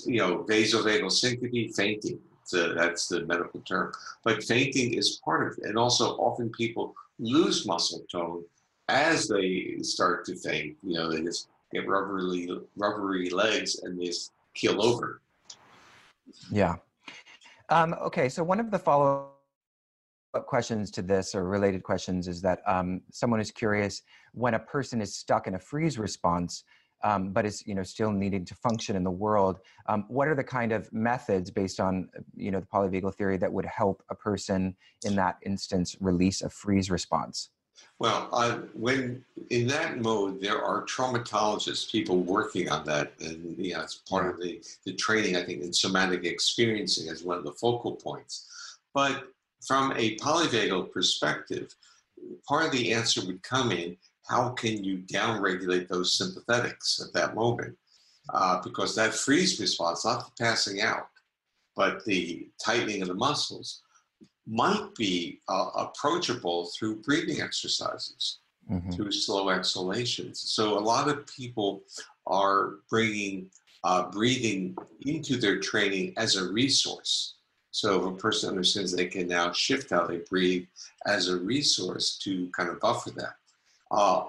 you 0.05 0.17
know, 0.17 0.43
vasovagal 0.49 1.11
syncope, 1.11 1.75
fainting. 1.75 2.19
So 2.45 2.73
that's 2.73 3.07
the 3.07 3.25
medical 3.25 3.61
term. 3.61 3.91
But 4.23 4.43
fainting 4.43 4.93
is 4.93 5.21
part 5.23 5.51
of 5.51 5.57
it. 5.59 5.69
And 5.69 5.77
also, 5.77 6.17
often 6.17 6.49
people 6.49 6.93
lose 7.19 7.65
muscle 7.65 8.05
tone 8.11 8.43
as 8.87 9.27
they 9.27 9.77
start 9.81 10.25
to 10.25 10.35
faint. 10.35 10.75
You 10.83 10.95
know, 10.95 11.11
they 11.11 11.21
just 11.21 11.49
get 11.71 11.87
rubbery, 11.87 12.49
rubbery 12.75 13.29
legs 13.29 13.79
and 13.83 13.99
they 13.99 14.05
just 14.05 14.31
keel 14.53 14.83
over. 14.83 15.21
Yeah. 16.51 16.75
Um, 17.69 17.95
okay. 18.01 18.29
So, 18.29 18.43
one 18.43 18.59
of 18.59 18.71
the 18.71 18.79
follow 18.79 19.31
up 20.35 20.45
questions 20.45 20.91
to 20.91 21.01
this 21.01 21.33
or 21.33 21.45
related 21.45 21.83
questions 21.83 22.27
is 22.27 22.41
that 22.41 22.59
um, 22.67 23.01
someone 23.11 23.39
is 23.39 23.51
curious 23.51 24.01
when 24.33 24.53
a 24.53 24.59
person 24.59 25.01
is 25.01 25.15
stuck 25.15 25.47
in 25.47 25.55
a 25.55 25.59
freeze 25.59 25.97
response 25.97 26.63
um, 27.03 27.31
but 27.31 27.45
is 27.45 27.65
you 27.65 27.75
know 27.75 27.83
still 27.83 28.11
needing 28.11 28.43
to 28.45 28.55
function 28.55 28.95
in 28.95 29.03
the 29.03 29.11
world 29.11 29.59
um, 29.87 30.05
what 30.07 30.27
are 30.27 30.35
the 30.35 30.43
kind 30.43 30.71
of 30.71 30.91
methods 30.91 31.49
based 31.51 31.79
on 31.79 32.09
you 32.35 32.51
know 32.51 32.59
the 32.59 32.65
polyvagal 32.65 33.13
theory 33.15 33.37
that 33.37 33.51
would 33.51 33.65
help 33.65 34.03
a 34.09 34.15
person 34.15 34.75
in 35.05 35.15
that 35.15 35.37
instance 35.45 35.95
release 35.99 36.41
a 36.41 36.49
freeze 36.49 36.89
response 36.89 37.49
well, 37.99 38.29
uh, 38.33 38.57
when 38.73 39.23
in 39.49 39.67
that 39.67 40.01
mode, 40.01 40.41
there 40.41 40.61
are 40.61 40.85
traumatologists, 40.85 41.89
people 41.89 42.17
working 42.17 42.69
on 42.69 42.85
that, 42.85 43.13
and 43.21 43.57
you 43.57 43.73
know, 43.73 43.81
it's 43.81 43.95
part 43.95 44.33
of 44.33 44.41
the, 44.41 44.61
the 44.85 44.93
training, 44.93 45.37
I 45.37 45.43
think, 45.43 45.61
in 45.61 45.71
somatic 45.71 46.25
experiencing 46.25 47.09
as 47.09 47.23
one 47.23 47.37
of 47.37 47.45
the 47.45 47.53
focal 47.53 47.93
points. 47.93 48.77
But 48.93 49.27
from 49.65 49.93
a 49.95 50.17
polyvagal 50.17 50.91
perspective, 50.91 51.73
part 52.47 52.65
of 52.65 52.71
the 52.71 52.93
answer 52.93 53.25
would 53.25 53.41
come 53.43 53.71
in 53.71 53.97
how 54.27 54.49
can 54.49 54.83
you 54.83 54.97
downregulate 54.99 55.87
those 55.87 56.17
sympathetics 56.17 57.05
at 57.05 57.13
that 57.13 57.35
moment? 57.35 57.77
Uh, 58.33 58.59
because 58.63 58.95
that 58.95 59.13
freeze 59.13 59.59
response, 59.59 60.03
not 60.03 60.25
the 60.25 60.43
passing 60.43 60.81
out, 60.81 61.09
but 61.75 62.03
the 62.05 62.47
tightening 62.63 63.03
of 63.03 63.07
the 63.07 63.13
muscles, 63.13 63.81
might 64.47 64.93
be 64.95 65.39
uh, 65.47 65.69
approachable 65.75 66.65
through 66.65 66.97
breathing 66.97 67.41
exercises, 67.41 68.39
mm-hmm. 68.71 68.91
through 68.91 69.11
slow 69.11 69.49
exhalations. 69.49 70.39
So 70.39 70.77
a 70.77 70.79
lot 70.79 71.07
of 71.07 71.25
people 71.27 71.83
are 72.27 72.75
bringing 72.89 73.49
uh, 73.83 74.09
breathing 74.09 74.75
into 75.05 75.37
their 75.37 75.59
training 75.59 76.13
as 76.17 76.35
a 76.35 76.51
resource. 76.51 77.35
So 77.69 77.99
if 77.99 78.05
a 78.05 78.17
person 78.17 78.49
understands 78.49 78.91
they 78.91 79.05
can 79.05 79.27
now 79.27 79.51
shift 79.51 79.91
how 79.91 80.07
they 80.07 80.19
breathe 80.29 80.65
as 81.05 81.29
a 81.29 81.37
resource 81.37 82.17
to 82.19 82.49
kind 82.51 82.69
of 82.69 82.79
buffer 82.79 83.11
that. 83.11 83.35
Uh, 83.91 84.23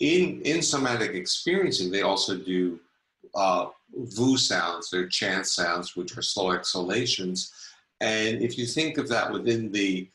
in, 0.00 0.42
in 0.42 0.62
somatic 0.62 1.14
experiencing, 1.14 1.90
they 1.90 2.02
also 2.02 2.36
do 2.36 2.80
uh, 3.34 3.66
voo 3.94 4.36
sounds, 4.36 4.90
they're 4.90 5.08
chant 5.08 5.46
sounds, 5.46 5.94
which 5.94 6.16
are 6.16 6.22
slow 6.22 6.50
exhalations. 6.50 7.52
And 8.00 8.42
if 8.42 8.58
you 8.58 8.66
think 8.66 8.98
of 8.98 9.08
that 9.08 9.32
within 9.32 9.72
the 9.72 10.08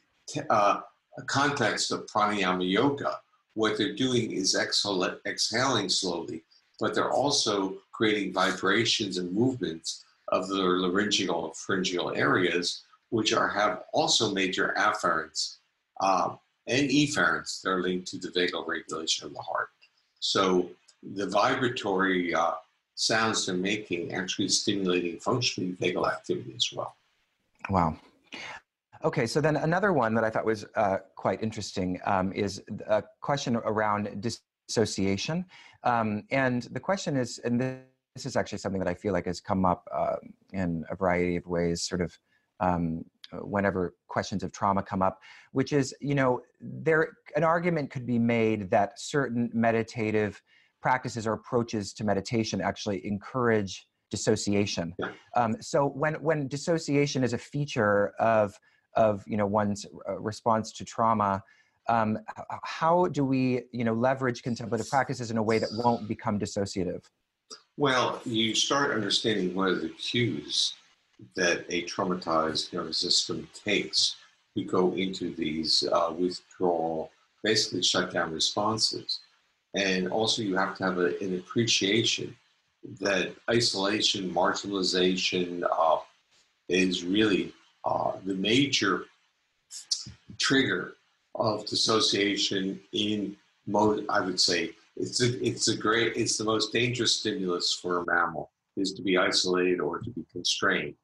uh, 0.50 0.82
context 1.26 1.92
of 1.92 2.06
pranayama 2.06 2.70
yoga, 2.70 3.20
what 3.54 3.78
they're 3.78 3.96
doing 3.96 4.32
is 4.32 4.56
exhale, 4.56 5.18
exhaling 5.26 5.90
slowly, 5.90 6.44
but 6.80 6.94
they're 6.94 7.12
also 7.12 7.76
creating 7.92 8.34
vibrations 8.34 9.18
and 9.18 9.32
movements 9.34 10.06
of 10.30 10.48
the 10.48 10.56
laryngeal 10.56 11.46
and 11.46 11.56
pharyngeal 11.56 12.14
areas, 12.16 12.84
which 13.10 13.34
are 13.34 13.50
have 13.50 13.84
also 13.94 14.32
major 14.32 14.74
afferents 14.78 15.58
uh, 16.00 16.36
and 16.68 16.90
efferents 16.90 17.62
that 17.62 17.70
are 17.70 17.82
linked 17.82 18.08
to 18.08 18.18
the 18.18 18.30
vagal 18.30 18.66
regulation 18.68 19.28
of 19.28 19.34
the 19.34 19.42
heart. 19.42 19.70
So 20.20 20.70
the 21.16 21.28
vibratory 21.28 22.34
uh, 22.34 22.54
sounds 22.96 23.46
they're 23.46 23.56
making 23.56 24.14
actually 24.14 24.48
stimulating 24.50 25.20
functionally 25.20 25.74
vagal 25.74 26.08
activity 26.08 26.54
as 26.56 26.70
well. 26.74 26.96
Wow. 27.70 27.98
Okay, 29.04 29.26
so 29.26 29.42
then 29.42 29.56
another 29.56 29.94
one 29.94 30.14
that 30.14 30.24
I 30.24 30.30
thought 30.30 30.46
was 30.46 30.66
uh, 30.76 30.98
quite 31.16 31.42
interesting 31.42 32.00
um, 32.06 32.32
is 32.34 32.62
a 32.88 33.04
question 33.20 33.56
around 33.56 34.22
dissociation. 34.22 35.46
Um, 35.84 36.24
and 36.30 36.64
the 36.72 36.80
question 36.80 37.18
is, 37.18 37.40
and 37.40 37.60
this 37.60 38.26
is 38.26 38.36
actually 38.36 38.60
something 38.60 38.80
that 38.80 38.88
I 38.88 38.94
feel 38.94 39.14
like 39.14 39.26
has 39.26 39.42
come 39.42 39.66
up 39.66 39.88
uh, 39.92 40.18
in 40.54 40.86
a 40.90 40.96
variety 40.96 41.36
of 41.36 41.48
ways, 41.48 41.82
sort 41.82 42.02
of 42.02 42.16
um, 42.60 43.04
whenever 43.42 43.96
questions 44.08 44.44
of 44.44 44.52
trauma 44.52 44.84
come 44.84 45.02
up, 45.02 45.20
which 45.52 45.74
is, 45.74 45.96
you 46.00 46.14
know, 46.14 46.42
there 46.60 47.14
an 47.36 47.44
argument 47.44 47.90
could 47.90 48.06
be 48.06 48.20
made 48.20 48.70
that 48.70 49.00
certain 49.00 49.50
meditative 49.54 50.42
practices 50.82 51.26
or 51.26 51.34
approaches 51.34 51.94
to 51.94 52.04
meditation 52.04 52.62
actually 52.62 53.06
encourage 53.06 53.88
dissociation. 54.12 54.94
Um, 55.36 55.56
so 55.62 55.88
when 55.88 56.16
when 56.16 56.48
dissociation 56.48 57.24
is 57.24 57.34
a 57.34 57.38
feature 57.38 58.14
of 58.20 58.54
of 58.96 59.24
you 59.26 59.38
know 59.38 59.48
one's 59.48 59.86
uh, 60.08 60.20
response 60.20 60.72
to 60.74 60.86
trauma. 60.86 61.44
Um, 61.90 62.20
how 62.64 63.08
do 63.08 63.26
we, 63.26 63.64
you 63.72 63.84
know, 63.84 63.94
leverage 63.94 64.44
contemplative 64.44 64.88
practices 64.88 65.32
in 65.32 65.38
a 65.38 65.44
way 65.44 65.58
that 65.58 65.70
won't 65.84 66.08
become 66.08 66.40
dissociative? 66.40 67.04
Well, 67.76 68.22
you 68.24 68.54
start 68.54 68.92
understanding 68.92 69.56
what 69.56 69.70
are 69.70 69.80
the 69.80 69.90
cues 69.90 70.76
that 71.36 71.66
a 71.70 71.84
traumatized 71.84 72.72
nervous 72.72 73.00
system 73.00 73.50
takes 73.66 74.16
to 74.56 74.64
go 74.64 74.94
into 74.94 75.34
these 75.34 75.84
uh, 75.92 76.14
withdrawal, 76.18 77.10
basically 77.44 77.82
shutdown 77.82 78.32
responses. 78.32 79.20
And 79.74 80.08
also, 80.10 80.44
you 80.44 80.56
have 80.56 80.78
to 80.78 80.84
have 80.84 80.98
a, 81.00 81.18
an 81.20 81.40
appreciation 81.40 82.36
that 83.00 83.34
isolation, 83.50 84.34
marginalization 84.34 85.64
uh, 85.72 85.98
is 86.70 87.04
really 87.04 87.54
uh, 87.86 88.14
the 88.26 88.34
major 88.36 89.06
trigger 90.40 90.94
of 91.36 91.66
dissociation 91.66 92.80
in 92.94 93.36
most, 93.68 94.04
I 94.10 94.22
would 94.22 94.40
say, 94.40 94.72
it's 94.98 95.22
a, 95.22 95.46
it's 95.46 95.68
a 95.70 95.78
great, 95.78 96.16
it's 96.16 96.38
the 96.38 96.44
most 96.44 96.74
dangerous 96.74 97.16
stimulus 97.16 97.74
for 97.74 98.00
a 98.00 98.06
mammal 98.06 98.52
is 98.78 98.94
to 98.94 99.02
be 99.02 99.18
isolated 99.18 99.80
or 99.80 100.00
to 100.00 100.10
be 100.10 100.26
constrained. 100.32 100.96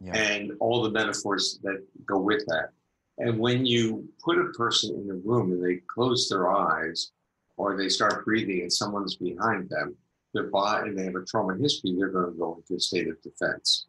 Yeah. 0.00 0.16
And 0.16 0.52
all 0.60 0.82
the 0.82 0.90
metaphors 0.90 1.58
that 1.62 1.84
go 2.06 2.18
with 2.18 2.44
that. 2.46 2.70
And 3.18 3.38
when 3.38 3.66
you 3.66 4.08
put 4.22 4.38
a 4.38 4.52
person 4.56 4.94
in 4.94 5.10
a 5.10 5.14
room 5.14 5.52
and 5.52 5.64
they 5.64 5.80
close 5.92 6.28
their 6.28 6.50
eyes 6.50 7.10
or 7.56 7.76
they 7.76 7.88
start 7.88 8.24
breathing 8.24 8.60
and 8.62 8.72
someone's 8.72 9.16
behind 9.16 9.68
them, 9.68 9.96
body 10.44 10.90
and 10.90 10.98
they 10.98 11.04
have 11.04 11.14
a 11.14 11.24
trauma 11.24 11.56
history, 11.56 11.94
they're 11.96 12.08
going 12.08 12.32
to 12.32 12.38
go 12.38 12.56
into 12.56 12.76
a 12.76 12.80
state 12.80 13.08
of 13.08 13.20
defense. 13.22 13.86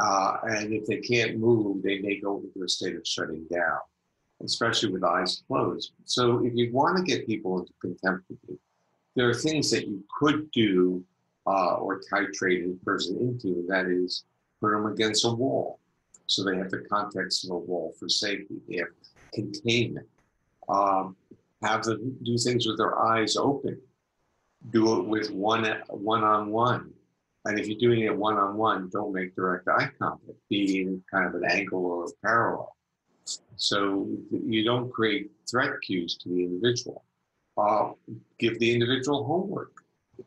Uh, 0.00 0.38
and 0.44 0.72
if 0.72 0.86
they 0.86 0.98
can't 0.98 1.38
move, 1.38 1.82
they 1.82 1.98
may 2.00 2.18
go 2.18 2.38
into 2.40 2.64
a 2.64 2.68
state 2.68 2.96
of 2.96 3.06
shutting 3.06 3.46
down, 3.52 3.78
especially 4.44 4.90
with 4.90 5.04
eyes 5.04 5.42
closed. 5.46 5.92
So 6.04 6.44
if 6.44 6.52
you 6.54 6.72
want 6.72 6.96
to 6.98 7.04
get 7.04 7.26
people 7.26 7.60
into 7.60 7.72
contemplative, 7.80 8.58
there 9.14 9.28
are 9.28 9.34
things 9.34 9.70
that 9.70 9.86
you 9.86 10.02
could 10.18 10.50
do 10.50 11.04
uh, 11.46 11.74
or 11.76 12.00
titrate 12.12 12.72
a 12.72 12.84
person 12.84 13.18
into, 13.18 13.64
that 13.68 13.86
is 13.86 14.24
put 14.60 14.70
them 14.70 14.86
against 14.86 15.24
a 15.24 15.30
wall. 15.30 15.78
So 16.26 16.42
they 16.42 16.56
have 16.56 16.70
the 16.70 16.78
context 16.90 17.44
of 17.44 17.50
a 17.50 17.58
wall 17.58 17.94
for 17.98 18.08
safety. 18.08 18.56
They 18.68 18.78
have 18.78 18.88
containment. 19.32 20.08
Um, 20.68 21.16
have 21.62 21.84
them 21.84 22.16
do 22.22 22.36
things 22.38 22.66
with 22.66 22.78
their 22.78 22.98
eyes 22.98 23.36
open. 23.36 23.80
Do 24.70 24.98
it 24.98 25.06
with 25.06 25.30
one 25.30 25.64
one 25.88 26.24
on 26.24 26.50
one. 26.50 26.92
And 27.44 27.58
if 27.58 27.66
you're 27.68 27.78
doing 27.78 28.00
it 28.00 28.16
one 28.16 28.36
on 28.38 28.56
one, 28.56 28.88
don't 28.90 29.12
make 29.12 29.36
direct 29.36 29.68
eye 29.68 29.90
contact. 29.98 30.38
Be 30.48 30.80
in 30.80 31.02
kind 31.12 31.26
of 31.26 31.34
an 31.34 31.44
angle 31.44 31.84
or 31.84 32.04
a 32.04 32.08
parallel. 32.24 32.74
So 33.56 34.08
you 34.30 34.64
don't 34.64 34.90
create 34.90 35.30
threat 35.50 35.72
cues 35.82 36.16
to 36.18 36.28
the 36.28 36.44
individual. 36.44 37.04
Uh, 37.56 37.92
give 38.38 38.58
the 38.58 38.72
individual 38.72 39.24
homework 39.24 39.72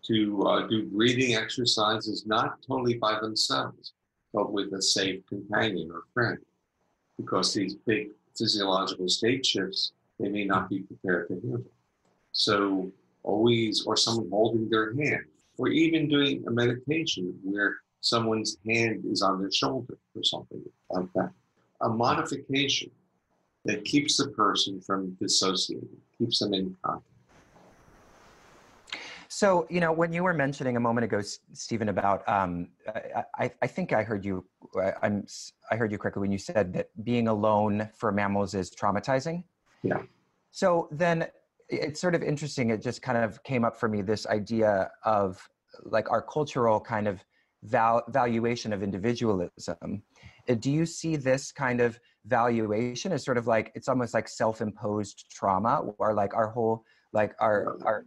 to 0.06 0.44
uh, 0.44 0.68
do 0.68 0.86
breathing 0.86 1.36
exercises, 1.36 2.26
not 2.26 2.62
totally 2.66 2.96
by 2.96 3.20
themselves, 3.20 3.94
but 4.34 4.52
with 4.52 4.74
a 4.74 4.82
safe 4.82 5.26
companion 5.28 5.90
or 5.92 6.04
friend, 6.14 6.38
because 7.18 7.54
these 7.54 7.76
big 7.86 8.10
physiological 8.38 9.10
state 9.10 9.46
shifts 9.46 9.94
they 10.20 10.30
may 10.30 10.46
not 10.46 10.70
be 10.70 10.80
prepared 10.80 11.28
to 11.28 11.36
handle. 11.36 11.72
So 12.32 12.92
always, 13.28 13.84
or 13.86 13.96
someone 13.98 14.30
holding 14.30 14.70
their 14.70 14.96
hand, 14.96 15.26
or 15.58 15.68
even 15.68 16.08
doing 16.08 16.44
a 16.48 16.52
meditation 16.52 17.38
where 17.44 17.76
someone's 18.02 18.58
hand 18.66 19.04
is 19.14 19.22
on 19.22 19.40
their 19.42 19.52
shoulder 19.52 19.98
or 20.16 20.24
something 20.24 20.62
like 20.90 21.12
that. 21.16 21.32
A 21.82 21.90
modification 21.90 22.90
that 23.66 23.84
keeps 23.84 24.18
the 24.18 24.30
person 24.30 24.80
from 24.88 25.00
dissociating, 25.22 25.98
keeps 26.18 26.40
them 26.40 26.54
in 26.54 26.76
contact. 26.84 27.04
So, 29.30 29.68
you 29.70 29.82
know, 29.82 29.92
when 29.92 30.14
you 30.14 30.24
were 30.24 30.34
mentioning 30.34 30.78
a 30.78 30.80
moment 30.80 31.04
ago, 31.04 31.22
Stephen, 31.54 31.90
about 31.90 32.28
um, 32.30 32.70
I, 33.38 33.52
I 33.62 33.68
think 33.68 33.92
I 33.92 34.02
heard 34.04 34.24
you, 34.24 34.46
I'm, 35.04 35.28
I 35.70 35.76
heard 35.76 35.92
you 35.92 35.98
correctly 35.98 36.22
when 36.22 36.32
you 36.32 36.38
said 36.38 36.74
that 36.74 36.88
being 37.04 37.28
alone 37.28 37.90
for 37.94 38.12
mammals 38.12 38.56
is 38.56 38.72
traumatizing. 38.72 39.44
Yeah. 39.84 40.02
So 40.52 40.88
then 40.92 41.28
it's 41.70 42.00
sort 42.00 42.16
of 42.16 42.24
interesting. 42.24 42.70
It 42.70 42.82
just 42.82 43.02
kind 43.02 43.18
of 43.18 43.42
came 43.44 43.66
up 43.66 43.78
for 43.78 43.90
me 43.90 44.02
this 44.02 44.26
idea 44.28 44.90
of 45.04 45.42
like 45.84 46.10
our 46.10 46.22
cultural 46.22 46.80
kind 46.80 47.08
of 47.08 47.24
val- 47.64 48.04
valuation 48.10 48.74
of 48.74 48.84
individualism. 48.84 50.04
Uh, 50.50 50.54
do 50.54 50.72
you 50.72 50.86
see 50.86 51.16
this 51.16 51.52
kind 51.52 51.82
of 51.82 52.00
valuation 52.26 53.12
as 53.12 53.24
sort 53.24 53.38
of 53.38 53.48
like 53.48 53.72
it's 53.76 53.88
almost 53.88 54.14
like 54.14 54.28
self-imposed 54.28 55.26
trauma, 55.30 55.82
or 55.98 56.14
like 56.14 56.34
our 56.34 56.50
whole 56.50 56.84
like 57.14 57.34
our 57.40 57.78
our? 57.86 58.06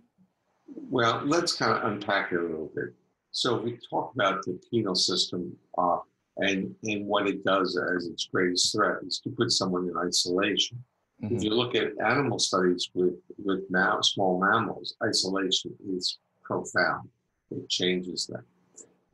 Well, 0.66 1.22
let's 1.24 1.54
kind 1.54 1.72
of 1.72 1.92
unpack 1.92 2.32
it 2.32 2.38
a 2.38 2.42
little 2.42 2.70
bit. 2.74 2.94
So 3.32 3.61
we 3.61 3.78
talk 3.88 4.12
about 4.14 4.44
the 4.44 4.58
penal 4.70 4.94
system 4.94 5.56
uh, 5.78 5.98
and 6.38 6.74
and 6.84 7.06
what 7.06 7.26
it 7.26 7.44
does 7.44 7.78
as 7.96 8.06
its 8.06 8.28
greatest 8.32 8.72
threat 8.72 8.98
is 9.06 9.20
to 9.20 9.30
put 9.30 9.50
someone 9.52 9.88
in 9.88 9.96
isolation. 9.96 10.82
Mm-hmm. 11.22 11.36
If 11.36 11.42
you 11.44 11.50
look 11.50 11.74
at 11.74 11.92
animal 12.02 12.38
studies 12.38 12.90
with 12.94 13.14
with 13.44 13.62
now 13.70 14.00
small 14.00 14.40
mammals, 14.40 14.94
isolation 15.04 15.74
is 15.88 16.18
profound. 16.42 17.08
It 17.50 17.68
changes 17.68 18.26
them. 18.26 18.44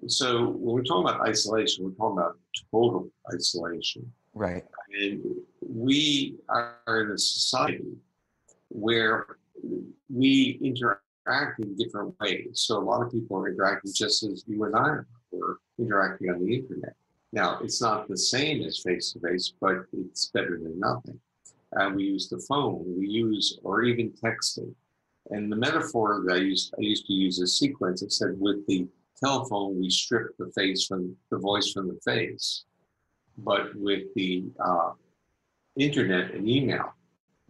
So 0.06 0.50
when 0.50 0.74
we're 0.74 0.82
talking 0.82 1.08
about 1.08 1.26
isolation, 1.26 1.84
we're 1.84 1.90
talking 1.92 2.18
about 2.18 2.38
total 2.70 3.08
isolation. 3.34 4.12
Right. 4.34 4.64
And 5.00 5.24
we 5.60 6.36
are 6.48 7.02
in 7.02 7.10
a 7.10 7.18
society 7.18 7.96
where 8.68 9.38
we 10.08 10.60
interact 10.62 11.60
in 11.60 11.74
different 11.76 12.14
ways. 12.20 12.50
So 12.54 12.78
a 12.78 12.84
lot 12.84 13.02
of 13.02 13.10
people 13.10 13.38
are 13.38 13.48
interacting 13.48 13.92
just 13.94 14.22
as 14.22 14.44
you 14.46 14.64
and 14.64 14.76
I 14.76 14.80
are. 14.80 15.06
We're 15.32 15.56
interacting 15.78 16.30
on 16.30 16.44
the 16.44 16.54
internet. 16.54 16.94
Now, 17.32 17.58
it's 17.62 17.82
not 17.82 18.08
the 18.08 18.16
same 18.16 18.62
as 18.62 18.78
face 18.78 19.12
to 19.12 19.20
face, 19.20 19.52
but 19.60 19.86
it's 19.92 20.26
better 20.26 20.58
than 20.62 20.78
nothing. 20.78 21.18
And 21.76 21.94
we 21.94 22.04
use 22.04 22.28
the 22.28 22.38
phone, 22.48 22.84
we 22.98 23.06
use, 23.06 23.58
or 23.62 23.82
even 23.82 24.10
texting. 24.12 24.74
And 25.30 25.52
the 25.52 25.56
metaphor 25.56 26.22
that 26.26 26.34
I 26.34 26.38
used, 26.38 26.72
I 26.78 26.80
used 26.80 27.06
to 27.06 27.12
use 27.12 27.38
a 27.40 27.46
sequence. 27.46 28.02
I 28.02 28.08
said, 28.08 28.36
with 28.38 28.66
the 28.66 28.88
telephone, 29.22 29.78
we 29.78 29.90
strip 29.90 30.36
the 30.38 30.50
face 30.52 30.86
from 30.86 31.14
the 31.30 31.38
voice 31.38 31.72
from 31.72 31.88
the 31.88 32.00
face. 32.04 32.64
But 33.38 33.74
with 33.76 34.04
the 34.14 34.44
uh, 34.58 34.92
internet 35.76 36.32
and 36.32 36.48
email 36.48 36.94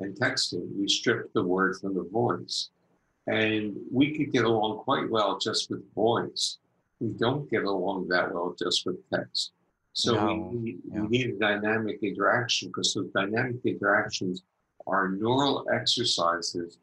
and 0.00 0.14
texting, 0.18 0.76
we 0.76 0.88
strip 0.88 1.32
the 1.32 1.44
word 1.44 1.76
from 1.80 1.94
the 1.94 2.08
voice. 2.10 2.70
And 3.28 3.76
we 3.92 4.16
could 4.16 4.32
get 4.32 4.44
along 4.44 4.78
quite 4.78 5.08
well 5.08 5.38
just 5.38 5.70
with 5.70 5.94
voice. 5.94 6.58
We 6.98 7.10
don't 7.10 7.48
get 7.48 7.62
along 7.62 8.08
that 8.08 8.32
well 8.32 8.56
just 8.58 8.86
with 8.86 8.96
text. 9.10 9.52
So 9.96 10.12
no. 10.12 10.50
we, 10.52 10.58
need, 10.58 10.78
yeah. 10.92 11.00
we 11.00 11.08
need 11.08 11.30
a 11.30 11.38
dynamic 11.38 12.00
interaction 12.02 12.68
because 12.68 12.92
those 12.92 13.08
dynamic 13.14 13.56
interactions 13.64 14.42
are 14.86 15.08
neural 15.08 15.64
exercises 15.72 16.76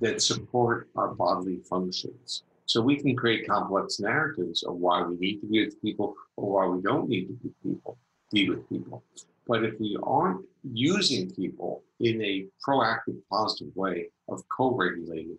that 0.00 0.20
support 0.20 0.88
our 0.96 1.14
bodily 1.14 1.60
functions. 1.68 2.42
So 2.66 2.82
we 2.82 2.96
can 2.96 3.14
create 3.14 3.46
complex 3.46 4.00
narratives 4.00 4.64
of 4.64 4.74
why 4.74 5.04
we 5.04 5.16
need 5.18 5.40
to 5.42 5.46
be 5.46 5.64
with 5.64 5.80
people 5.80 6.16
or 6.36 6.50
why 6.50 6.74
we 6.74 6.82
don't 6.82 7.08
need 7.08 7.28
to 7.28 7.34
be 7.34 7.50
people, 7.62 7.96
be 8.32 8.50
with 8.50 8.68
people. 8.68 9.04
But 9.46 9.64
if 9.64 9.78
we 9.78 9.96
aren't 10.02 10.44
using 10.64 11.30
people 11.30 11.84
in 12.00 12.20
a 12.22 12.46
proactive, 12.66 13.20
positive 13.30 13.74
way 13.76 14.08
of 14.28 14.42
co-regulating, 14.48 15.38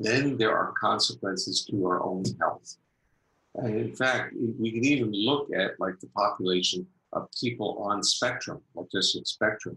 then 0.00 0.36
there 0.36 0.56
are 0.56 0.72
consequences 0.80 1.64
to 1.66 1.86
our 1.86 2.02
own 2.02 2.24
health. 2.40 2.76
And 3.58 3.74
in 3.76 3.94
fact, 3.94 4.34
we 4.58 4.70
can 4.70 4.84
even 4.84 5.12
look 5.12 5.48
at 5.54 5.78
like 5.80 5.98
the 6.00 6.06
population 6.08 6.86
of 7.12 7.28
people 7.40 7.82
on 7.82 8.02
spectrum, 8.02 8.60
autistic 8.76 9.26
spectrum, 9.26 9.76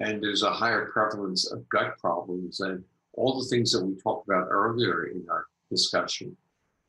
and 0.00 0.22
there's 0.22 0.42
a 0.42 0.50
higher 0.50 0.86
prevalence 0.86 1.50
of 1.52 1.68
gut 1.68 1.96
problems 1.98 2.60
and 2.60 2.82
all 3.14 3.38
the 3.38 3.48
things 3.48 3.70
that 3.72 3.84
we 3.84 3.94
talked 3.96 4.28
about 4.28 4.48
earlier 4.50 5.06
in 5.06 5.24
our 5.30 5.46
discussion 5.70 6.36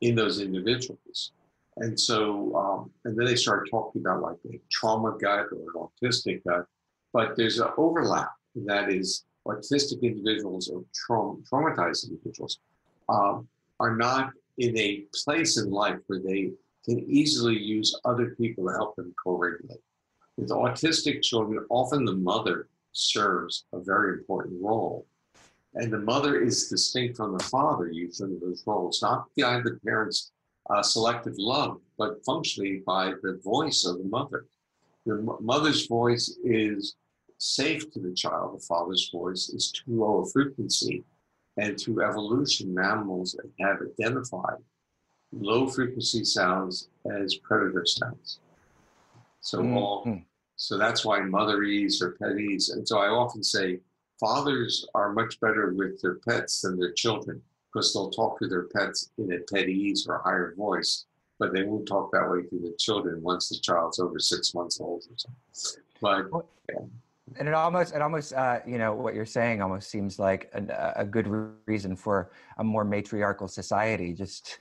in 0.00 0.14
those 0.14 0.40
individuals. 0.40 1.32
And 1.76 1.98
so, 1.98 2.54
um, 2.56 2.90
and 3.04 3.16
then 3.16 3.26
they 3.26 3.36
started 3.36 3.70
talking 3.70 4.02
about 4.02 4.22
like 4.22 4.36
a 4.52 4.60
trauma 4.70 5.16
gut 5.20 5.46
or 5.52 5.62
an 5.74 5.88
autistic 6.02 6.42
gut, 6.44 6.66
but 7.12 7.36
there's 7.36 7.60
an 7.60 7.68
overlap 7.76 8.32
that 8.66 8.90
is 8.90 9.24
autistic 9.46 10.02
individuals 10.02 10.68
or 10.68 10.84
tra- 10.94 11.36
traumatized 11.50 12.08
individuals 12.08 12.58
um, 13.08 13.48
are 13.80 13.96
not 13.96 14.30
in 14.58 14.76
a 14.76 15.04
place 15.24 15.58
in 15.58 15.70
life 15.70 15.98
where 16.06 16.20
they 16.20 16.50
can 16.84 16.98
easily 17.08 17.58
use 17.58 17.98
other 18.04 18.34
people 18.36 18.66
to 18.66 18.72
help 18.72 18.96
them 18.96 19.14
co-regulate. 19.22 19.80
With 20.36 20.50
autistic 20.50 21.22
children, 21.22 21.64
often 21.70 22.04
the 22.04 22.14
mother 22.14 22.68
serves 22.92 23.64
a 23.72 23.80
very 23.80 24.18
important 24.18 24.62
role 24.62 25.06
and 25.74 25.92
the 25.92 25.98
mother 25.98 26.40
is 26.40 26.68
distinct 26.68 27.16
from 27.16 27.36
the 27.36 27.44
father 27.44 27.90
usually 27.90 28.32
in 28.32 28.40
those 28.40 28.62
roles, 28.66 29.00
not 29.00 29.26
by 29.38 29.60
the 29.60 29.78
parent's 29.84 30.32
uh, 30.70 30.82
selective 30.82 31.34
love, 31.38 31.80
but 31.98 32.24
functionally 32.24 32.82
by 32.86 33.12
the 33.22 33.40
voice 33.42 33.84
of 33.84 33.98
the 33.98 34.04
mother. 34.04 34.46
The 35.06 35.36
mother's 35.40 35.86
voice 35.86 36.38
is 36.44 36.96
safe 37.38 37.90
to 37.92 38.00
the 38.00 38.12
child. 38.12 38.58
The 38.58 38.64
father's 38.64 39.10
voice 39.10 39.48
is 39.48 39.72
too 39.72 39.98
low 40.00 40.22
a 40.22 40.30
frequency. 40.30 41.02
And 41.56 41.78
through 41.78 42.02
evolution, 42.02 42.74
mammals 42.74 43.36
have 43.60 43.78
identified 43.82 44.58
low 45.32 45.66
frequency 45.66 46.24
sounds 46.24 46.88
as 47.10 47.36
predator 47.36 47.84
sounds. 47.86 48.38
So 49.40 49.58
mm-hmm. 49.58 49.76
all, 49.76 50.18
so 50.56 50.78
that's 50.78 51.04
why 51.04 51.20
motherese 51.20 52.00
or 52.00 52.16
petties. 52.20 52.72
And 52.72 52.86
so 52.86 52.98
I 52.98 53.08
often 53.08 53.42
say 53.42 53.80
fathers 54.20 54.86
are 54.94 55.12
much 55.12 55.40
better 55.40 55.72
with 55.72 56.00
their 56.00 56.16
pets 56.16 56.60
than 56.60 56.78
their 56.78 56.92
children 56.92 57.42
because 57.72 57.92
they'll 57.92 58.10
talk 58.10 58.38
to 58.38 58.46
their 58.46 58.64
pets 58.64 59.10
in 59.18 59.32
a 59.32 59.38
pettyese 59.38 60.08
or 60.08 60.18
higher 60.18 60.54
voice, 60.56 61.06
but 61.38 61.52
they 61.52 61.62
won't 61.62 61.88
talk 61.88 62.12
that 62.12 62.30
way 62.30 62.42
to 62.42 62.58
the 62.60 62.74
children 62.78 63.22
once 63.22 63.48
the 63.48 63.58
child's 63.58 63.98
over 63.98 64.18
six 64.18 64.54
months 64.54 64.80
old 64.80 65.04
or 65.10 65.16
something. 65.16 65.82
But 66.00 66.26
yeah. 66.68 66.84
And 67.38 67.48
it 67.48 67.54
almost, 67.54 67.94
it 67.94 68.02
almost, 68.02 68.32
uh, 68.32 68.60
you 68.66 68.78
know, 68.78 68.94
what 68.94 69.14
you're 69.14 69.26
saying 69.26 69.62
almost 69.62 69.90
seems 69.90 70.18
like 70.18 70.50
a, 70.54 70.92
a 70.96 71.04
good 71.04 71.26
reason 71.66 71.96
for 71.96 72.30
a 72.58 72.64
more 72.64 72.84
matriarchal 72.84 73.48
society. 73.48 74.12
Just 74.12 74.58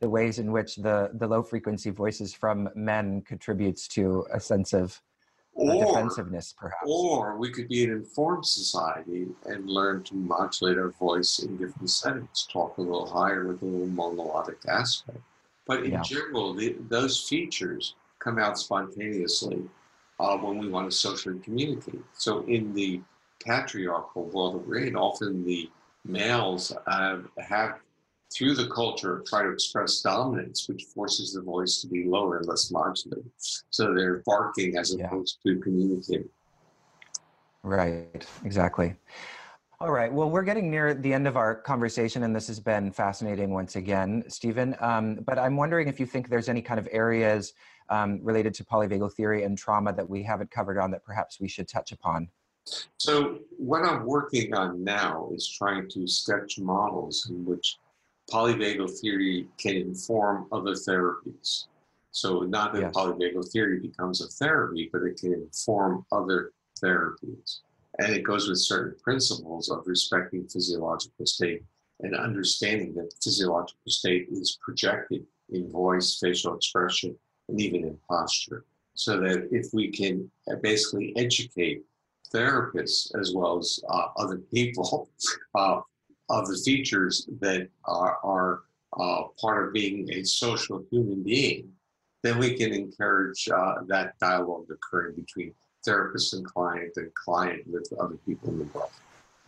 the 0.00 0.08
ways 0.08 0.38
in 0.38 0.52
which 0.52 0.76
the 0.76 1.10
the 1.14 1.26
low 1.26 1.42
frequency 1.42 1.90
voices 1.90 2.34
from 2.34 2.68
men 2.74 3.22
contributes 3.22 3.88
to 3.88 4.26
a 4.32 4.40
sense 4.40 4.72
of 4.72 5.00
or, 5.54 5.86
defensiveness, 5.86 6.54
perhaps. 6.56 6.86
Or 6.86 7.38
we 7.38 7.50
could 7.50 7.68
be 7.68 7.84
an 7.84 7.90
informed 7.90 8.44
society 8.44 9.26
and 9.46 9.68
learn 9.68 10.02
to 10.04 10.14
modulate 10.14 10.76
our 10.76 10.90
voice 10.90 11.38
in 11.38 11.56
different 11.56 11.90
settings, 11.90 12.46
talk 12.52 12.76
a 12.76 12.82
little 12.82 13.06
higher 13.06 13.46
with 13.46 13.62
a 13.62 13.64
little 13.64 13.86
more 13.86 14.12
melodic 14.12 14.58
aspect. 14.68 15.18
But 15.66 15.84
in 15.84 15.92
yeah. 15.92 16.02
general, 16.02 16.54
the, 16.54 16.76
those 16.88 17.26
features 17.26 17.94
come 18.18 18.38
out 18.38 18.58
spontaneously 18.58 19.62
uh, 20.18 20.36
when 20.36 20.58
we 20.58 20.68
want 20.68 20.90
to 20.90 20.96
socially 20.96 21.38
communicate. 21.40 22.02
So 22.14 22.44
in 22.46 22.72
the 22.74 23.00
patriarchal 23.44 24.24
world 24.24 24.54
that 24.54 24.68
we're 24.68 24.78
in, 24.86 24.96
often 24.96 25.44
the 25.44 25.70
males 26.04 26.72
uh, 26.86 27.18
have 27.38 27.80
through 28.34 28.54
the 28.54 28.68
culture 28.68 29.22
try 29.26 29.42
to 29.42 29.50
express 29.50 30.00
dominance, 30.00 30.68
which 30.68 30.84
forces 30.84 31.34
the 31.34 31.42
voice 31.42 31.80
to 31.80 31.86
be 31.86 32.04
lower 32.04 32.38
and 32.38 32.46
less 32.46 32.70
modulated. 32.70 33.30
So 33.70 33.94
they're 33.94 34.22
barking 34.26 34.76
as 34.76 34.94
opposed 34.94 35.38
yeah. 35.44 35.54
to 35.54 35.60
communicating. 35.60 36.28
Right, 37.62 38.26
exactly. 38.44 38.96
All 39.78 39.90
right. 39.90 40.10
Well, 40.10 40.30
we're 40.30 40.42
getting 40.42 40.70
near 40.70 40.94
the 40.94 41.12
end 41.12 41.26
of 41.26 41.36
our 41.36 41.54
conversation, 41.54 42.22
and 42.22 42.34
this 42.34 42.46
has 42.46 42.58
been 42.58 42.90
fascinating 42.90 43.50
once 43.50 43.76
again, 43.76 44.24
Stephen. 44.28 44.74
Um, 44.80 45.16
but 45.26 45.38
I'm 45.38 45.56
wondering 45.56 45.86
if 45.86 46.00
you 46.00 46.06
think 46.06 46.30
there's 46.30 46.48
any 46.48 46.62
kind 46.62 46.80
of 46.80 46.88
areas 46.90 47.52
um, 47.88 48.20
related 48.22 48.54
to 48.54 48.64
polyvagal 48.64 49.12
theory 49.14 49.44
and 49.44 49.56
trauma 49.56 49.92
that 49.92 50.08
we 50.08 50.22
haven't 50.22 50.50
covered 50.50 50.78
on 50.78 50.90
that 50.90 51.04
perhaps 51.04 51.40
we 51.40 51.48
should 51.48 51.68
touch 51.68 51.92
upon. 51.92 52.28
So, 52.98 53.38
what 53.58 53.84
I'm 53.84 54.04
working 54.04 54.54
on 54.54 54.82
now 54.82 55.30
is 55.32 55.48
trying 55.48 55.88
to 55.90 56.06
sketch 56.08 56.58
models 56.58 57.28
in 57.30 57.44
which 57.44 57.76
polyvagal 58.30 58.98
theory 59.00 59.46
can 59.56 59.76
inform 59.76 60.46
other 60.50 60.72
therapies. 60.72 61.66
So, 62.10 62.40
not 62.40 62.72
that 62.72 62.80
yes. 62.80 62.92
polyvagal 62.94 63.52
theory 63.52 63.78
becomes 63.78 64.20
a 64.20 64.26
therapy, 64.26 64.90
but 64.92 65.02
it 65.02 65.16
can 65.16 65.34
inform 65.34 66.04
other 66.10 66.52
therapies. 66.82 67.60
And 67.98 68.12
it 68.12 68.24
goes 68.24 68.48
with 68.48 68.58
certain 68.58 68.98
principles 69.02 69.70
of 69.70 69.86
respecting 69.86 70.48
physiological 70.48 71.24
state 71.24 71.62
and 72.00 72.14
understanding 72.14 72.94
that 72.94 73.14
physiological 73.22 73.80
state 73.88 74.26
is 74.30 74.58
projected 74.60 75.24
in 75.50 75.70
voice, 75.70 76.18
facial 76.20 76.54
expression, 76.56 77.16
and 77.48 77.60
even 77.60 77.84
in 77.84 77.98
posture. 78.08 78.64
So 78.94 79.20
that 79.20 79.48
if 79.52 79.72
we 79.72 79.90
can 79.90 80.30
basically 80.62 81.12
educate 81.16 81.82
therapists 82.34 83.14
as 83.18 83.32
well 83.34 83.58
as 83.58 83.80
uh, 83.88 84.06
other 84.16 84.38
people 84.52 85.10
uh, 85.54 85.80
of 86.28 86.48
the 86.48 86.56
features 86.64 87.28
that 87.40 87.68
are, 87.84 88.18
are 88.24 88.62
uh, 88.98 89.24
part 89.40 89.66
of 89.66 89.72
being 89.72 90.10
a 90.12 90.24
social 90.24 90.84
human 90.90 91.22
being, 91.22 91.70
then 92.22 92.38
we 92.38 92.54
can 92.54 92.72
encourage 92.72 93.48
uh, 93.48 93.74
that 93.86 94.18
dialogue 94.18 94.66
occurring 94.70 95.14
between 95.14 95.52
therapist 95.84 96.34
and 96.34 96.44
client 96.44 96.92
and 96.96 97.12
client 97.14 97.62
with 97.66 97.88
other 98.00 98.16
people 98.26 98.50
in 98.50 98.58
the 98.58 98.64
world. 98.64 98.90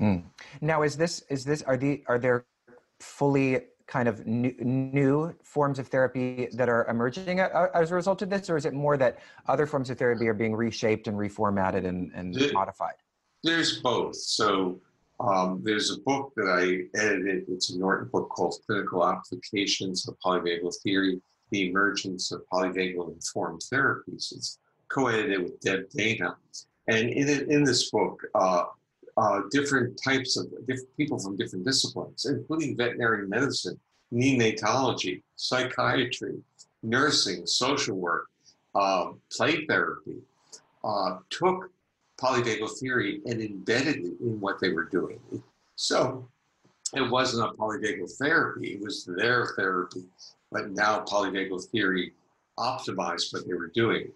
Mm. 0.01 0.22
Now, 0.61 0.82
is 0.82 0.96
this 0.96 1.24
is 1.28 1.44
this 1.44 1.62
are 1.62 1.76
the 1.76 2.05
are 2.07 2.18
there 2.18 2.44
fully 3.01 3.62
kind 3.89 4.07
of 4.07 4.26
new, 4.26 4.55
new 4.61 5.34
forms 5.43 5.78
of 5.78 5.89
therapy 5.89 6.49
that 6.53 6.68
are 6.68 6.86
emerging 6.89 7.41
as 7.41 7.91
a 7.91 7.95
result 7.95 8.20
of 8.22 8.28
this, 8.28 8.49
or 8.51 8.57
is 8.57 8.66
it 8.66 8.74
more 8.74 8.97
that 8.99 9.18
other 9.49 9.66
forms 9.66 9.89
of 9.91 9.99
therapy 9.99 10.28
are 10.28 10.34
being 10.34 10.55
reshaped 10.55 11.09
and 11.09 11.16
reformatted 11.16 11.86
and, 11.86 12.12
and 12.14 12.34
the, 12.34 12.53
modified? 12.53 12.95
There's 13.43 13.80
both. 13.80 14.16
So 14.16 14.80
um, 15.20 15.62
there's 15.64 15.91
a 15.91 15.99
book 16.01 16.32
that 16.36 16.49
I 16.49 16.99
edited. 16.99 17.45
It's 17.49 17.70
a 17.70 17.78
Norton 17.78 18.09
book 18.12 18.28
called 18.28 18.57
Clinical 18.66 19.07
Applications 19.07 20.07
of 20.07 20.16
Polyvagal 20.24 20.74
Theory: 20.82 21.20
The 21.51 21.70
Emergence 21.70 22.30
of 22.30 22.43
Polyvagal 22.53 23.14
Informed 23.14 23.62
Therapies. 23.72 24.32
It's 24.32 24.59
co-edited 24.91 25.43
with 25.43 25.61
Deb 25.61 25.89
Dana, 25.91 26.36
and 26.89 27.09
in 27.09 27.51
in 27.51 27.64
this 27.64 27.91
book, 27.91 28.20
uh, 28.34 28.64
uh, 29.18 29.42
different 29.50 30.00
types 30.02 30.36
of 30.36 30.48
different 30.66 30.96
people 30.96 31.18
from 31.18 31.36
different 31.36 31.64
disciplines, 31.64 32.24
including 32.24 32.76
veterinary 32.76 33.26
medicine, 33.26 33.78
neonatology, 34.12 35.22
psychiatry, 35.34 36.36
nursing, 36.82 37.44
social 37.44 37.96
work, 37.96 38.28
uh, 38.74 39.10
play 39.32 39.66
therapy, 39.66 40.18
uh, 40.84 41.18
took 41.30 41.70
polyvagal 42.20 42.70
theory 42.78 43.20
and 43.26 43.40
embedded 43.40 43.96
it 43.96 44.20
in 44.20 44.40
what 44.40 44.60
they 44.60 44.70
were 44.70 44.84
doing. 44.84 45.20
So 45.74 46.28
it 46.94 47.10
wasn't 47.10 47.48
a 47.48 47.52
polyvagal 47.54 48.12
therapy, 48.18 48.74
it 48.74 48.80
was 48.80 49.04
their 49.04 49.46
therapy, 49.56 50.04
but 50.52 50.70
now 50.70 51.04
polyvagal 51.04 51.64
theory 51.66 52.12
optimized 52.58 53.32
what 53.32 53.46
they 53.46 53.54
were 53.54 53.72
doing. 53.74 54.12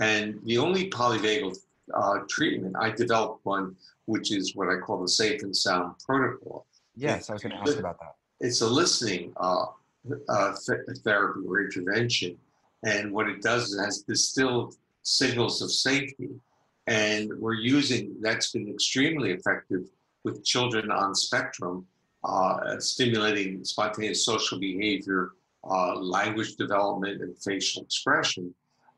And 0.00 0.40
the 0.44 0.58
only 0.58 0.90
polyvagal 0.90 1.56
uh, 1.94 2.18
treatment, 2.28 2.74
I 2.78 2.90
developed 2.90 3.44
one 3.44 3.76
which 4.06 4.32
is 4.32 4.54
what 4.54 4.68
I 4.68 4.76
call 4.78 5.02
the 5.02 5.08
safe 5.08 5.42
and 5.42 5.54
sound 5.54 5.94
protocol. 6.04 6.66
Yes, 6.94 7.28
I 7.28 7.34
was 7.34 7.42
going 7.42 7.52
to 7.54 7.60
ask 7.60 7.78
about 7.78 7.98
that. 8.00 8.14
It's 8.40 8.60
a 8.60 8.66
listening 8.66 9.32
uh, 9.36 9.66
uh, 10.28 10.52
therapy 11.04 11.40
or 11.46 11.60
intervention. 11.62 12.38
And 12.84 13.12
what 13.12 13.28
it 13.28 13.42
does 13.42 13.70
is 13.70 13.78
it 13.78 13.84
has 13.84 13.98
distilled 14.02 14.76
signals 15.02 15.60
of 15.60 15.70
safety. 15.70 16.30
And 16.86 17.30
we're 17.38 17.54
using 17.54 18.14
that's 18.20 18.52
been 18.52 18.70
extremely 18.70 19.32
effective 19.32 19.88
with 20.22 20.44
children 20.44 20.90
on 20.90 21.14
spectrum, 21.14 21.86
uh, 22.22 22.78
stimulating 22.78 23.64
spontaneous 23.64 24.24
social 24.24 24.58
behavior, 24.60 25.30
uh, 25.68 25.96
language 25.96 26.54
development, 26.54 27.22
and 27.22 27.36
facial 27.42 27.82
expression 27.82 28.54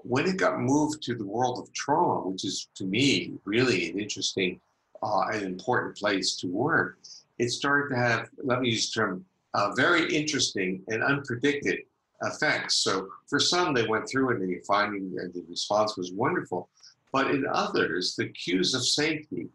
when 0.08 0.26
it 0.26 0.38
got 0.38 0.58
moved 0.58 1.02
to 1.02 1.14
the 1.14 1.26
world 1.26 1.58
of 1.58 1.70
trauma, 1.74 2.26
which 2.28 2.44
is 2.44 2.68
to 2.74 2.84
me 2.84 3.34
really 3.44 3.90
an 3.90 4.00
interesting 4.00 4.58
uh, 5.02 5.26
an 5.32 5.44
important 5.44 5.96
place 5.96 6.34
to 6.36 6.48
work, 6.48 6.98
it 7.38 7.50
started 7.50 7.94
to 7.94 8.00
have, 8.00 8.28
let 8.42 8.60
me 8.60 8.70
use 8.70 8.90
the 8.90 9.00
term, 9.00 9.24
uh, 9.54 9.70
very 9.76 10.12
interesting 10.12 10.82
and 10.88 11.02
unpredicted 11.02 11.84
effects. 12.22 12.76
So 12.76 13.08
for 13.28 13.38
some, 13.38 13.74
they 13.74 13.86
went 13.86 14.08
through 14.08 14.30
and 14.30 14.42
the 14.42 14.60
finding 14.66 15.16
and 15.20 15.32
the 15.32 15.44
response 15.48 15.96
was 15.96 16.12
wonderful. 16.12 16.68
But 17.12 17.30
in 17.30 17.46
others, 17.52 18.16
the 18.16 18.28
cues 18.28 18.74
of 18.74 18.84
safety 18.84 19.48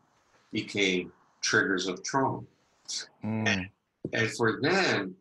became 0.51 1.12
triggers 1.41 1.88
of 1.88 2.04
trauma. 2.04 2.41
Mm. 3.24 3.47
And, 3.47 3.70
and, 4.14 4.32
for 4.32 4.62
them, 4.62 5.16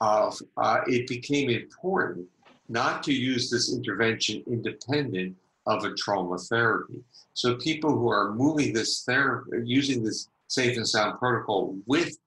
uh, 0.00 0.32
uh, 0.56 0.80
it 0.86 1.06
became 1.06 1.50
important 1.50 2.26
not 2.68 3.02
to 3.04 3.12
use 3.12 3.50
this 3.50 3.72
intervention 3.72 4.42
independent 4.46 5.36
of 5.66 5.84
a 5.84 5.94
trauma 5.94 6.38
therapy. 6.38 7.02
So 7.34 7.56
people 7.56 7.90
who 7.90 8.08
are 8.10 8.34
moving 8.34 8.72
this 8.72 9.04
therapy, 9.04 9.50
using 9.64 10.02
this 10.02 10.28
safe 10.48 10.76
and 10.76 10.88
sound 10.88 11.18
protocol 11.18 11.76
with 11.86 12.18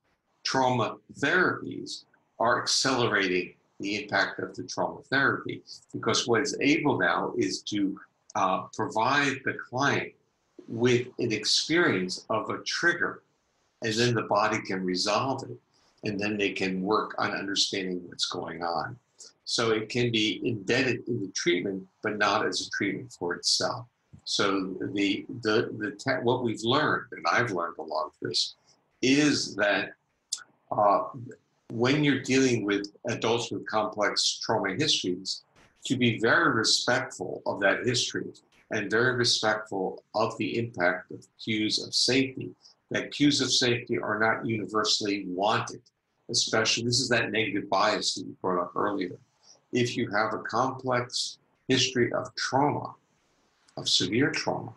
trauma 0.43 0.97
therapies 1.19 2.05
are 2.39 2.61
accelerating 2.61 3.53
the 3.79 4.03
impact 4.03 4.39
of 4.39 4.55
the 4.55 4.63
trauma 4.63 5.01
therapy 5.09 5.61
because 5.91 6.27
what 6.27 6.41
is 6.41 6.55
able 6.61 6.99
now 6.99 7.33
is 7.37 7.61
to 7.63 7.99
uh, 8.35 8.61
provide 8.75 9.39
the 9.43 9.53
client 9.53 10.11
with 10.67 11.07
an 11.19 11.31
experience 11.31 12.25
of 12.29 12.49
a 12.49 12.59
trigger 12.59 13.23
and 13.81 13.93
then 13.93 14.13
the 14.13 14.21
body 14.23 14.59
can 14.61 14.83
resolve 14.85 15.43
it 15.43 15.57
and 16.03 16.19
then 16.19 16.37
they 16.37 16.51
can 16.51 16.81
work 16.81 17.15
on 17.17 17.31
understanding 17.31 18.01
what's 18.07 18.25
going 18.25 18.63
on 18.63 18.97
so 19.51 19.71
it 19.71 19.89
can 19.89 20.11
be 20.11 20.41
embedded 20.45 21.07
in 21.09 21.21
the 21.21 21.31
treatment, 21.35 21.85
but 22.01 22.17
not 22.17 22.45
as 22.45 22.61
a 22.61 22.69
treatment 22.69 23.11
for 23.11 23.33
itself. 23.35 23.85
So 24.23 24.75
the 24.93 25.25
the 25.41 25.71
the 25.77 25.91
te- 25.91 26.23
what 26.23 26.43
we've 26.43 26.63
learned, 26.63 27.07
and 27.11 27.25
I've 27.29 27.51
learned 27.51 27.75
a 27.79 27.81
lot 27.81 28.05
of 28.05 28.13
this, 28.21 28.55
is 29.01 29.55
that 29.55 29.93
uh, 30.71 31.03
when 31.69 32.03
you're 32.03 32.21
dealing 32.21 32.65
with 32.65 32.93
adults 33.09 33.51
with 33.51 33.65
complex 33.67 34.39
trauma 34.41 34.73
histories, 34.75 35.41
to 35.85 35.97
be 35.97 36.19
very 36.19 36.53
respectful 36.53 37.41
of 37.45 37.59
that 37.59 37.85
history 37.85 38.31
and 38.69 38.89
very 38.89 39.15
respectful 39.15 40.03
of 40.15 40.37
the 40.37 40.57
impact 40.57 41.11
of 41.11 41.25
cues 41.43 41.83
of 41.83 41.93
safety. 41.93 42.51
That 42.89 43.11
cues 43.11 43.41
of 43.41 43.51
safety 43.51 43.97
are 43.97 44.19
not 44.19 44.45
universally 44.45 45.25
wanted, 45.27 45.81
especially 46.31 46.85
this 46.85 46.99
is 46.99 47.09
that 47.09 47.31
negative 47.31 47.69
bias 47.69 48.15
that 48.15 48.25
you 48.25 48.35
brought 48.41 48.61
up 48.61 48.75
earlier 48.75 49.17
if 49.71 49.95
you 49.95 50.09
have 50.09 50.33
a 50.33 50.39
complex 50.39 51.37
history 51.67 52.11
of 52.13 52.33
trauma, 52.35 52.93
of 53.77 53.87
severe 53.87 54.31
trauma, 54.31 54.73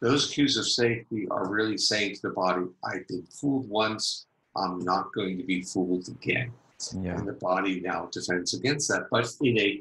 those 0.00 0.30
cues 0.30 0.56
of 0.56 0.66
safety 0.68 1.26
are 1.30 1.48
really 1.48 1.78
saying 1.78 2.16
to 2.16 2.22
the 2.22 2.30
body, 2.30 2.64
I've 2.84 3.06
been 3.08 3.26
fooled 3.30 3.68
once, 3.68 4.26
I'm 4.56 4.80
not 4.80 5.12
going 5.14 5.38
to 5.38 5.44
be 5.44 5.62
fooled 5.62 6.08
again. 6.08 6.52
Yeah. 7.00 7.16
And 7.16 7.26
the 7.26 7.34
body 7.34 7.80
now 7.80 8.08
defends 8.10 8.54
against 8.54 8.88
that. 8.88 9.06
But 9.10 9.28
in 9.40 9.58
a 9.58 9.80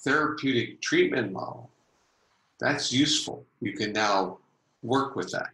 therapeutic 0.00 0.82
treatment 0.82 1.32
model, 1.32 1.70
that's 2.60 2.92
useful. 2.92 3.44
You 3.60 3.72
can 3.72 3.92
now 3.92 4.38
work 4.82 5.16
with 5.16 5.30
that. 5.32 5.48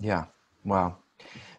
Yeah. 0.00 0.24
Wow. 0.64 0.96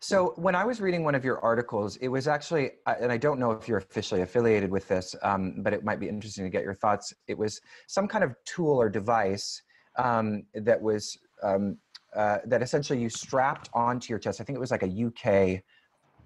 So 0.04 0.34
when 0.36 0.54
I 0.54 0.66
was 0.66 0.82
reading 0.82 1.06
one 1.06 1.16
of 1.16 1.24
your 1.24 1.40
articles, 1.40 1.96
it 1.96 2.10
was 2.10 2.28
actually, 2.28 2.72
and 2.86 3.10
I 3.10 3.16
don't 3.16 3.40
know 3.40 3.52
if 3.52 3.70
you're 3.70 3.78
officially 3.78 4.20
affiliated 4.20 4.70
with 4.70 4.86
this, 4.90 5.16
um, 5.24 5.62
but 5.64 5.72
it 5.72 5.86
might 5.86 5.98
be 5.98 6.10
interesting 6.10 6.44
to 6.44 6.50
get 6.50 6.62
your 6.62 6.74
thoughts. 6.74 7.14
It 7.30 7.38
was 7.38 7.62
some 7.88 8.10
kind 8.10 8.22
of 8.22 8.36
tool 8.44 8.82
or 8.82 8.90
device 8.90 9.62
um, 9.98 10.44
that 10.56 10.82
was 10.82 11.18
um, 11.42 11.78
uh, 12.14 12.40
that 12.48 12.62
essentially 12.62 13.00
you 13.00 13.08
strapped 13.10 13.70
onto 13.74 14.12
your 14.12 14.20
chest. 14.20 14.42
I 14.42 14.44
think 14.44 14.58
it 14.58 14.60
was 14.60 14.72
like 14.72 14.84
a 14.84 15.06
UK 15.06 15.64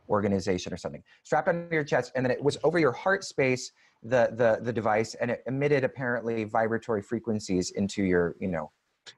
organization 0.10 0.74
or 0.74 0.78
something. 0.78 1.04
Strapped 1.22 1.48
onto 1.48 1.72
your 1.72 1.84
chest, 1.84 2.12
and 2.16 2.26
then 2.26 2.32
it 2.32 2.44
was 2.44 2.58
over 2.64 2.80
your 2.80 2.94
heart 2.94 3.24
space. 3.24 3.72
The 4.02 4.32
the 4.34 4.58
the 4.64 4.74
device, 4.74 5.14
and 5.14 5.30
it 5.30 5.44
emitted 5.46 5.84
apparently 5.84 6.46
vibratory 6.46 7.04
frequencies 7.04 7.70
into 7.72 8.04
your 8.04 8.36
you 8.40 8.48
know 8.48 8.72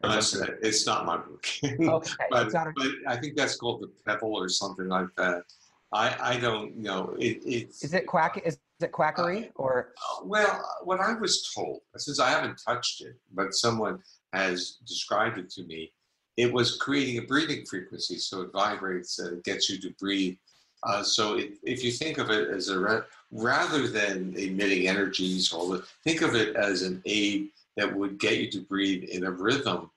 uh, 0.04 0.22
it's 0.62 0.86
not 0.86 1.06
my 1.06 1.18
book. 1.18 1.46
okay. 1.64 2.12
but, 2.30 2.54
a- 2.54 2.74
but, 2.76 2.92
I 3.08 3.18
think 3.18 3.36
that's 3.36 3.56
called 3.56 3.82
the 3.82 3.92
Pebble 4.06 4.36
or 4.36 4.50
something 4.50 4.88
like 4.88 5.08
that. 5.18 5.44
I, 5.92 6.16
I 6.22 6.38
don't 6.38 6.78
know. 6.78 7.16
It, 7.18 7.42
it's, 7.46 7.84
is 7.84 7.94
it 7.94 8.06
quack? 8.06 8.42
Is 8.46 8.60
it 8.80 8.92
quackery 8.92 9.46
uh, 9.48 9.62
or? 9.62 9.94
Well, 10.24 10.64
what 10.84 11.00
I 11.00 11.14
was 11.14 11.52
told, 11.54 11.82
since 11.98 12.20
I 12.20 12.30
haven't 12.30 12.62
touched 12.66 13.02
it, 13.02 13.16
but 13.34 13.54
someone 13.54 14.00
has 14.34 14.78
described 14.86 15.40
it 15.40 15.50
to 15.52 15.64
me, 15.64 15.92
it 16.38 16.52
was 16.54 16.78
creating 16.78 17.18
a 17.18 17.24
breathing 17.24 17.66
frequency. 17.66 18.18
So 18.18 18.42
it 18.42 18.52
vibrates 18.54 19.20
and 19.20 19.38
it 19.38 19.44
gets 19.44 19.70
you 19.70 19.80
to 19.80 19.90
breathe. 20.00 20.38
Uh, 20.84 21.04
so 21.04 21.36
it, 21.36 21.58
if 21.64 21.84
you 21.84 21.92
think 21.92 22.20
of 22.20 22.30
it 22.30 22.50
as 22.50 22.70
a 22.70 23.04
rather 23.32 23.88
than 23.88 24.34
emitting 24.38 24.88
energies, 24.88 25.52
or 25.52 25.82
think 26.04 26.22
of 26.22 26.36
it 26.36 26.56
as 26.56 26.84
an 26.84 27.02
aid 27.06 27.50
that 27.80 27.96
would 27.96 28.20
get 28.20 28.38
you 28.38 28.52
to 28.52 28.60
breathe 28.60 29.04
in 29.06 29.26
a 29.26 29.32
rhythm 29.32 29.90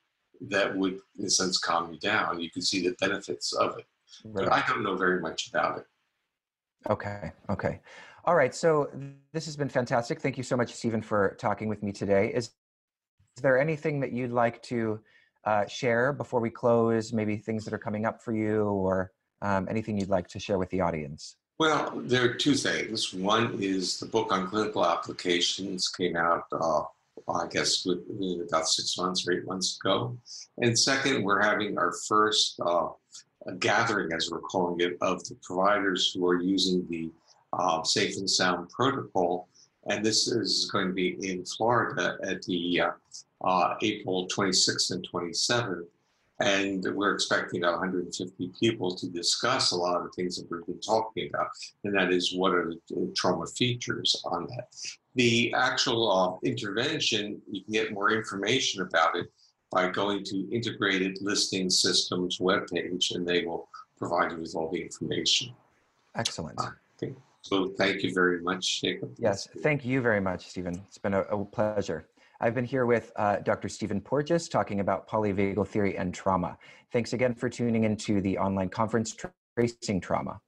that 0.49 0.75
would, 0.77 0.99
in 1.19 1.27
a 1.27 1.31
sense, 1.31 1.59
calm 1.59 1.93
you 1.93 1.99
down. 1.99 2.41
You 2.41 2.51
can 2.51 2.63
see 2.63 2.87
the 2.87 2.95
benefits 3.01 3.53
of 3.53 3.77
it. 3.79 3.87
Right. 4.25 4.45
But 4.45 4.53
I 4.53 4.65
don't 4.69 4.83
know 4.85 4.97
very 4.97 5.21
much 5.21 5.49
about 5.49 5.79
it. 5.79 5.87
Okay. 6.89 7.33
Okay. 7.51 7.81
All 8.25 8.37
right. 8.37 8.55
So 8.55 8.91
this 9.33 9.47
has 9.47 9.57
been 9.57 9.69
fantastic. 9.69 10.21
Thank 10.21 10.37
you 10.37 10.45
so 10.45 10.57
much, 10.57 10.73
Stephen, 10.73 11.03
for 11.03 11.37
talking 11.41 11.69
with 11.69 11.83
me 11.83 11.93
today. 11.93 12.33
Is, 12.33 12.51
is 13.37 13.43
there 13.43 13.59
anything 13.59 13.99
that 14.01 14.13
you'd 14.13 14.31
like 14.31 14.63
to 14.65 15.01
uh, 15.45 15.67
share 15.67 16.13
before 16.13 16.41
we 16.41 16.51
close? 16.51 17.13
Maybe 17.13 17.37
things 17.37 17.65
that 17.65 17.75
are 17.75 17.79
coming 17.79 18.07
up 18.07 18.23
for 18.23 18.33
you 18.33 18.65
or 18.65 19.13
um, 19.43 19.67
anything 19.69 19.99
you'd 19.99 20.09
like 20.09 20.29
to 20.29 20.39
share 20.39 20.59
with 20.59 20.71
the 20.71 20.81
audience? 20.81 21.37
Well, 21.59 21.93
there 21.97 22.25
are 22.25 22.35
two 22.35 22.55
things. 22.55 23.13
One 23.13 23.59
is 23.61 23.99
the 23.99 24.07
book 24.07 24.33
on 24.33 24.49
clinical 24.49 24.85
applications 24.85 25.89
came 25.89 26.17
out, 26.17 26.45
uh, 26.53 26.83
I 27.29 27.47
guess, 27.49 27.87
about 27.87 28.69
six 28.69 28.97
months 28.99 29.27
or 29.27 29.33
eight 29.33 29.47
months 29.47 29.79
ago. 29.81 30.17
And 30.59 30.79
second, 30.79 31.23
we're 31.23 31.43
having 31.43 31.79
our 31.79 31.93
first 32.09 32.59
uh, 32.65 32.89
gathering, 33.59 34.13
as 34.13 34.31
we're 34.31 34.41
calling 34.41 34.81
it, 34.81 34.97
of 35.01 35.25
the 35.25 35.37
providers 35.43 36.13
who 36.13 36.27
are 36.27 36.41
using 36.41 36.87
the 36.89 37.11
uh, 37.53 37.83
Safe 37.83 38.17
and 38.17 38.29
Sound 38.29 38.69
protocol. 38.71 39.49
And 39.87 40.05
this 40.05 40.29
is 40.29 40.71
going 40.73 40.89
to 40.89 40.95
be 40.95 41.17
in 41.29 41.45
Florida 41.45 42.17
at 42.23 42.43
the 42.43 42.81
uh, 42.81 42.91
uh, 43.45 43.75
April 43.83 44.29
26th 44.29 44.93
and 44.93 45.07
27th. 45.13 45.87
And 46.41 46.85
we're 46.95 47.15
expecting 47.15 47.63
150 47.63 48.53
people 48.59 48.97
to 48.97 49.09
discuss 49.09 49.71
a 49.71 49.77
lot 49.77 49.97
of 49.97 50.05
the 50.05 50.11
things 50.11 50.37
that 50.37 50.51
we've 50.51 50.67
been 50.67 50.81
talking 50.81 51.29
about. 51.29 51.49
And 51.85 51.95
that 51.97 52.13
is 52.13 52.35
what 52.35 52.53
are 52.53 52.75
the 52.89 53.13
trauma 53.17 53.47
features 53.47 54.21
on 54.25 54.47
that. 54.47 54.69
The 55.15 55.53
actual 55.55 56.11
uh, 56.11 56.47
intervention, 56.47 57.41
you 57.51 57.63
can 57.65 57.73
get 57.73 57.93
more 57.93 58.11
information 58.11 58.83
about 58.83 59.17
it 59.17 59.27
by 59.71 59.89
going 59.89 60.25
to 60.25 60.49
Integrated 60.51 61.19
Listening 61.21 61.71
Systems 61.71 62.39
webpage, 62.39 63.15
and 63.15 63.27
they 63.27 63.45
will 63.45 63.69
provide 63.99 64.33
you 64.33 64.39
with 64.39 64.55
all 64.55 64.71
the 64.71 64.81
information. 64.81 65.55
Excellent. 66.15 66.59
Uh, 66.61 66.71
okay. 67.03 67.15
So 67.43 67.71
thank 67.77 68.03
you 68.03 68.15
very 68.15 68.41
much, 68.41 68.81
Jacob. 68.81 69.15
Yes, 69.19 69.49
thank 69.63 69.85
you 69.85 70.01
very 70.01 70.21
much, 70.21 70.49
Stephen. 70.49 70.83
It's 70.87 70.99
been 70.99 71.15
a, 71.15 71.23
a 71.23 71.45
pleasure. 71.45 72.09
I've 72.41 72.55
been 72.55 72.65
here 72.65 72.87
with 72.87 73.13
uh, 73.17 73.37
Dr. 73.39 73.69
Stephen 73.69 74.01
Porges 74.01 74.49
talking 74.49 74.81
about 74.81 75.09
polyvagal 75.09 75.67
theory 75.69 75.97
and 75.97 76.13
trauma. 76.13 76.59
Thanks 76.93 77.13
again 77.13 77.35
for 77.35 77.49
tuning 77.49 77.85
into 77.85 78.21
the 78.21 78.37
online 78.39 78.69
conference 78.69 79.17
Tracing 79.57 80.01
Trauma. 80.01 80.41